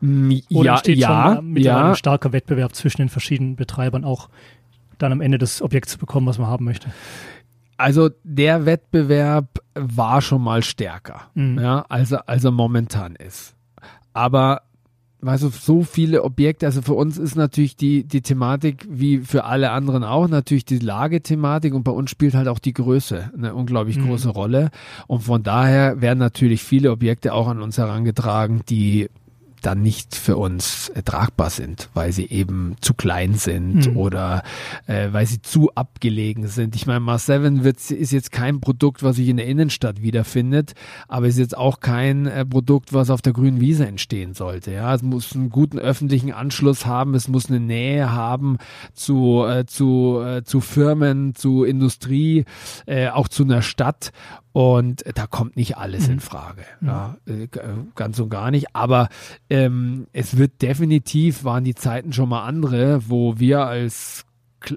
Oder 0.03 0.65
ja, 0.65 0.77
steht 0.79 0.99
ja, 0.99 1.35
schon 1.37 1.53
mit 1.53 1.63
ja. 1.63 1.91
ein 1.91 1.95
starker 1.97 2.33
Wettbewerb 2.33 2.75
zwischen 2.75 3.03
den 3.03 3.09
verschiedenen 3.09 3.55
Betreibern 3.57 4.05
auch 4.05 4.29
dann 4.99 5.13
am 5.13 5.21
Ende 5.21 5.39
das 5.39 5.63
Objekt 5.63 5.89
zu 5.89 5.99
bekommen, 5.99 6.27
was 6.27 6.39
man 6.39 6.49
haben 6.49 6.65
möchte? 6.65 6.89
Also 7.77 8.11
der 8.25 8.67
Wettbewerb 8.67 9.61
war 9.75 10.21
schon 10.21 10.43
mal 10.43 10.63
stärker, 10.65 11.23
Mhm. 11.35 11.61
ja, 11.61 11.85
als, 11.89 12.11
er- 12.11 12.29
als 12.29 12.43
er 12.45 12.51
momentan 12.51 13.15
ist. 13.15 13.55
Aber 14.13 14.63
weißt 15.21 15.43
du, 15.43 15.49
so 15.49 15.83
viele 15.83 16.23
Objekte, 16.23 16.67
also 16.67 16.83
für 16.83 16.95
uns 16.95 17.19
ist 17.19 17.35
natürlich 17.35 17.77
die, 17.77 18.05
die 18.05 18.23
Thematik, 18.23 18.87
wie 18.89 19.19
für 19.19 19.45
alle 19.45 19.71
anderen 19.73 20.05
auch, 20.05 20.29
natürlich 20.29 20.65
die 20.65 20.79
Lagethematik 20.79 21.75
und 21.75 21.83
bei 21.83 21.91
uns 21.93 22.11
spielt 22.11 22.35
halt 22.35 22.49
auch 22.49 22.59
die 22.61 22.73
Größe 22.73 23.31
eine 23.37 23.55
unglaublich 23.55 23.99
Mhm. 23.99 24.07
große 24.07 24.29
Rolle. 24.29 24.71
Und 25.07 25.21
von 25.21 25.43
daher 25.43 26.01
werden 26.01 26.19
natürlich 26.19 26.63
viele 26.63 26.93
Objekte 26.93 27.33
auch 27.35 27.49
an 27.49 27.61
uns 27.61 27.79
herangetragen, 27.79 28.63
die 28.69 29.09
dann 29.63 29.83
nicht 29.83 30.15
für 30.15 30.37
uns 30.37 30.89
äh, 30.91 31.03
tragbar 31.03 31.51
sind, 31.51 31.89
weil 31.95 32.13
sie 32.13 32.27
eben 32.27 32.77
zu 32.81 32.95
klein 32.95 33.35
sind 33.35 33.89
Mhm. 33.89 33.97
oder 33.97 34.43
äh, 34.87 35.09
weil 35.13 35.27
sie 35.27 35.43
zu 35.43 35.71
abgelegen 35.75 36.47
sind. 36.49 36.77
Ich 36.77 36.87
meine, 36.87 37.01
Mars 37.01 37.27
7 37.27 37.65
wird, 37.65 37.91
ist 37.91 38.13
jetzt 38.13 38.33
kein 38.33 38.61
Produkt, 38.61 39.03
was 39.03 39.17
sich 39.17 39.29
in 39.29 39.37
der 39.37 39.47
Innenstadt 39.47 40.03
wiederfindet, 40.03 40.75
aber 41.09 41.27
ist 41.27 41.39
jetzt 41.39 41.57
auch 41.57 41.81
kein 41.81 42.27
äh, 42.27 42.45
Produkt, 42.45 42.93
was 42.93 43.11
auf 43.11 43.23
der 43.23 43.33
grünen 43.33 43.61
Wiese 43.61 43.87
entstehen 43.87 44.35
sollte. 44.35 44.73
Ja, 44.73 44.95
es 44.95 45.03
muss 45.03 45.35
einen 45.35 45.51
guten 45.51 45.79
öffentlichen 45.79 46.33
Anschluss 46.33 46.87
haben, 46.87 47.15
es 47.15 47.29
muss 47.29 47.49
eine 47.49 47.61
Nähe 47.61 48.13
haben 48.13 48.59
zu 48.95 49.45
äh, 49.47 49.67
zu 49.67 50.21
äh, 50.25 50.43
zu 50.45 50.61
Firmen, 50.61 51.35
zu 51.35 51.65
Industrie, 51.65 52.45
äh, 52.87 53.09
auch 53.09 53.29
zu 53.29 53.45
einer 53.45 53.63
Stadt. 53.63 54.13
Und 54.53 55.05
da 55.15 55.27
kommt 55.27 55.57
nicht 55.57 55.77
alles 55.77 56.09
in 56.09 56.21
Frage. 56.21 56.63
Ja, 56.81 57.17
äh, 57.27 57.45
äh, 57.45 57.49
ganz 57.95 58.19
und 58.19 58.31
gar 58.31 58.51
nicht. 58.51 58.75
Aber 58.75 59.09
ähm, 59.51 60.07
es 60.13 60.37
wird 60.37 60.63
definitiv, 60.63 61.45
waren 61.45 61.65
die 61.65 61.75
Zeiten 61.75 62.13
schon 62.13 62.29
mal 62.29 62.45
andere, 62.45 63.09
wo 63.09 63.39
wir 63.39 63.67
als 63.67 64.25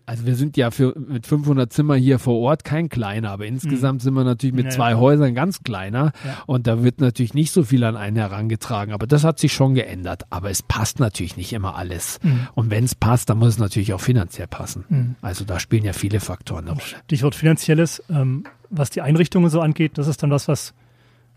also 0.06 0.26
wir 0.28 0.36
sind 0.36 0.58
ja 0.58 0.70
für 0.70 0.94
mit 0.98 1.26
500 1.26 1.74
Zimmer 1.74 1.96
hier 1.96 2.20
vor 2.20 2.40
Ort 2.40 2.64
kein 2.64 2.88
kleiner, 2.88 3.32
aber 3.32 3.46
insgesamt 3.48 4.02
sind 4.04 4.14
wir 4.14 4.24
natürlich 4.24 4.54
mit 4.56 4.66
Ja, 4.66 4.70
ja, 4.72 4.76
zwei 4.76 4.90
klar. 4.92 5.00
Häusern 5.02 5.34
ganz 5.34 5.64
kleiner 5.64 6.12
Ja. 6.24 6.44
und 6.46 6.68
da 6.68 6.84
wird 6.84 7.02
natürlich 7.02 7.34
nicht 7.34 7.52
so 7.52 7.64
viel 7.64 7.84
an 7.84 7.98
einen 7.98 8.16
herangetragen, 8.16 8.94
aber 8.94 9.08
das 9.08 9.24
hat 9.24 9.40
sich 9.40 9.54
schon 9.54 9.74
geändert, 9.74 10.24
aber 10.30 10.52
es 10.52 10.62
passt 10.62 11.00
natürlich 11.00 11.36
nicht 11.36 11.52
immer 11.54 11.76
alles 11.76 12.20
Mhm. 12.22 12.48
und 12.54 12.70
wenn 12.70 12.84
es 12.84 12.94
passt, 12.96 13.30
dann 13.30 13.40
muss 13.40 13.50
es 13.50 13.58
natürlich 13.58 13.94
auch 13.94 14.02
finanziell 14.02 14.48
passen. 14.48 14.86
Mhm. 14.90 15.16
Also 15.22 15.46
da 15.46 15.60
spielen 15.60 15.84
ja 15.84 15.94
viele 15.94 16.20
Faktoren 16.20 16.66
eine 16.66 16.72
Rolle. 16.78 16.84
Stichwort 17.06 17.34
Finanzielles, 17.36 18.04
ähm, 18.10 18.44
was 18.70 18.92
die 18.92 19.02
Einrichtungen 19.02 19.50
so 19.50 19.62
angeht, 19.62 19.98
das 19.98 20.08
ist 20.08 20.22
dann 20.22 20.30
was, 20.30 20.48
was 20.48 20.74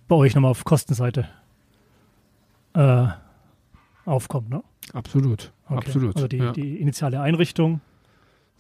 bei 0.07 0.17
euch 0.17 0.35
nochmal 0.35 0.51
auf 0.51 0.65
Kostenseite 0.65 1.27
äh, 2.75 3.07
aufkommt, 4.05 4.51
ne? 4.51 4.63
Absolut, 4.93 5.51
Okay. 5.67 5.77
absolut. 5.79 6.15
Also 6.17 6.29
die, 6.29 6.37
ja. 6.37 6.53
die 6.53 6.77
initiale 6.77 7.21
Einrichtung. 7.21 7.81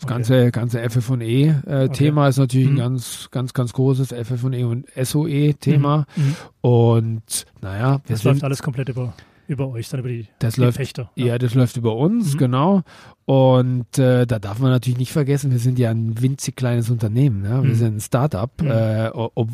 Das 0.00 0.08
ganze, 0.08 0.50
ganze 0.50 0.80
FF&E-Thema 0.80 2.28
ist 2.28 2.36
natürlich 2.38 2.68
Mhm. 2.68 2.74
ein 2.74 2.78
ganz, 2.78 3.28
ganz, 3.30 3.54
ganz 3.54 3.72
großes 3.72 4.12
FF&E 4.12 4.64
und 4.64 4.86
SOE-Thema. 5.00 6.06
Mhm. 6.16 6.36
Und 6.60 7.46
naja, 7.62 8.00
Das 8.06 8.24
läuft 8.24 8.44
alles 8.44 8.62
komplett 8.62 8.88
über, 8.88 9.14
über 9.46 9.68
euch, 9.68 9.88
dann 9.90 10.00
über 10.00 10.08
die, 10.08 10.26
Das 10.38 10.54
die 10.54 10.60
läuft- 10.62 10.78
Pächter. 10.78 11.10
ja, 11.16 11.36
das 11.38 11.54
läuft 11.54 11.76
über 11.76 11.96
uns, 11.96 12.34
Mhm. 12.34 12.38
genau. 12.38 12.82
Und 13.26 13.98
äh, 13.98 14.26
da 14.26 14.38
darf 14.38 14.58
man 14.58 14.70
natürlich 14.70 14.98
nicht 14.98 15.12
vergessen, 15.12 15.50
wir 15.50 15.58
sind 15.58 15.78
ja 15.78 15.90
ein 15.90 16.20
winzig 16.20 16.56
kleines 16.56 16.90
Unternehmen. 16.90 17.44
Ja? 17.44 17.62
Wir 17.62 17.70
Mhm. 17.70 17.74
sind 17.74 17.96
ein 17.96 18.00
Startup. 18.00 18.50
Mhm. 18.60 18.70
Äh, 18.70 19.08
ob, 19.14 19.48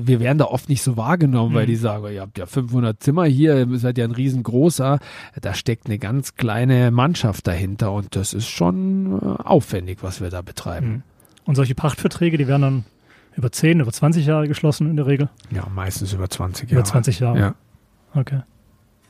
wir 0.00 0.20
werden 0.20 0.38
da 0.38 0.46
oft 0.46 0.68
nicht 0.68 0.82
so 0.82 0.96
wahrgenommen, 0.96 1.54
weil 1.54 1.64
Mhm. 1.64 1.68
die 1.70 1.76
sagen, 1.76 2.06
ihr 2.12 2.20
habt 2.20 2.38
ja 2.38 2.46
500 2.46 3.00
Zimmer 3.02 3.24
hier, 3.24 3.56
ihr 3.68 3.78
seid 3.78 3.98
ja 3.98 4.04
ein 4.04 4.10
riesengroßer. 4.12 4.98
Da 5.40 5.54
steckt 5.54 5.86
eine 5.86 5.98
ganz 5.98 6.34
kleine 6.34 6.90
Mannschaft 6.90 7.46
dahinter 7.46 7.92
und 7.92 8.16
das 8.16 8.32
ist 8.34 8.48
schon 8.48 9.12
äh, 9.20 9.24
aufwendig, 9.42 9.98
was 10.02 10.20
wir 10.20 10.30
da 10.30 10.42
betreiben. 10.42 10.88
Mhm. 10.88 11.02
Und 11.44 11.54
solche 11.54 11.74
Pachtverträge, 11.74 12.36
die 12.36 12.46
werden 12.48 12.62
dann 12.62 12.84
über 13.36 13.52
10, 13.52 13.78
über 13.80 13.92
20 13.92 14.26
Jahre 14.26 14.48
geschlossen 14.48 14.90
in 14.90 14.96
der 14.96 15.06
Regel. 15.06 15.28
Ja, 15.52 15.66
meistens 15.72 16.12
über 16.12 16.28
20 16.28 16.64
Über 16.70 16.80
Jahre. 16.80 16.84
20 16.90 17.20
Jahre. 17.20 17.38
Ja. 17.38 17.54
Okay. 18.12 18.40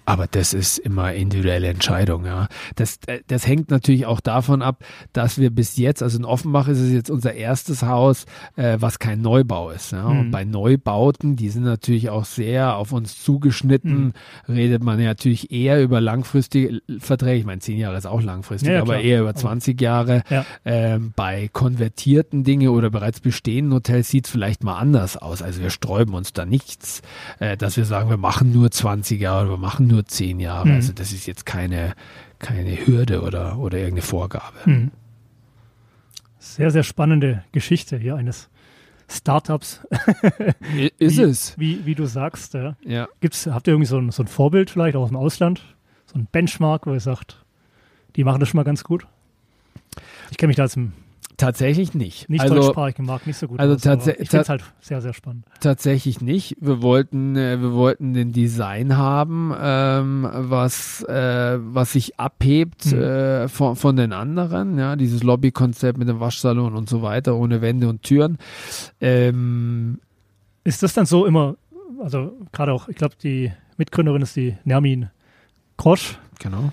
Aber 0.09 0.27
das 0.27 0.55
ist 0.55 0.79
immer 0.79 1.13
individuelle 1.13 1.69
Entscheidung, 1.69 2.25
ja. 2.25 2.49
Das, 2.77 2.99
äh, 3.07 3.21
das 3.27 3.47
hängt 3.47 3.71
natürlich 3.71 4.07
auch 4.07 4.21
davon 4.21 4.63
ab, 4.63 4.83
dass 5.13 5.39
wir 5.39 5.51
bis 5.51 5.77
jetzt, 5.77 6.03
also 6.03 6.19
in 6.19 6.25
Offenbach 6.25 6.67
ist 6.69 6.79
es 6.81 6.91
jetzt 6.93 7.11
unser 7.11 7.35
erstes 7.35 7.83
Haus, 7.83 8.25
äh, 8.57 8.79
was 8.81 8.99
kein 8.99 9.21
Neubau 9.21 9.71
ist. 9.71 9.93
Ja. 9.93 10.09
Mhm. 10.09 10.21
Und 10.21 10.31
bei 10.31 10.45
Neubauten, 10.45 11.37
die 11.37 11.51
sind 11.51 11.65
natürlich 11.65 12.09
auch 12.11 12.25
sehr 12.25 12.77
auf 12.77 12.93
uns 12.93 13.23
zugeschnitten, 13.23 14.15
redet 14.49 14.83
man 14.83 14.99
ja 14.99 15.07
natürlich 15.09 15.51
eher 15.53 15.83
über 15.83 16.01
langfristige 16.01 16.81
Verträge. 16.99 17.41
Ich 17.41 17.45
meine, 17.47 17.61
zehn 17.61 17.79
Jahre 17.79 17.99
ist 17.99 18.07
auch 18.07 18.23
langfristig, 18.23 18.71
Ja, 18.71 18.81
aber 18.81 19.01
eher 19.01 19.21
über 19.21 19.31
Aber- 19.31 19.39
20 19.39 19.81
Jahre. 19.81 20.23
Ja. 20.31 20.45
Ähm, 20.65 21.13
bei 21.17 21.49
konvertierten 21.53 22.45
Dinge 22.45 22.71
oder 22.71 22.89
bereits 22.91 23.21
bestehenden 23.21 23.75
Hotels 23.75 24.09
sieht 24.09 24.25
es 24.27 24.33
vielleicht 24.33 24.65
mal 24.65 24.79
anders 24.79 25.17
aus. 25.17 25.43
Also 25.43 25.61
wir 25.61 25.71
sträuben 25.71 26.15
uns 26.15 26.33
da 26.33 26.47
nichts, 26.47 27.03
äh, 27.41 27.57
dass 27.57 27.77
wir 27.77 27.85
sagen, 27.85 28.09
wir 28.09 28.17
machen 28.17 28.53
nur 28.53 28.71
20 28.71 29.21
Jahre 29.21 29.43
oder 29.43 29.51
wir 29.55 29.59
machen 29.59 29.87
nur 29.87 29.98
10 30.05 30.41
Jahre. 30.41 30.69
Mhm. 30.69 30.75
Also 30.75 30.93
das 30.93 31.13
ist 31.13 31.27
jetzt 31.27 31.47
keine, 31.47 31.95
keine 32.39 32.87
Hürde 32.87 33.23
oder, 33.23 33.59
oder 33.59 33.79
irgendeine 33.79 34.03
Vorgabe. 34.03 34.59
Mhm. 34.65 34.91
Sehr, 36.39 36.71
sehr 36.71 36.83
spannende 36.83 37.45
Geschichte 37.53 37.99
hier 37.99 38.17
eines 38.17 38.49
Startups, 39.11 39.81
Ist 40.99 41.17
wie, 41.17 41.23
es? 41.23 41.59
Wie, 41.59 41.87
wie 41.87 41.95
du 41.95 42.05
sagst. 42.05 42.55
Ja. 42.55 42.77
Ja. 42.85 43.09
Gibt's, 43.21 43.47
habt 43.47 43.67
ihr 43.67 43.73
irgendwie 43.73 43.89
so 43.89 43.99
ein, 43.99 44.11
so 44.11 44.23
ein 44.23 44.27
Vorbild 44.27 44.71
vielleicht 44.71 44.97
auch 44.97 45.03
aus 45.03 45.09
dem 45.09 45.17
Ausland? 45.17 45.63
So 46.07 46.19
ein 46.19 46.29
Benchmark, 46.31 46.87
wo 46.87 46.93
ihr 46.93 47.01
sagt, 47.01 47.45
die 48.17 48.25
machen 48.25 48.41
das 48.41 48.51
schon 48.51 48.59
mal 48.59 48.65
ganz 48.65 48.85
gut? 48.85 49.07
Ich 50.31 50.37
kenne 50.37 50.49
mich 50.49 50.57
da 50.57 50.65
jetzt 50.65 50.77
im 50.77 50.93
Tatsächlich 51.39 51.95
nicht. 51.95 52.29
nicht 52.29 52.43
also 52.43 52.57
deutschsprachigen 52.57 53.07
Markt 53.07 53.27
nicht 53.27 53.39
so 53.39 53.47
gut 53.49 53.59
also 53.61 53.75
aus, 53.75 53.87
aber 53.87 53.95
tatsä- 54.03 54.17
ich 54.21 54.29
finde 54.29 54.43
es 54.43 54.49
halt 54.51 54.65
sehr, 54.81 55.01
sehr 55.01 55.15
spannend. 55.15 55.47
tatsächlich 55.61 56.21
nicht. 56.21 56.57
Wir 56.61 56.83
wollten, 56.83 57.37
äh, 57.37 57.61
wir 57.63 57.73
wollten 57.73 58.13
den 58.13 58.33
Design 58.33 58.97
haben, 58.97 59.55
ähm, 59.59 60.29
was, 60.31 61.03
äh, 61.05 61.59
was 61.61 61.93
sich 61.93 62.19
abhebt 62.19 62.87
Mhm. 62.93 62.99
äh, 63.01 63.49
von, 63.49 63.77
von 63.77 63.95
den 63.97 64.13
anderen. 64.13 64.77
Ja, 64.79 64.97
dieses 64.97 65.23
Lobbykonzept 65.23 65.97
mit 65.97 66.09
dem 66.09 66.19
Waschsalon 66.21 66.75
und 66.75 66.89
so 66.89 67.03
weiter, 67.03 67.37
ohne 67.37 67.63
Wände 67.63 67.89
und 67.89 68.03
Türen. 68.03 68.39
Ähm, 69.01 70.01
Ist 70.65 70.83
das 70.83 70.93
dann 70.93 71.07
so 71.07 71.25
immer, 71.25 71.57
also 72.03 72.37
gerade 72.53 72.73
auch, 72.73 72.89
ich 72.89 72.97
glaube, 72.97 73.15
die 73.23 73.53
Mitgründerin 73.77 74.23
ist 74.23 74.35
die 74.37 74.57
Nermin 74.65 75.09
Krosch, 75.77 76.19
genau. 76.41 76.73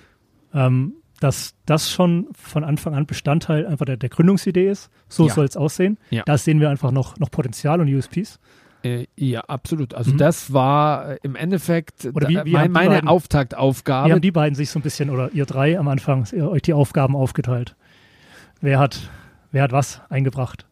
ähm, 0.54 0.94
dass 1.26 1.56
das 1.66 1.92
schon 1.92 2.28
von 2.34 2.64
Anfang 2.64 2.94
an 2.94 3.06
Bestandteil 3.08 3.66
einfach 3.66 3.86
der, 3.86 3.98
der 3.98 4.10
Gründungsidee 4.10 4.70
ist. 4.70 4.90
So 5.10 5.28
Ja. 5.28 5.34
soll 5.34 5.46
es 5.46 5.58
aussehen. 5.58 5.98
Ja. 6.12 6.22
Da 6.26 6.38
sehen 6.38 6.60
wir 6.60 6.70
einfach 6.70 6.92
noch, 6.92 7.18
noch 7.18 7.32
Potenzial 7.32 7.82
und 7.82 7.92
USPs. 7.94 8.40
Äh, 8.84 9.08
ja, 9.18 9.42
absolut. 9.42 9.96
Also 9.96 10.12
Mhm. 10.14 10.18
das 10.20 10.54
war 10.54 11.14
äh, 11.14 11.18
im 11.24 11.36
Endeffekt 11.36 12.06
Oder 12.14 12.30
wie- 12.30 12.40
wie 12.46 12.52
mein, 12.52 12.72
meine 12.72 12.90
beiden- 12.90 13.10
Auftaktaufgabe. 13.10 14.10
Wie 14.10 14.14
haben 14.14 14.22
die 14.22 14.32
beiden 14.32 14.54
sich 14.56 14.70
so 14.70 14.78
ein 14.78 14.84
bisschen, 14.84 15.10
oder 15.10 15.32
ihr 15.34 15.46
drei 15.48 15.80
am 15.80 15.88
Anfang, 15.88 16.26
euch 16.32 16.62
die 16.62 16.74
Aufgaben 16.74 17.16
aufgeteilt? 17.16 17.76
Wer 18.62 18.78
hat, 18.78 19.10
wer 19.52 19.64
hat 19.64 19.72
was 19.72 20.02
eingebracht? 20.10 20.68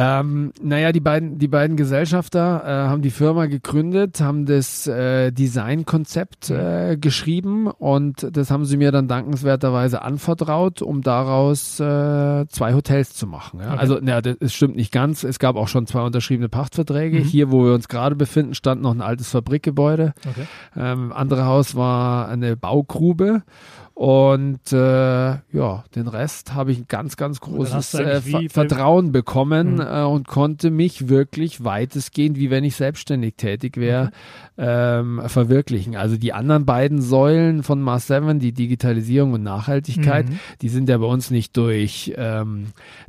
Ähm, 0.00 0.52
naja, 0.62 0.92
die 0.92 1.00
beiden, 1.00 1.38
die 1.40 1.48
beiden 1.48 1.76
Gesellschafter 1.76 2.62
äh, 2.64 2.88
haben 2.88 3.02
die 3.02 3.10
Firma 3.10 3.46
gegründet, 3.46 4.20
haben 4.20 4.46
das 4.46 4.86
äh, 4.86 5.32
Designkonzept 5.32 6.50
äh, 6.50 6.96
geschrieben 6.96 7.66
und 7.66 8.28
das 8.30 8.52
haben 8.52 8.64
sie 8.64 8.76
mir 8.76 8.92
dann 8.92 9.08
dankenswerterweise 9.08 10.00
anvertraut, 10.02 10.82
um 10.82 11.02
daraus 11.02 11.80
äh, 11.80 12.46
zwei 12.48 12.74
Hotels 12.74 13.14
zu 13.14 13.26
machen. 13.26 13.58
Ja? 13.58 13.72
Okay. 13.72 13.78
Also, 13.80 13.98
naja, 14.00 14.20
das, 14.20 14.36
das 14.38 14.54
stimmt 14.54 14.76
nicht 14.76 14.92
ganz. 14.92 15.24
Es 15.24 15.40
gab 15.40 15.56
auch 15.56 15.66
schon 15.66 15.88
zwei 15.88 16.02
unterschriebene 16.02 16.48
Pachtverträge. 16.48 17.18
Mhm. 17.18 17.24
Hier, 17.24 17.50
wo 17.50 17.64
wir 17.64 17.74
uns 17.74 17.88
gerade 17.88 18.14
befinden, 18.14 18.54
stand 18.54 18.80
noch 18.80 18.94
ein 18.94 19.02
altes 19.02 19.30
Fabrikgebäude. 19.30 20.14
Okay. 20.28 20.46
Ähm, 20.76 21.12
andere 21.12 21.44
Haus 21.44 21.74
war 21.74 22.28
eine 22.28 22.56
Baugrube. 22.56 23.42
Und 23.94 24.72
äh, 24.72 24.76
ja, 24.78 25.84
den 25.96 26.06
Rest 26.06 26.54
habe 26.54 26.70
ich 26.70 26.78
ein 26.78 26.84
ganz, 26.86 27.16
ganz 27.16 27.40
großes 27.40 27.94
äh, 27.94 28.20
Ver 28.20 28.42
Vertrauen 28.48 29.10
bekommen 29.10 29.78
Mhm. 29.78 29.80
Äh, 29.90 30.02
und 30.04 30.26
konnte 30.28 30.70
mich 30.70 31.08
wirklich 31.08 31.64
weitestgehend, 31.64 32.36
wie 32.38 32.50
wenn 32.50 32.64
ich 32.64 32.76
selbstständig 32.76 33.34
tätig 33.36 33.76
wäre, 33.76 34.10
ähm, 34.56 35.22
verwirklichen. 35.26 35.96
Also 35.96 36.16
die 36.16 36.32
anderen 36.32 36.64
beiden 36.66 37.00
Säulen 37.00 37.62
von 37.62 37.80
Mars 37.80 38.06
7, 38.08 38.40
die 38.40 38.52
Digitalisierung 38.52 39.32
und 39.34 39.42
Nachhaltigkeit, 39.42 40.28
Mhm. 40.28 40.38
die 40.62 40.68
sind 40.68 40.88
ja 40.88 40.98
bei 40.98 41.06
uns 41.06 41.30
nicht 41.30 41.56
durch, 41.56 42.12
ähm, 42.16 42.66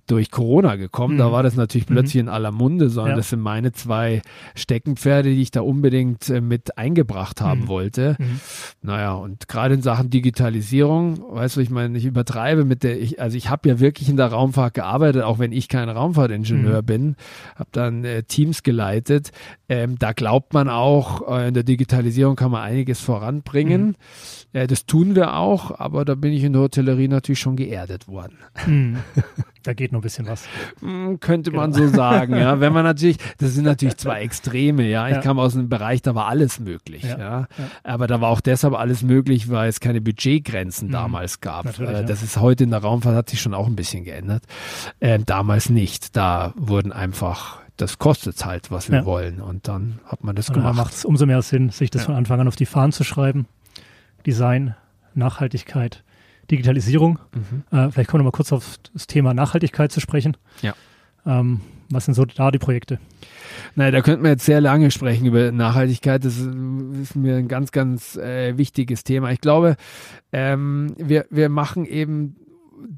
durch 0.08 0.30
Corona 0.32 0.76
gekommen. 0.76 1.16
Mhm. 1.16 1.20
Da 1.20 1.32
war 1.32 1.42
das 1.44 1.56
natürlich 1.56 1.90
Mhm. 1.90 1.94
plötzlich 1.94 2.22
in 2.22 2.30
aller 2.30 2.52
Munde, 2.52 2.90
sondern 2.90 3.12
Ja. 3.12 3.18
das 3.18 3.30
sind 3.30 3.40
meine 3.42 3.72
zwei 3.72 4.22
Steckenpferde, 4.56 5.30
die 5.30 5.42
ich 5.42 5.52
da 5.52 5.62
unbedingt 5.62 6.30
äh, 6.30 6.42
mit 6.42 6.78
eingebracht 6.78 7.42
haben 7.42 7.62
Mhm. 7.62 7.68
wollte. 7.68 8.16
Mhm. 8.20 8.40
Naja, 8.82 9.14
und 9.14 9.48
gerade 9.48 9.74
in 9.74 9.82
Sachen 9.82 10.10
Digitalisierung, 10.10 11.20
weißt 11.32 11.56
du, 11.58 11.62
ich 11.62 11.70
meine, 11.70 11.98
ich 11.98 12.06
übertreibe 12.06 12.66
mit 12.66 12.84
der, 12.84 13.00
ich, 13.02 13.20
also 13.22 13.36
ich 13.38 13.50
habe 13.50 13.68
ja 13.70 13.80
wirklich 13.80 14.10
in 14.10 14.18
der 14.18 14.28
Raumfahrt 14.28 14.74
gearbeitet, 14.76 15.24
auch 15.24 15.40
wenn 15.40 15.52
ich 15.52 15.68
kein 15.68 15.90
Raumfahrtingenieur 15.90 16.69
Mhm. 16.78 16.86
bin, 16.86 17.16
habe 17.56 17.70
dann 17.72 18.04
äh, 18.06 18.24
Teams 18.24 18.64
geleitet. 18.64 19.32
Ähm, 19.68 19.98
da 20.00 20.14
glaubt 20.14 20.54
man 20.54 20.70
auch, 20.70 21.28
äh, 21.28 21.50
in 21.50 21.54
der 21.54 21.64
Digitalisierung 21.64 22.36
kann 22.36 22.52
man 22.52 22.62
einiges 22.62 23.00
voranbringen. 23.02 23.96
Mhm. 24.54 24.60
Äh, 24.60 24.68
das 24.68 24.86
tun 24.86 25.16
wir 25.16 25.36
auch, 25.36 25.80
aber 25.80 26.06
da 26.06 26.16
bin 26.16 26.34
ich 26.34 26.44
in 26.44 26.54
der 26.54 26.64
Hotellerie 26.64 27.08
natürlich 27.08 27.40
schon 27.40 27.56
geerdet 27.56 28.08
worden. 28.08 28.38
Mhm. 28.66 28.98
Da 29.64 29.74
geht 29.74 29.92
noch 29.92 30.00
ein 30.00 30.04
bisschen 30.04 30.28
was. 30.28 30.46
Hm, 30.80 31.20
könnte 31.20 31.52
man 31.52 31.72
genau. 31.72 31.88
so 31.88 31.94
sagen, 31.94 32.36
ja. 32.36 32.60
Wenn 32.60 32.72
man 32.72 32.84
natürlich, 32.84 33.18
das 33.38 33.54
sind 33.54 33.66
natürlich 33.66 33.98
zwei 33.98 34.22
Extreme, 34.22 34.84
ja. 34.84 35.08
Ich 35.08 35.16
ja. 35.16 35.22
kam 35.22 35.40
aus 35.40 35.56
einem 35.56 35.70
Bereich, 35.70 36.02
da 36.02 36.16
war 36.16 36.28
alles 36.28 36.60
möglich, 36.60 37.04
ja. 37.04 37.18
ja. 37.18 37.48
Aber 37.84 38.08
da 38.08 38.22
war 38.22 38.30
auch 38.30 38.42
deshalb 38.42 38.74
alles 38.74 39.04
möglich, 39.04 39.50
weil 39.50 39.70
es 39.70 39.80
keine 39.80 40.02
Budgetgrenzen 40.02 40.88
mhm. 40.88 40.94
damals 40.94 41.42
gab. 41.42 41.80
Äh, 41.80 42.06
das 42.06 42.24
ist 42.24 42.38
heute 42.38 42.64
in 42.64 42.72
der 42.72 42.80
Raumfahrt 42.80 43.16
hat 43.16 43.30
sich 43.30 43.42
schon 43.42 43.54
auch 43.54 43.68
ein 43.68 43.76
bisschen 43.76 44.04
geändert. 44.04 44.44
Äh, 45.00 45.20
damals 45.20 45.70
nicht. 45.70 46.16
Da 46.16 46.54
wurden 46.56 46.92
einfach 46.92 47.60
das 47.80 47.98
kostet 47.98 48.44
halt, 48.46 48.72
was 48.72 48.92
wir 48.92 49.06
wollen. 49.06 49.40
Und 49.42 49.68
dann 49.68 50.00
hat 50.06 50.24
man 50.24 50.36
das 50.36 50.50
und 50.50 50.56
gemacht. 50.56 50.72
Dann 50.72 50.76
macht 50.76 50.94
es 50.94 51.06
umso 51.06 51.26
mehr 51.26 51.42
Sinn, 51.42 51.70
sich 51.70 51.90
das 51.90 52.04
von 52.06 52.16
Anfang 52.16 52.40
an 52.42 52.48
auf 52.48 52.56
die 52.56 52.66
Fahnen 52.66 52.92
zu 52.92 53.04
schreiben. 53.04 53.48
Design, 54.26 54.76
Nachhaltigkeit, 55.14 56.04
Digitalisierung. 56.52 57.20
Mhm. 57.34 57.78
Äh, 57.78 57.92
vielleicht 57.92 58.10
kommen 58.10 58.22
wir 58.22 58.26
mal 58.26 58.32
kurz 58.32 58.52
auf 58.52 58.78
das 58.94 59.08
Thema 59.08 59.34
Nachhaltigkeit 59.34 59.92
zu 59.92 60.00
sprechen. 60.00 60.38
Ja. 60.62 60.74
Ähm, 61.26 61.62
was 61.90 62.06
sind 62.06 62.14
so 62.14 62.26
da 62.26 62.52
die 62.52 62.60
Projekte? 62.60 63.00
Naja, 63.76 63.92
da 63.92 64.02
könnten 64.02 64.24
wir 64.24 64.32
jetzt 64.32 64.46
sehr 64.46 64.62
lange 64.62 64.92
sprechen 64.92 65.26
über 65.26 65.52
Nachhaltigkeit. 65.52 66.24
Das 66.24 66.38
ist 66.38 67.16
mir 67.16 67.38
ein 67.38 67.48
ganz, 67.48 67.72
ganz 67.72 68.16
äh, 68.16 68.58
wichtiges 68.58 69.04
Thema. 69.04 69.32
Ich 69.32 69.42
glaube, 69.42 69.76
ähm, 70.32 70.94
wir, 70.98 71.26
wir 71.30 71.50
machen 71.50 71.86
eben 71.86 72.36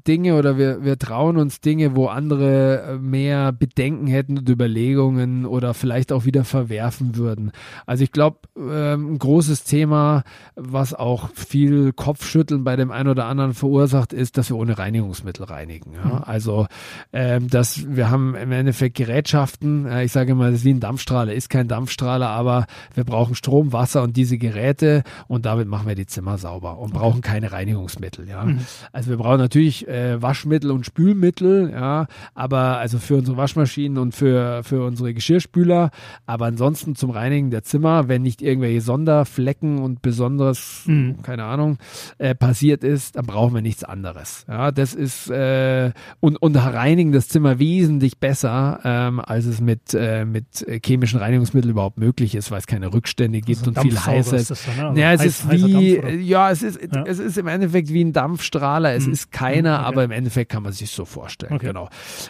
Dinge 0.06 0.36
oder 0.36 0.58
wir, 0.58 0.84
wir 0.84 0.98
trauen 0.98 1.36
uns 1.36 1.60
Dinge, 1.60 1.96
wo 1.96 2.06
andere 2.06 2.82
äh, 2.82 2.98
mehr 2.98 3.52
Bedenken 3.52 4.06
hätten 4.06 4.38
und 4.38 4.48
Überlegungen 4.48 5.46
oder 5.46 5.74
vielleicht 5.74 6.12
auch 6.12 6.24
wieder 6.24 6.44
verwerfen 6.44 7.16
würden. 7.16 7.52
Also 7.86 8.04
ich 8.04 8.12
glaube, 8.12 8.38
ähm, 8.56 9.14
ein 9.14 9.18
großes 9.18 9.64
Thema, 9.64 10.24
was 10.54 10.94
auch 10.94 11.30
viel 11.34 11.92
Kopfschütteln 11.92 12.64
bei 12.64 12.76
dem 12.76 12.90
einen 12.90 13.08
oder 13.08 13.26
anderen 13.26 13.54
verursacht, 13.54 14.12
ist, 14.12 14.38
dass 14.38 14.50
wir 14.50 14.56
ohne 14.56 14.78
Reinigungsmittel 14.78 15.44
reinigen. 15.44 15.92
Ja? 15.92 16.04
Mhm. 16.04 16.22
Also 16.24 16.66
ähm, 17.12 17.48
dass 17.48 17.86
wir 17.88 18.10
haben 18.10 18.34
im 18.34 18.52
Endeffekt 18.52 18.96
Gerätschaften, 18.96 19.86
äh, 19.86 20.04
ich 20.04 20.12
sage 20.12 20.34
mal, 20.34 20.50
das 20.50 20.60
ist 20.60 20.64
wie 20.64 20.74
ein 20.74 20.80
Dampfstrahler, 20.80 21.32
ist 21.32 21.50
kein 21.50 21.68
Dampfstrahler, 21.68 22.28
aber 22.28 22.66
wir 22.94 23.04
brauchen 23.04 23.34
Strom, 23.34 23.72
Wasser 23.72 24.02
und 24.02 24.16
diese 24.16 24.38
Geräte 24.38 25.02
und 25.28 25.46
damit 25.46 25.68
machen 25.68 25.86
wir 25.88 25.94
die 25.94 26.06
Zimmer 26.06 26.38
sauber 26.38 26.78
und 26.78 26.90
okay. 26.90 26.98
brauchen 26.98 27.20
keine 27.20 27.52
Reinigungsmittel. 27.52 28.28
Ja? 28.28 28.44
Mhm. 28.44 28.60
Also 28.92 29.10
wir 29.10 29.16
brauchen 29.16 29.38
natürlich 29.38 29.71
natürlich 29.72 29.88
äh, 29.88 30.20
Waschmittel 30.20 30.70
und 30.70 30.84
Spülmittel, 30.86 31.70
ja, 31.72 32.06
aber 32.34 32.78
also 32.78 32.98
für 32.98 33.16
unsere 33.16 33.36
Waschmaschinen 33.36 33.98
und 33.98 34.14
für, 34.14 34.62
für 34.64 34.84
unsere 34.84 35.14
Geschirrspüler, 35.14 35.90
aber 36.26 36.46
ansonsten 36.46 36.94
zum 36.94 37.10
Reinigen 37.10 37.50
der 37.50 37.62
Zimmer, 37.62 38.08
wenn 38.08 38.22
nicht 38.22 38.42
irgendwelche 38.42 38.80
Sonderflecken 38.80 39.78
und 39.78 40.02
besonderes, 40.02 40.82
mhm. 40.86 41.22
keine 41.22 41.44
Ahnung, 41.44 41.78
äh, 42.18 42.34
passiert 42.34 42.84
ist, 42.84 43.16
dann 43.16 43.26
brauchen 43.26 43.54
wir 43.54 43.62
nichts 43.62 43.84
anderes. 43.84 44.44
Ja, 44.48 44.70
das 44.70 44.94
ist 44.94 45.30
äh, 45.30 45.92
und, 46.20 46.36
und 46.36 46.56
reinigen 46.56 47.12
das 47.12 47.28
Zimmer 47.28 47.58
wesentlich 47.58 48.18
besser, 48.18 48.80
ähm, 48.84 49.20
als 49.20 49.46
es 49.46 49.60
mit, 49.60 49.94
äh, 49.94 50.24
mit 50.24 50.66
chemischen 50.84 51.18
Reinigungsmitteln 51.18 51.70
überhaupt 51.70 51.98
möglich 51.98 52.34
ist, 52.34 52.50
weil 52.50 52.58
es 52.58 52.66
keine 52.66 52.92
Rückstände 52.92 53.40
gibt 53.40 53.66
also 53.66 53.70
und 53.70 53.80
viel 53.80 53.98
heißer 53.98 54.36
ist. 54.36 54.50
Das 54.50 54.66
dann, 54.66 54.76
ne? 54.76 54.88
also 54.88 55.00
ja, 55.00 55.12
es 55.12 55.20
heiß, 55.20 55.26
ist 55.26 55.50
wie, 55.50 55.96
Dampf, 55.96 56.20
ja, 56.20 56.50
es 56.50 56.62
ist, 56.62 56.80
ja. 56.94 57.04
es 57.06 57.18
ist 57.18 57.38
im 57.38 57.46
Endeffekt 57.46 57.92
wie 57.92 58.04
ein 58.04 58.12
Dampfstrahler. 58.12 58.94
Es 58.94 59.06
mhm. 59.06 59.12
ist 59.12 59.32
kein 59.32 59.61
kleiner, 59.62 59.80
okay. 59.80 59.88
aber 59.88 60.04
im 60.04 60.10
Endeffekt 60.10 60.52
kann 60.52 60.62
man 60.62 60.72
sich 60.72 60.90
so 60.90 61.04
vorstellen. 61.04 61.54
Okay. 61.54 61.68
Genau. 61.68 61.88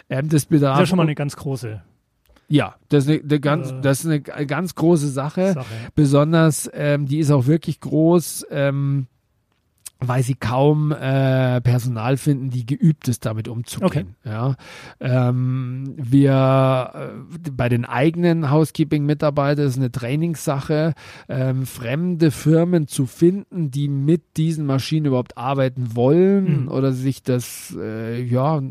Ähm, 0.09 0.29
das, 0.29 0.45
bedarf, 0.45 0.77
das 0.77 0.79
ist 0.79 0.81
ja 0.81 0.85
schon 0.87 0.97
mal 0.97 1.03
eine 1.03 1.15
ganz 1.15 1.35
große 1.35 1.81
ja, 2.49 2.75
das 2.89 3.05
ist 3.05 3.09
eine, 3.09 3.21
eine 3.21 3.39
ganz, 3.39 3.71
äh, 3.71 3.81
das 3.81 4.03
ist 4.03 4.29
eine 4.31 4.45
ganz 4.45 4.75
große 4.75 5.07
Sache. 5.07 5.53
Sache. 5.53 5.65
Besonders, 5.95 6.69
ähm, 6.73 7.07
die 7.07 7.19
ist 7.19 7.31
auch 7.31 7.47
wirklich 7.47 7.79
groß. 7.79 8.45
Ähm, 8.51 9.07
weil 9.99 10.23
sie 10.23 10.35
kaum 10.35 10.91
äh, 10.91 11.61
Personal 11.61 12.17
finden, 12.17 12.49
die 12.49 12.65
geübt 12.65 13.07
ist, 13.07 13.25
damit 13.25 13.47
umzugehen. 13.47 14.15
Okay. 14.23 14.29
Ja, 14.29 14.55
ähm, 14.99 15.93
wir 15.97 16.91
äh, 16.93 17.49
bei 17.51 17.69
den 17.69 17.85
eigenen 17.85 18.51
Housekeeping-Mitarbeitern 18.51 19.65
ist 19.65 19.77
eine 19.77 19.91
Trainingssache, 19.91 20.93
ähm, 21.29 21.65
fremde 21.65 22.31
Firmen 22.31 22.87
zu 22.87 23.05
finden, 23.05 23.71
die 23.71 23.87
mit 23.87 24.37
diesen 24.37 24.65
Maschinen 24.65 25.07
überhaupt 25.07 25.37
arbeiten 25.37 25.95
wollen 25.95 26.63
mhm. 26.63 26.67
oder 26.69 26.91
sich 26.91 27.23
das 27.23 27.75
äh, 27.79 28.21
ja 28.21 28.61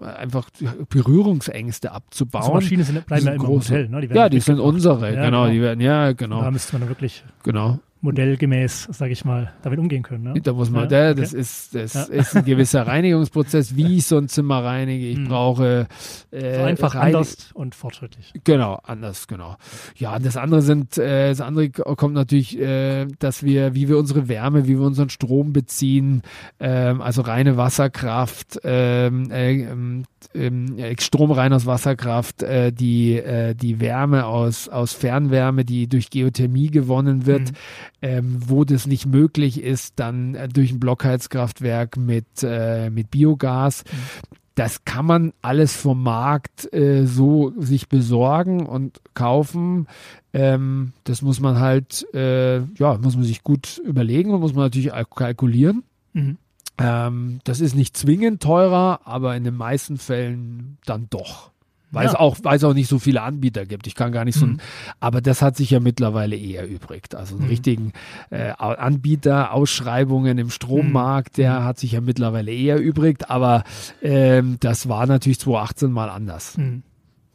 einfach 0.00 0.50
Berührungsängste 0.88 1.92
abzubauen. 1.92 2.42
Also 2.42 2.54
Maschinen 2.54 2.82
sind, 2.82 3.06
bleiben 3.06 3.26
ja 3.26 3.32
im 3.32 3.46
Hotel, 3.46 3.88
ne? 3.88 4.00
Die 4.00 4.12
ja, 4.12 4.28
die 4.28 4.40
sind 4.40 4.58
unsere, 4.58 5.14
ja, 5.14 5.26
genau, 5.26 5.42
genau, 5.42 5.52
die 5.52 5.60
werden, 5.60 5.80
ja, 5.80 6.12
genau. 6.12 6.42
Da 6.42 6.50
müsste 6.50 6.78
man 6.78 6.88
wirklich 6.88 7.24
genau 7.44 7.78
modellgemäß, 8.00 8.88
sage 8.92 9.12
ich 9.12 9.24
mal, 9.24 9.52
damit 9.62 9.78
umgehen 9.80 10.02
können. 10.02 10.32
Ne? 10.32 10.40
Da 10.40 10.52
muss 10.52 10.70
man, 10.70 10.82
ja, 10.82 10.86
der, 10.86 11.10
okay. 11.12 11.20
das 11.20 11.32
ist, 11.32 11.74
das 11.74 11.94
ja. 11.94 12.02
ist 12.04 12.36
ein 12.36 12.44
gewisser 12.44 12.86
Reinigungsprozess, 12.86 13.76
wie 13.76 13.98
ich 13.98 14.06
so 14.06 14.18
ein 14.18 14.28
Zimmer 14.28 14.62
reinige. 14.62 15.06
Ich 15.06 15.18
mhm. 15.18 15.28
brauche 15.28 15.88
äh, 16.30 16.56
so 16.56 16.62
einfach 16.62 16.94
Reinig 16.94 17.16
anders 17.16 17.50
und 17.54 17.74
fortschrittlich. 17.74 18.32
Genau, 18.44 18.78
anders, 18.84 19.26
genau. 19.26 19.56
Ja, 19.96 20.18
das 20.18 20.36
andere 20.36 20.62
sind, 20.62 20.96
äh, 20.96 21.30
das 21.30 21.40
andere 21.40 21.70
kommt 21.70 22.14
natürlich, 22.14 22.58
äh, 22.58 23.06
dass 23.18 23.42
wir, 23.42 23.74
wie 23.74 23.88
wir 23.88 23.98
unsere 23.98 24.28
Wärme, 24.28 24.68
wie 24.68 24.78
wir 24.78 24.86
unseren 24.86 25.10
Strom 25.10 25.52
beziehen, 25.52 26.22
ähm, 26.60 27.00
also 27.00 27.22
reine 27.22 27.56
Wasserkraft, 27.56 28.60
ähm, 28.62 29.30
äh, 29.32 29.62
ähm, 29.62 30.04
äh, 30.34 30.94
Strom 31.00 31.32
rein 31.32 31.52
aus 31.52 31.66
Wasserkraft, 31.66 32.44
äh, 32.44 32.72
die, 32.72 33.16
äh, 33.16 33.54
die 33.54 33.80
Wärme 33.80 34.26
aus, 34.26 34.68
aus 34.68 34.92
Fernwärme, 34.92 35.64
die 35.64 35.88
durch 35.88 36.10
Geothermie 36.10 36.68
gewonnen 36.68 37.26
wird. 37.26 37.50
Mhm 37.50 37.56
ähm, 38.02 38.38
wo 38.46 38.64
das 38.64 38.86
nicht 38.86 39.06
möglich 39.06 39.62
ist, 39.62 39.94
dann 39.96 40.34
äh, 40.34 40.48
durch 40.48 40.72
ein 40.72 40.80
Blockheizkraftwerk 40.80 41.96
mit, 41.96 42.26
äh, 42.42 42.90
mit 42.90 43.10
Biogas. 43.10 43.84
Mhm. 43.84 44.28
Das 44.54 44.84
kann 44.84 45.06
man 45.06 45.32
alles 45.40 45.76
vom 45.76 46.02
Markt 46.02 46.72
äh, 46.72 47.06
so 47.06 47.52
sich 47.58 47.88
besorgen 47.88 48.66
und 48.66 49.00
kaufen. 49.14 49.86
Ähm, 50.32 50.92
das 51.04 51.22
muss 51.22 51.38
man 51.38 51.60
halt, 51.60 52.12
äh, 52.12 52.58
ja, 52.58 52.98
muss 52.98 53.14
man 53.14 53.24
sich 53.24 53.44
gut 53.44 53.80
überlegen 53.84 54.32
und 54.32 54.40
muss 54.40 54.54
man 54.54 54.64
natürlich 54.64 54.90
kalkulieren. 55.14 55.84
Mhm. 56.12 56.38
Ähm, 56.76 57.38
das 57.44 57.60
ist 57.60 57.74
nicht 57.74 57.96
zwingend 57.96 58.42
teurer, 58.42 59.00
aber 59.04 59.36
in 59.36 59.44
den 59.44 59.56
meisten 59.56 59.96
Fällen 59.96 60.78
dann 60.84 61.06
doch. 61.10 61.52
Weil 61.90 62.04
ja. 62.04 62.10
es 62.10 62.14
auch, 62.16 62.36
weil 62.42 62.56
es 62.56 62.64
auch 62.64 62.74
nicht 62.74 62.88
so 62.88 62.98
viele 62.98 63.22
Anbieter 63.22 63.64
gibt. 63.64 63.86
Ich 63.86 63.94
kann 63.94 64.12
gar 64.12 64.24
nicht 64.24 64.38
so, 64.38 64.46
mhm. 64.46 64.58
aber 65.00 65.20
das 65.20 65.40
hat 65.40 65.56
sich 65.56 65.70
ja 65.70 65.80
mittlerweile 65.80 66.36
eher 66.36 66.62
erübrigt. 66.62 67.14
Also 67.14 67.36
einen 67.36 67.44
mhm. 67.44 67.50
richtigen 67.50 67.92
äh, 68.30 68.50
Anbieter, 68.50 69.52
Ausschreibungen 69.52 70.36
im 70.38 70.50
Strommarkt, 70.50 71.38
mhm. 71.38 71.42
der 71.42 71.64
hat 71.64 71.78
sich 71.78 71.92
ja 71.92 72.00
mittlerweile 72.00 72.52
eher 72.52 72.76
erübrigt, 72.76 73.30
aber 73.30 73.64
ähm, 74.02 74.58
das 74.60 74.88
war 74.88 75.06
natürlich 75.06 75.40
2018 75.40 75.90
mal 75.90 76.10
anders. 76.10 76.58
Mhm. 76.58 76.82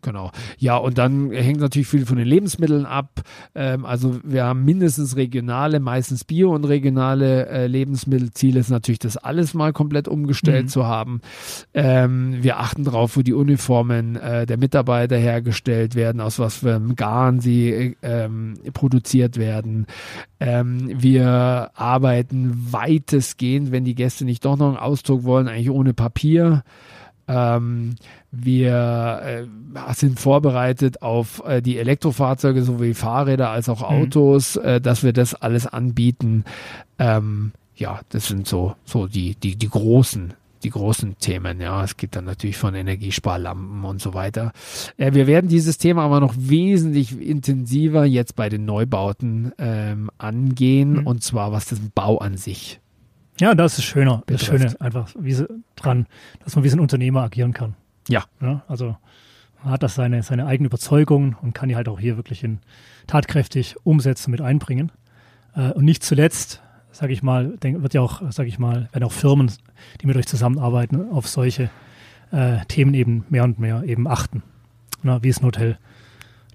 Genau. 0.03 0.31
Ja, 0.57 0.77
und 0.77 0.97
dann 0.97 1.31
hängt 1.31 1.59
natürlich 1.59 1.87
viel 1.87 2.05
von 2.05 2.17
den 2.17 2.27
Lebensmitteln 2.27 2.85
ab. 2.85 3.21
Ähm, 3.55 3.85
also 3.85 4.19
wir 4.23 4.43
haben 4.43 4.65
mindestens 4.65 5.15
regionale, 5.15 5.79
meistens 5.79 6.25
Bio- 6.25 6.53
und 6.53 6.65
regionale 6.65 7.47
äh, 7.47 7.67
Lebensmittelziele. 7.67 8.59
Ist 8.59 8.69
natürlich 8.69 8.99
das 8.99 9.17
alles 9.17 9.53
mal 9.53 9.73
komplett 9.73 10.07
umgestellt 10.07 10.65
mhm. 10.65 10.69
zu 10.69 10.85
haben. 10.85 11.21
Ähm, 11.73 12.43
wir 12.43 12.59
achten 12.59 12.83
darauf, 12.83 13.15
wo 13.17 13.21
die 13.21 13.33
Uniformen 13.33 14.17
äh, 14.17 14.45
der 14.45 14.57
Mitarbeiter 14.57 15.17
hergestellt 15.17 15.95
werden, 15.95 16.19
aus 16.21 16.37
was 16.37 16.57
für 16.57 16.75
einem 16.75 16.95
Garn 16.95 17.39
sie 17.39 17.95
ähm, 18.01 18.55
produziert 18.73 19.37
werden. 19.37 19.87
Ähm, 20.39 20.91
wir 21.01 21.71
arbeiten 21.75 22.67
weitestgehend, 22.71 23.71
wenn 23.71 23.85
die 23.85 23.95
Gäste 23.95 24.25
nicht 24.25 24.43
doch 24.43 24.57
noch 24.57 24.67
einen 24.67 24.77
Ausdruck 24.77 25.23
wollen, 25.23 25.47
eigentlich 25.47 25.69
ohne 25.69 25.93
Papier. 25.93 26.63
Ähm, 27.27 27.95
wir 28.31 29.21
äh, 29.23 29.93
sind 29.93 30.19
vorbereitet 30.19 31.01
auf 31.01 31.41
äh, 31.45 31.61
die 31.61 31.77
Elektrofahrzeuge 31.77 32.63
sowie 32.63 32.93
Fahrräder 32.93 33.49
als 33.49 33.69
auch 33.69 33.79
mhm. 33.79 33.97
Autos, 33.97 34.55
mhm. 34.55 34.65
äh, 34.65 34.81
dass 34.81 35.03
wir 35.03 35.13
das 35.13 35.33
alles 35.35 35.67
anbieten. 35.67 36.43
Ähm, 36.99 37.53
ja, 37.75 38.01
das 38.09 38.27
sind 38.27 38.47
so, 38.47 38.75
so 38.85 39.07
die, 39.07 39.35
die, 39.35 39.55
die 39.55 39.69
großen 39.69 40.33
die 40.63 40.69
großen 40.69 41.17
Themen. 41.17 41.59
Ja, 41.59 41.83
es 41.83 41.97
geht 41.97 42.15
dann 42.15 42.23
natürlich 42.23 42.55
von 42.55 42.73
Energiesparlampen 42.73 43.83
und 43.83 44.01
so 44.01 44.13
weiter. 44.13 44.53
Äh, 44.97 45.13
wir 45.13 45.27
werden 45.27 45.49
dieses 45.49 45.77
Thema 45.77 46.03
aber 46.03 46.21
noch 46.21 46.33
wesentlich 46.37 47.19
intensiver 47.19 48.05
jetzt 48.05 48.37
bei 48.37 48.47
den 48.47 48.63
Neubauten 48.65 49.51
ähm, 49.57 50.09
angehen 50.17 51.01
mhm. 51.01 51.07
und 51.07 51.23
zwar 51.23 51.51
was 51.51 51.65
das 51.65 51.79
Bau 51.93 52.17
an 52.17 52.37
sich 52.37 52.79
ja, 53.39 53.55
das 53.55 53.77
ist 53.77 53.85
schöner. 53.85 54.23
Das 54.27 54.43
Schöne 54.45 54.75
einfach 54.79 55.09
wie 55.17 55.33
sie, 55.33 55.47
dran, 55.75 56.07
dass 56.43 56.55
man 56.55 56.63
wie 56.63 56.69
so 56.69 56.77
ein 56.77 56.81
Unternehmer 56.81 57.23
agieren 57.23 57.53
kann. 57.53 57.75
Ja. 58.07 58.23
ja 58.41 58.63
also 58.67 58.97
man 59.63 59.73
hat 59.73 59.83
das 59.83 59.95
seine, 59.95 60.23
seine 60.23 60.45
eigene 60.45 60.67
Überzeugung 60.67 61.35
und 61.41 61.53
kann 61.53 61.69
die 61.69 61.75
halt 61.75 61.87
auch 61.87 61.99
hier 61.99 62.17
wirklich 62.17 62.43
in 62.43 62.59
tatkräftig 63.07 63.75
umsetzen, 63.83 64.31
mit 64.31 64.41
einbringen. 64.41 64.91
Äh, 65.55 65.71
und 65.71 65.85
nicht 65.85 66.03
zuletzt, 66.03 66.61
sage 66.91 67.13
ich 67.13 67.23
mal, 67.23 67.53
wird 67.61 67.93
ja 67.93 68.01
auch, 68.01 68.21
sage 68.31 68.49
ich 68.49 68.59
mal, 68.59 68.89
werden 68.91 69.03
auch 69.03 69.11
Firmen, 69.11 69.51
die 70.01 70.07
mit 70.07 70.15
euch 70.17 70.27
zusammenarbeiten, 70.27 71.09
auf 71.11 71.27
solche 71.27 71.69
äh, 72.31 72.65
Themen 72.67 72.93
eben 72.93 73.25
mehr 73.29 73.43
und 73.43 73.59
mehr 73.59 73.83
eben 73.83 74.07
achten. 74.07 74.43
Na, 75.01 75.23
wie 75.23 75.29
ist 75.29 75.41
ein 75.41 75.45
Hotel 75.45 75.77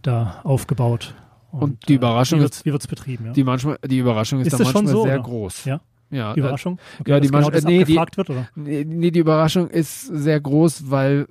da 0.03 0.41
aufgebaut? 0.45 1.15
Und, 1.51 1.63
und 1.63 1.89
die 1.89 1.95
Überraschung 1.95 2.41
äh, 2.41 2.49
wie 2.65 2.73
wird 2.73 2.83
es 2.83 2.87
betrieben? 2.87 3.27
Ja? 3.27 3.33
Die, 3.33 3.45
manchmal, 3.45 3.79
die 3.85 3.99
Überraschung 3.99 4.41
ist, 4.41 4.49
ist 4.49 4.59
da 4.59 4.65
manchmal 4.65 4.87
so, 4.87 5.05
sehr 5.05 5.15
oder? 5.15 5.23
groß. 5.23 5.65
Ja? 5.65 5.81
Ja. 6.11 6.33
Die 6.35 6.41
Überraschung? 6.41 6.79
Okay, 7.01 7.11
ja, 7.11 7.21
die 7.21 7.29
genau 7.29 7.51
das 7.51 7.65
nee, 7.65 7.85
gefragt 7.85 8.17
wird, 8.17 8.31
oder? 8.31 8.49
Nee, 8.55 8.85
nee, 8.85 9.11
die 9.11 9.21
Überraschung 9.21 9.69
ist 9.69 10.07
sehr 10.07 10.41
groß, 10.41 10.91
weil 10.91 11.27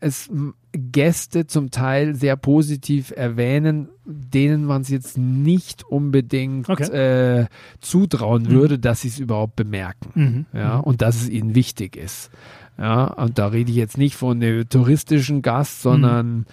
es 0.00 0.30
Gäste 0.72 1.46
zum 1.46 1.70
Teil 1.70 2.14
sehr 2.14 2.36
positiv 2.36 3.12
erwähnen, 3.14 3.88
denen 4.04 4.64
man 4.64 4.82
es 4.82 4.88
jetzt 4.88 5.18
nicht 5.18 5.84
unbedingt 5.84 6.68
okay. 6.68 7.40
äh, 7.40 7.46
zutrauen 7.80 8.44
mhm. 8.44 8.50
würde, 8.50 8.78
dass 8.78 9.02
sie 9.02 9.08
es 9.08 9.18
überhaupt 9.18 9.56
bemerken. 9.56 10.10
Mhm. 10.14 10.58
Ja, 10.58 10.78
mhm. 10.78 10.84
und 10.84 11.02
dass 11.02 11.16
es 11.16 11.28
ihnen 11.28 11.54
wichtig 11.54 11.96
ist. 11.96 12.30
Ja, 12.76 13.06
und 13.06 13.38
da 13.38 13.48
rede 13.48 13.70
ich 13.70 13.76
jetzt 13.76 13.98
nicht 13.98 14.14
von 14.14 14.42
einem 14.42 14.68
touristischen 14.68 15.42
Gast, 15.42 15.82
sondern 15.82 16.26
mhm 16.26 16.46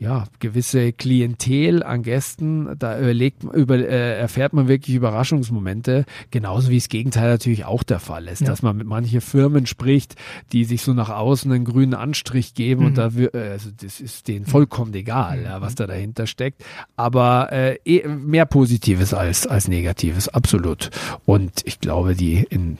ja, 0.00 0.24
gewisse 0.38 0.94
Klientel 0.94 1.82
an 1.82 2.02
Gästen, 2.02 2.74
da 2.78 2.98
überlegt, 2.98 3.44
über, 3.44 3.76
äh, 3.76 4.18
erfährt 4.18 4.54
man 4.54 4.66
wirklich 4.66 4.96
Überraschungsmomente, 4.96 6.06
genauso 6.30 6.70
wie 6.70 6.78
das 6.78 6.88
Gegenteil 6.88 7.28
natürlich 7.28 7.66
auch 7.66 7.82
der 7.82 8.00
Fall 8.00 8.26
ist, 8.26 8.40
ja. 8.40 8.46
dass 8.46 8.62
man 8.62 8.78
mit 8.78 8.86
manchen 8.86 9.20
Firmen 9.20 9.66
spricht, 9.66 10.16
die 10.52 10.64
sich 10.64 10.80
so 10.80 10.94
nach 10.94 11.10
außen 11.10 11.52
einen 11.52 11.66
grünen 11.66 11.92
Anstrich 11.92 12.54
geben 12.54 12.80
mhm. 12.80 12.86
und 12.86 12.98
da, 12.98 13.10
äh, 13.14 13.50
also 13.50 13.68
das 13.78 14.00
ist 14.00 14.26
denen 14.26 14.46
vollkommen 14.46 14.94
egal, 14.94 15.42
ja, 15.42 15.60
was 15.60 15.74
da 15.74 15.86
dahinter 15.86 16.26
steckt, 16.26 16.64
aber 16.96 17.52
äh, 17.52 17.76
eh, 17.84 18.08
mehr 18.08 18.46
Positives 18.46 19.12
als, 19.12 19.46
als 19.46 19.68
Negatives, 19.68 20.28
absolut. 20.28 20.88
Und 21.26 21.60
ich 21.64 21.78
glaube, 21.78 22.14
die 22.14 22.46
in, 22.48 22.78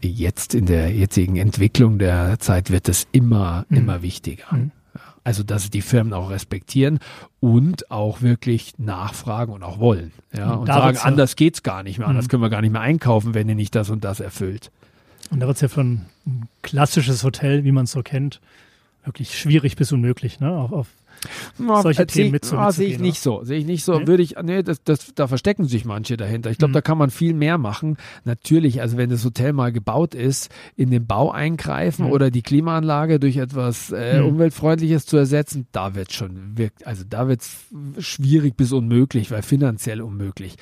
jetzt 0.00 0.54
in 0.54 0.66
der 0.66 0.92
jetzigen 0.92 1.34
Entwicklung 1.34 1.98
der 1.98 2.38
Zeit 2.38 2.70
wird 2.70 2.88
es 2.88 3.08
immer, 3.10 3.66
mhm. 3.68 3.76
immer 3.76 4.02
wichtiger. 4.02 4.46
Also, 5.24 5.42
dass 5.42 5.70
die 5.70 5.80
Firmen 5.80 6.12
auch 6.12 6.30
respektieren 6.30 6.98
und 7.40 7.90
auch 7.90 8.20
wirklich 8.20 8.74
nachfragen 8.78 9.52
und 9.52 9.62
auch 9.62 9.78
wollen. 9.78 10.12
Ja, 10.36 10.52
und, 10.52 10.58
und 10.60 10.66
sagen, 10.66 10.98
anders 10.98 11.34
geht's 11.34 11.62
gar 11.62 11.82
nicht 11.82 11.98
mehr, 11.98 12.08
anders 12.08 12.26
mhm. 12.26 12.28
können 12.28 12.42
wir 12.42 12.50
gar 12.50 12.60
nicht 12.60 12.72
mehr 12.72 12.82
einkaufen, 12.82 13.32
wenn 13.32 13.48
ihr 13.48 13.54
nicht 13.54 13.74
das 13.74 13.88
und 13.88 14.04
das 14.04 14.20
erfüllt. 14.20 14.70
Und 15.30 15.40
da 15.40 15.46
wird 15.46 15.56
es 15.56 15.62
ja 15.62 15.68
für 15.68 15.80
ein 15.80 16.06
klassisches 16.62 17.24
Hotel, 17.24 17.64
wie 17.64 17.72
man 17.72 17.84
es 17.84 17.92
so 17.92 18.02
kennt, 18.02 18.40
wirklich 19.04 19.38
schwierig 19.38 19.76
bis 19.76 19.92
unmöglich, 19.92 20.40
ne? 20.40 20.50
Auf, 20.50 20.72
auf 20.72 20.88
solche 21.58 22.06
Themen 22.06 22.32
mitzugehen. 22.32 22.62
Ah, 22.62 22.72
sehe 22.72 22.88
ich 22.88 22.98
nicht 22.98 23.20
so. 23.20 23.44
Sehe 23.44 23.58
ich 23.58 23.66
nicht 23.66 23.84
so. 23.84 23.98
Nee? 23.98 24.06
Würde 24.06 24.22
ich, 24.22 24.36
nee, 24.42 24.62
das, 24.62 24.82
das, 24.82 25.14
da 25.14 25.26
verstecken 25.26 25.64
sich 25.64 25.84
manche 25.84 26.16
dahinter. 26.16 26.50
Ich 26.50 26.58
glaube, 26.58 26.70
mhm. 26.70 26.74
da 26.74 26.80
kann 26.80 26.98
man 26.98 27.10
viel 27.10 27.34
mehr 27.34 27.58
machen. 27.58 27.96
Natürlich, 28.24 28.80
also 28.80 28.96
wenn 28.96 29.10
das 29.10 29.24
Hotel 29.24 29.52
mal 29.52 29.72
gebaut 29.72 30.14
ist, 30.14 30.50
in 30.76 30.90
den 30.90 31.06
Bau 31.06 31.30
eingreifen 31.30 32.06
mhm. 32.06 32.12
oder 32.12 32.30
die 32.30 32.42
Klimaanlage 32.42 33.20
durch 33.20 33.36
etwas 33.36 33.90
äh, 33.90 34.20
mhm. 34.20 34.28
umweltfreundliches 34.28 35.06
zu 35.06 35.16
ersetzen, 35.16 35.66
da 35.72 35.94
wird 35.94 36.12
schon 36.12 36.56
wirkt, 36.56 36.86
also 36.86 37.04
da 37.08 37.28
wird 37.28 37.42
es 37.42 37.64
schwierig 37.98 38.56
bis 38.56 38.72
unmöglich, 38.72 39.30
weil 39.30 39.42
finanziell 39.42 40.02
unmöglich. 40.02 40.56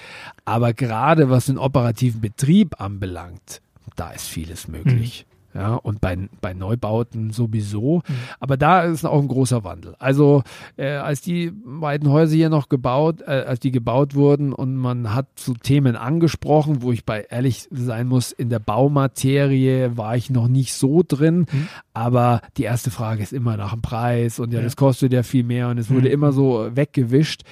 Aber 0.45 0.73
gerade 0.73 1.31
was 1.31 1.47
den 1.47 1.59
operativen 1.59 2.21
Betrieb 2.21 2.81
anbelangt, 2.81 3.61
da 3.97 4.11
ist 4.11 4.29
vieles 4.29 4.69
möglich. 4.69 5.27
Ja, 5.55 5.75
und 5.75 6.01
bei, 6.01 6.17
bei 6.41 6.55
Neubauten 6.55 7.31
sowieso. 7.31 7.99
Mhm. 8.09 8.15
Aber 8.41 8.57
da 8.57 8.83
ist 8.85 9.05
auch 9.05 9.21
ein 9.21 9.29
großer 9.29 9.65
Wandel. 9.65 9.95
Also 9.99 10.43
äh, 10.77 10.93
als 10.93 11.21
die 11.21 11.51
beiden 11.51 12.11
Häuser 12.11 12.35
hier 12.35 12.49
noch 12.49 12.71
gebaut, 12.71 13.21
äh, 13.21 13.45
als 13.47 13.61
die 13.61 13.71
gebaut 13.71 14.15
wurden 14.15 14.55
und 14.55 14.77
man 14.77 15.15
hat 15.15 15.27
so 15.37 15.53
Themen 15.53 15.95
angesprochen, 15.95 16.81
wo 16.81 16.91
ich 16.91 17.05
bei 17.05 17.27
ehrlich 17.29 17.69
sein 17.71 18.07
muss, 18.07 18.33
in 18.33 18.49
der 18.49 18.61
Baumaterie 18.61 19.91
war 19.95 20.17
ich 20.17 20.31
noch 20.31 20.49
nicht 20.49 20.73
so 20.73 21.03
drin. 21.07 21.47
Mhm. 21.53 21.69
Aber 21.93 22.41
die 22.57 22.63
erste 22.63 22.91
Frage 22.91 23.23
ist 23.23 23.35
immer 23.35 23.59
nach 23.59 23.73
dem 23.73 23.83
Preis 23.83 24.39
und 24.39 24.53
ja, 24.53 24.61
ja. 24.61 24.65
das 24.65 24.77
kostet 24.77 25.13
ja 25.13 25.23
viel 25.23 25.45
mehr 25.45 25.69
und 25.69 25.77
es 25.77 25.91
wurde 25.91 26.09
mhm. 26.09 26.15
immer 26.15 26.33
so 26.33 26.71
weggewischt. 26.75 27.43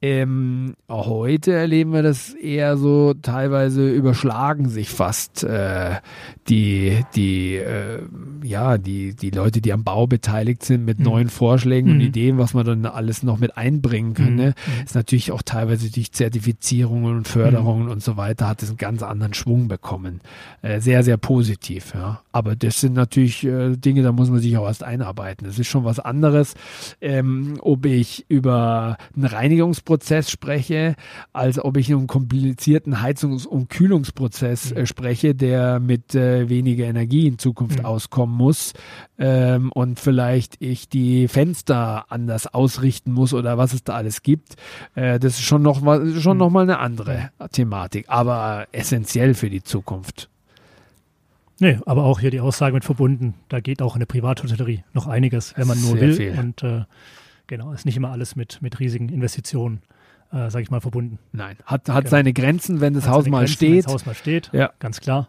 Ähm, 0.00 0.74
heute 0.88 1.54
erleben 1.54 1.92
wir 1.92 2.04
das 2.04 2.32
eher 2.32 2.76
so, 2.76 3.14
teilweise 3.14 3.90
überschlagen 3.90 4.68
sich 4.68 4.90
fast 4.90 5.42
äh, 5.42 5.96
die, 6.48 7.04
die, 7.16 7.56
äh, 7.56 8.02
ja, 8.44 8.78
die, 8.78 9.16
die 9.16 9.30
Leute, 9.30 9.60
die 9.60 9.72
am 9.72 9.82
Bau 9.82 10.06
beteiligt 10.06 10.64
sind 10.64 10.84
mit 10.84 11.00
mhm. 11.00 11.04
neuen 11.04 11.28
Vorschlägen 11.28 11.88
mhm. 11.88 11.94
und 11.96 12.00
Ideen, 12.02 12.38
was 12.38 12.54
man 12.54 12.64
dann 12.64 12.86
alles 12.86 13.24
noch 13.24 13.40
mit 13.40 13.56
einbringen 13.56 14.14
kann. 14.14 14.30
Mhm. 14.30 14.36
Ne? 14.36 14.46
Mhm. 14.46 14.84
Ist 14.84 14.94
natürlich 14.94 15.32
auch 15.32 15.42
teilweise 15.42 15.90
durch 15.90 16.12
Zertifizierungen 16.12 17.16
und 17.16 17.26
Förderungen 17.26 17.86
mhm. 17.86 17.90
und 17.90 18.02
so 18.02 18.16
weiter 18.16 18.46
hat 18.46 18.62
es 18.62 18.68
einen 18.68 18.78
ganz 18.78 19.02
anderen 19.02 19.34
Schwung 19.34 19.66
bekommen. 19.66 20.20
Äh, 20.62 20.78
sehr, 20.80 21.02
sehr 21.02 21.16
positiv, 21.16 21.92
ja. 21.94 22.20
Aber 22.30 22.54
das 22.54 22.80
sind 22.80 22.94
natürlich 22.94 23.42
äh, 23.44 23.76
Dinge, 23.76 24.02
da 24.04 24.12
muss 24.12 24.30
man 24.30 24.38
sich 24.38 24.56
auch 24.56 24.66
erst 24.66 24.84
einarbeiten. 24.84 25.44
Das 25.44 25.58
ist 25.58 25.66
schon 25.66 25.84
was 25.84 25.98
anderes, 25.98 26.54
ähm, 27.00 27.54
ob 27.62 27.84
ich 27.84 28.26
über 28.28 28.96
einen 29.16 29.24
Reinigungs 29.24 29.80
Prozess 29.88 30.30
spreche, 30.30 30.96
als 31.32 31.58
ob 31.58 31.78
ich 31.78 31.90
einen 31.90 32.06
komplizierten 32.06 33.00
Heizungs- 33.00 33.46
und 33.46 33.70
Kühlungsprozess 33.70 34.70
äh, 34.70 34.84
spreche, 34.84 35.34
der 35.34 35.80
mit 35.80 36.14
äh, 36.14 36.50
weniger 36.50 36.84
Energie 36.84 37.26
in 37.26 37.38
Zukunft 37.38 37.78
mhm. 37.78 37.86
auskommen 37.86 38.36
muss 38.36 38.74
ähm, 39.18 39.72
und 39.72 39.98
vielleicht 39.98 40.60
ich 40.60 40.90
die 40.90 41.26
Fenster 41.26 42.04
anders 42.10 42.46
ausrichten 42.52 43.12
muss 43.12 43.32
oder 43.32 43.56
was 43.56 43.72
es 43.72 43.82
da 43.82 43.94
alles 43.94 44.22
gibt. 44.22 44.56
Äh, 44.94 45.18
das 45.18 45.38
ist 45.38 45.44
schon 45.44 45.62
noch 45.62 45.80
mal, 45.80 46.20
schon 46.20 46.36
mhm. 46.36 46.40
noch 46.40 46.50
mal 46.50 46.64
eine 46.64 46.80
andere 46.80 47.30
Thematik, 47.52 48.04
aber 48.08 48.66
essentiell 48.72 49.32
für 49.32 49.48
die 49.48 49.62
Zukunft. 49.62 50.28
Nee, 51.60 51.78
aber 51.86 52.04
auch 52.04 52.20
hier 52.20 52.30
die 52.30 52.40
Aussage 52.40 52.74
mit 52.74 52.84
verbunden, 52.84 53.32
da 53.48 53.60
geht 53.60 53.80
auch 53.80 53.94
in 53.94 54.00
der 54.00 54.06
Privathotellerie 54.06 54.84
noch 54.92 55.06
einiges, 55.06 55.54
wenn 55.56 55.66
man 55.66 55.80
nur 55.80 55.92
Sehr 55.92 56.00
will. 56.00 56.12
Viel. 56.12 56.38
Und 56.38 56.62
äh, 56.62 56.84
Genau, 57.48 57.72
ist 57.72 57.86
nicht 57.86 57.96
immer 57.96 58.10
alles 58.10 58.36
mit, 58.36 58.60
mit 58.60 58.78
riesigen 58.78 59.08
Investitionen, 59.08 59.80
äh, 60.32 60.50
sage 60.50 60.62
ich 60.62 60.70
mal, 60.70 60.82
verbunden. 60.82 61.18
Nein, 61.32 61.56
hat, 61.64 61.88
hat 61.88 62.04
genau. 62.04 62.10
seine 62.10 62.32
Grenzen, 62.34 62.80
wenn 62.82 62.92
das 62.92 63.06
hat 63.06 63.14
Haus 63.14 63.26
mal 63.26 63.38
Grenzen, 63.38 63.54
steht. 63.54 63.70
Wenn 63.70 63.82
das 63.82 63.92
Haus 63.92 64.06
mal 64.06 64.14
steht, 64.14 64.50
ja. 64.52 64.70
ganz 64.78 65.00
klar. 65.00 65.28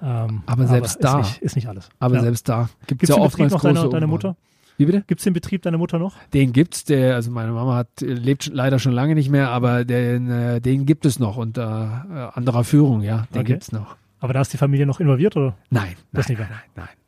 Ähm, 0.00 0.44
aber 0.46 0.68
selbst 0.68 1.04
aber 1.04 1.14
da. 1.14 1.20
Ist 1.20 1.26
nicht, 1.26 1.42
ist 1.42 1.56
nicht 1.56 1.68
alles. 1.68 1.88
Aber 1.98 2.14
ja. 2.14 2.22
selbst 2.22 2.48
da 2.48 2.70
gibt 2.86 3.02
es 3.02 3.08
ja 3.08 3.16
oftmals 3.16 3.52
noch 3.52 3.60
deine, 3.60 3.88
deine 3.88 4.06
Mutter? 4.06 4.36
Wie 4.76 4.86
bitte? 4.86 5.02
Gibt 5.08 5.20
es 5.20 5.24
den 5.24 5.32
Betrieb 5.32 5.62
deiner 5.62 5.78
Mutter 5.78 5.98
noch? 5.98 6.14
Den 6.32 6.52
gibt's, 6.52 6.84
der, 6.84 7.16
also 7.16 7.32
meine 7.32 7.50
Mama 7.50 7.74
hat, 7.74 7.88
lebt 8.00 8.46
leider 8.46 8.78
schon 8.78 8.92
lange 8.92 9.16
nicht 9.16 9.30
mehr, 9.30 9.50
aber 9.50 9.84
den, 9.84 10.30
äh, 10.30 10.60
den 10.60 10.86
gibt 10.86 11.06
es 11.06 11.18
noch 11.18 11.38
unter 11.38 12.06
äh, 12.34 12.38
anderer 12.38 12.62
Führung, 12.62 13.02
ja. 13.02 13.26
Den 13.34 13.40
okay. 13.40 13.56
es 13.58 13.72
noch. 13.72 13.96
Aber 14.20 14.32
da 14.32 14.42
ist 14.42 14.52
die 14.52 14.58
Familie 14.58 14.86
noch 14.86 15.00
involviert, 15.00 15.36
oder? 15.36 15.56
Nein, 15.70 15.96
das 16.12 16.28
nein, 16.28 16.38
nein, 16.38 16.48
nein, 16.50 16.60
nein, 16.76 16.86
nein 16.86 17.05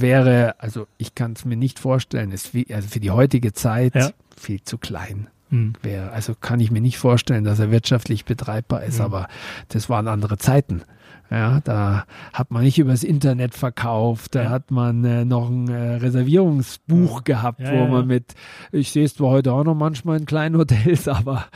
wäre, 0.00 0.56
also 0.58 0.86
ich 0.98 1.14
kann 1.14 1.32
es 1.32 1.44
mir 1.44 1.56
nicht 1.56 1.78
vorstellen, 1.78 2.32
ist 2.32 2.52
wie, 2.54 2.72
also 2.74 2.88
für 2.88 3.00
die 3.00 3.10
heutige 3.10 3.52
Zeit 3.52 3.94
ja. 3.94 4.10
viel 4.36 4.62
zu 4.62 4.78
klein. 4.78 5.28
Mhm. 5.50 5.74
Wäre, 5.82 6.10
also 6.10 6.34
kann 6.34 6.60
ich 6.60 6.70
mir 6.70 6.80
nicht 6.80 6.98
vorstellen, 6.98 7.44
dass 7.44 7.60
er 7.60 7.70
wirtschaftlich 7.70 8.24
betreibbar 8.24 8.82
ist, 8.82 8.98
mhm. 8.98 9.04
aber 9.04 9.28
das 9.68 9.88
waren 9.88 10.08
andere 10.08 10.38
Zeiten. 10.38 10.82
Ja, 11.30 11.60
da 11.64 12.04
hat 12.32 12.50
man 12.50 12.62
nicht 12.62 12.78
übers 12.78 13.02
Internet 13.02 13.54
verkauft, 13.54 14.34
da 14.34 14.44
ja. 14.44 14.50
hat 14.50 14.70
man 14.70 15.04
äh, 15.04 15.24
noch 15.24 15.48
ein 15.48 15.68
äh, 15.68 15.94
Reservierungsbuch 15.94 17.16
ja. 17.16 17.22
gehabt, 17.22 17.60
ja, 17.60 17.72
wo 17.72 17.86
man 17.86 18.06
mit, 18.06 18.34
ich 18.72 18.92
sehe 18.92 19.04
es 19.04 19.14
zwar 19.14 19.30
heute 19.30 19.52
auch 19.52 19.64
noch 19.64 19.74
manchmal 19.74 20.18
in 20.18 20.26
kleinen 20.26 20.56
Hotels, 20.58 21.08
aber 21.08 21.46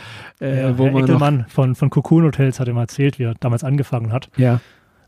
äh, 0.41 0.73
wo 0.77 0.85
Herr 0.85 0.93
man. 0.93 1.03
Eckelmann 1.05 1.47
von, 1.49 1.75
von 1.75 1.91
Cocoon 1.91 2.25
Hotels 2.25 2.61
hat 2.61 2.69
ihm 2.69 2.79
erzählt, 2.79 3.19
wie 3.19 3.25
er 3.25 3.35
damals 3.35 3.63
angefangen 3.63 4.13
hat. 4.13 4.31
Ja. 4.37 4.61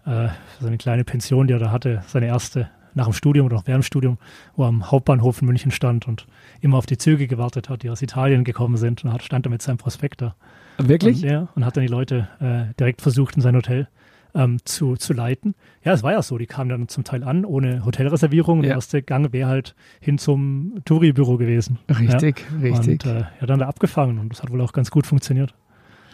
Äh, 0.05 0.29
so 0.61 0.67
eine 0.67 0.79
kleine 0.79 1.05
Pension, 1.05 1.47
die 1.47 1.55
er 1.55 1.59
da 1.59 1.71
hatte, 1.71 2.03
seine 2.07 2.27
erste 2.27 2.69
nach 2.95 3.05
dem 3.05 3.13
Studium 3.13 3.47
oder 3.47 3.57
noch 3.57 3.67
während 3.67 3.85
dem 3.85 3.87
Studium, 3.87 4.19
wo 4.57 4.65
er 4.65 4.69
am 4.69 4.91
Hauptbahnhof 4.91 5.41
in 5.41 5.47
München 5.47 5.71
stand 5.71 6.09
und 6.09 6.27
immer 6.61 6.79
auf 6.79 6.87
die 6.87 6.99
Züge 6.99 7.27
gewartet 7.27 7.69
hat, 7.69 7.83
die 7.83 7.91
aus 7.91 8.03
Italien 8.03 8.45
gekommen 8.45 8.77
sind 8.77 9.05
und 9.05 9.13
hat, 9.13 9.23
stand 9.23 9.47
da 9.47 9.51
mit 9.51 9.63
seinem 9.63 9.79
Prospekt 9.79 10.23
da. 10.23 10.35
Wirklich? 10.79 11.23
Und, 11.23 11.29
ja, 11.31 11.49
und 11.55 11.65
hat 11.65 11.77
dann 11.77 11.83
die 11.83 11.91
Leute 11.91 12.29
äh, 12.41 12.75
direkt 12.79 13.03
versucht, 13.03 13.37
in 13.37 13.43
sein 13.43 13.55
Hotel 13.55 13.89
ähm, 14.35 14.59
zu, 14.65 14.97
zu 14.97 15.13
leiten. 15.13 15.55
Ja, 15.85 15.93
es 15.93 16.03
war 16.03 16.13
ja 16.13 16.23
so, 16.23 16.39
die 16.39 16.47
kamen 16.47 16.71
dann 16.71 16.89
zum 16.89 17.05
Teil 17.05 17.25
an, 17.25 17.45
ohne 17.45 17.85
Hotelreservierung. 17.85 18.59
Und 18.59 18.65
ja. 18.65 18.71
der 18.71 18.77
erste 18.77 19.03
Gang 19.03 19.33
wäre 19.33 19.49
halt 19.49 19.75
hin 20.01 20.19
zum 20.19 20.83
Touri-Büro 20.85 21.37
gewesen. 21.37 21.79
Richtig, 21.89 22.45
ja. 22.53 22.59
richtig. 22.61 23.05
Und 23.05 23.07
äh, 23.07 23.25
ja, 23.41 23.47
dann 23.47 23.59
da 23.59 23.69
abgefangen 23.69 24.19
und 24.19 24.31
das 24.31 24.43
hat 24.43 24.51
wohl 24.51 24.61
auch 24.61 24.73
ganz 24.73 24.91
gut 24.91 25.07
funktioniert. 25.07 25.55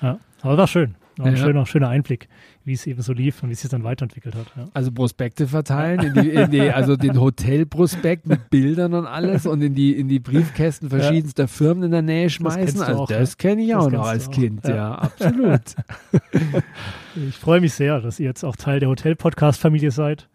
Ja, 0.02 0.18
aber 0.42 0.58
war 0.58 0.66
schön. 0.66 0.94
Ein 1.18 1.34
ja. 1.34 1.36
schöner, 1.36 1.64
schöner 1.64 1.88
Einblick, 1.88 2.28
wie 2.64 2.74
es 2.74 2.86
eben 2.86 3.00
so 3.00 3.14
lief 3.14 3.42
und 3.42 3.48
wie 3.48 3.54
es 3.54 3.62
sich 3.62 3.70
dann 3.70 3.84
weiterentwickelt 3.84 4.34
hat. 4.34 4.46
Ja. 4.54 4.68
Also 4.74 4.92
Prospekte 4.92 5.46
verteilen, 5.46 6.00
in 6.00 6.14
die, 6.14 6.30
in 6.30 6.50
die, 6.50 6.70
also 6.70 6.96
den 6.96 7.18
Hotelprospekt 7.18 8.26
mit 8.26 8.50
Bildern 8.50 8.92
und 8.92 9.06
alles 9.06 9.46
und 9.46 9.62
in 9.62 9.74
die, 9.74 9.96
in 9.96 10.08
die 10.08 10.18
Briefkästen 10.18 10.90
verschiedenster. 10.90 11.48
Firmen 11.48 11.84
in 11.84 11.90
der 11.90 12.02
Nähe 12.02 12.28
schmeißen. 12.28 12.78
Das 12.78 12.88
also 12.88 13.02
auch, 13.02 13.08
das 13.08 13.38
kenne 13.38 13.62
ich 13.62 13.74
auch 13.74 13.90
noch 13.90 14.06
als 14.06 14.30
Kind, 14.30 14.66
ja, 14.68 14.94
absolut. 14.94 15.62
ich 17.28 17.36
freue 17.36 17.60
mich 17.60 17.72
sehr, 17.72 18.00
dass 18.00 18.20
ihr 18.20 18.26
jetzt 18.26 18.44
auch 18.44 18.56
Teil 18.56 18.80
der 18.80 18.90
Hotel-Podcast-Familie 18.90 19.90
seid. 19.90 20.28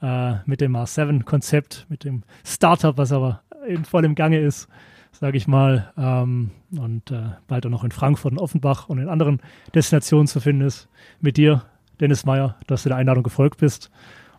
Äh, 0.00 0.36
mit 0.46 0.60
dem 0.60 0.72
Mars 0.72 0.96
7-Konzept, 0.96 1.86
mit 1.90 2.04
dem 2.04 2.22
Startup, 2.44 2.96
was 2.96 3.12
aber 3.12 3.42
in 3.66 3.84
vollem 3.84 4.14
Gange 4.14 4.38
ist 4.38 4.68
sage 5.12 5.36
ich 5.36 5.46
mal, 5.46 5.92
ähm, 5.96 6.50
und 6.76 7.10
äh, 7.10 7.22
bald 7.48 7.66
auch 7.66 7.70
noch 7.70 7.84
in 7.84 7.90
Frankfurt 7.90 8.32
und 8.32 8.38
Offenbach 8.38 8.88
und 8.88 8.98
in 8.98 9.08
anderen 9.08 9.40
Destinationen 9.74 10.26
zu 10.26 10.40
finden 10.40 10.62
ist. 10.62 10.88
Mit 11.20 11.36
dir, 11.36 11.64
Dennis 12.00 12.24
Meyer, 12.24 12.56
dass 12.66 12.82
du 12.82 12.88
der 12.88 12.98
Einladung 12.98 13.22
gefolgt 13.22 13.58
bist. 13.58 13.90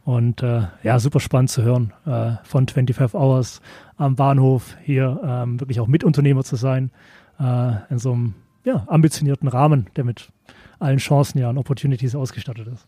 Und 0.04 0.42
äh, 0.42 0.64
ja, 0.82 0.98
super 1.00 1.20
spannend 1.20 1.52
zu 1.52 1.62
hören, 1.62 1.94
äh, 2.06 2.32
von 2.44 2.68
25 2.68 3.14
Hours 3.14 3.62
am 3.98 4.16
Bahnhof 4.16 4.76
hier 4.84 5.20
ähm, 5.24 5.60
wirklich 5.60 5.80
auch 5.80 5.88
Mitunternehmer 5.88 6.44
zu 6.44 6.56
sein, 6.56 6.92
äh, 7.40 7.74
in 7.92 8.00
so 8.00 8.14
einem 8.14 8.34
ja, 8.64 8.84
ambitionierten 8.88 9.48
Rahmen, 9.48 9.88
der 9.96 10.04
mit 10.04 10.32
allen 10.80 10.98
Chancen 10.98 11.38
ja 11.38 11.50
und 11.50 11.60
Opportunities 11.60 12.16
ausgestattet 12.16 12.68
ist. 12.68 12.88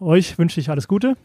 Euch 0.00 0.36
wünsche 0.38 0.58
ich 0.58 0.70
alles 0.70 0.88
Gute. 0.88 1.16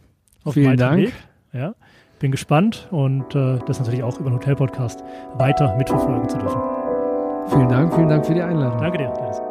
Auf 0.44 0.54
Vielen 0.54 0.78
Dank. 0.78 1.08
Weg. 1.08 1.14
Ja, 1.52 1.74
bin 2.20 2.32
gespannt 2.32 2.88
und 2.92 3.36
äh, 3.36 3.60
das 3.66 3.80
natürlich 3.80 4.04
auch 4.04 4.20
über 4.20 4.30
den 4.30 4.36
Hotel-Podcast 4.36 5.04
weiter 5.36 5.76
mitverfolgen 5.78 6.28
zu 6.28 6.38
dürfen. 6.38 6.62
Vielen 7.48 7.70
Dank, 7.70 7.94
vielen 7.94 8.10
Dank 8.10 8.26
für 8.26 8.34
die 8.34 8.42
Einladung. 8.42 8.80
Danke 8.80 8.98
dir, 8.98 9.14
Dennis. 9.18 9.47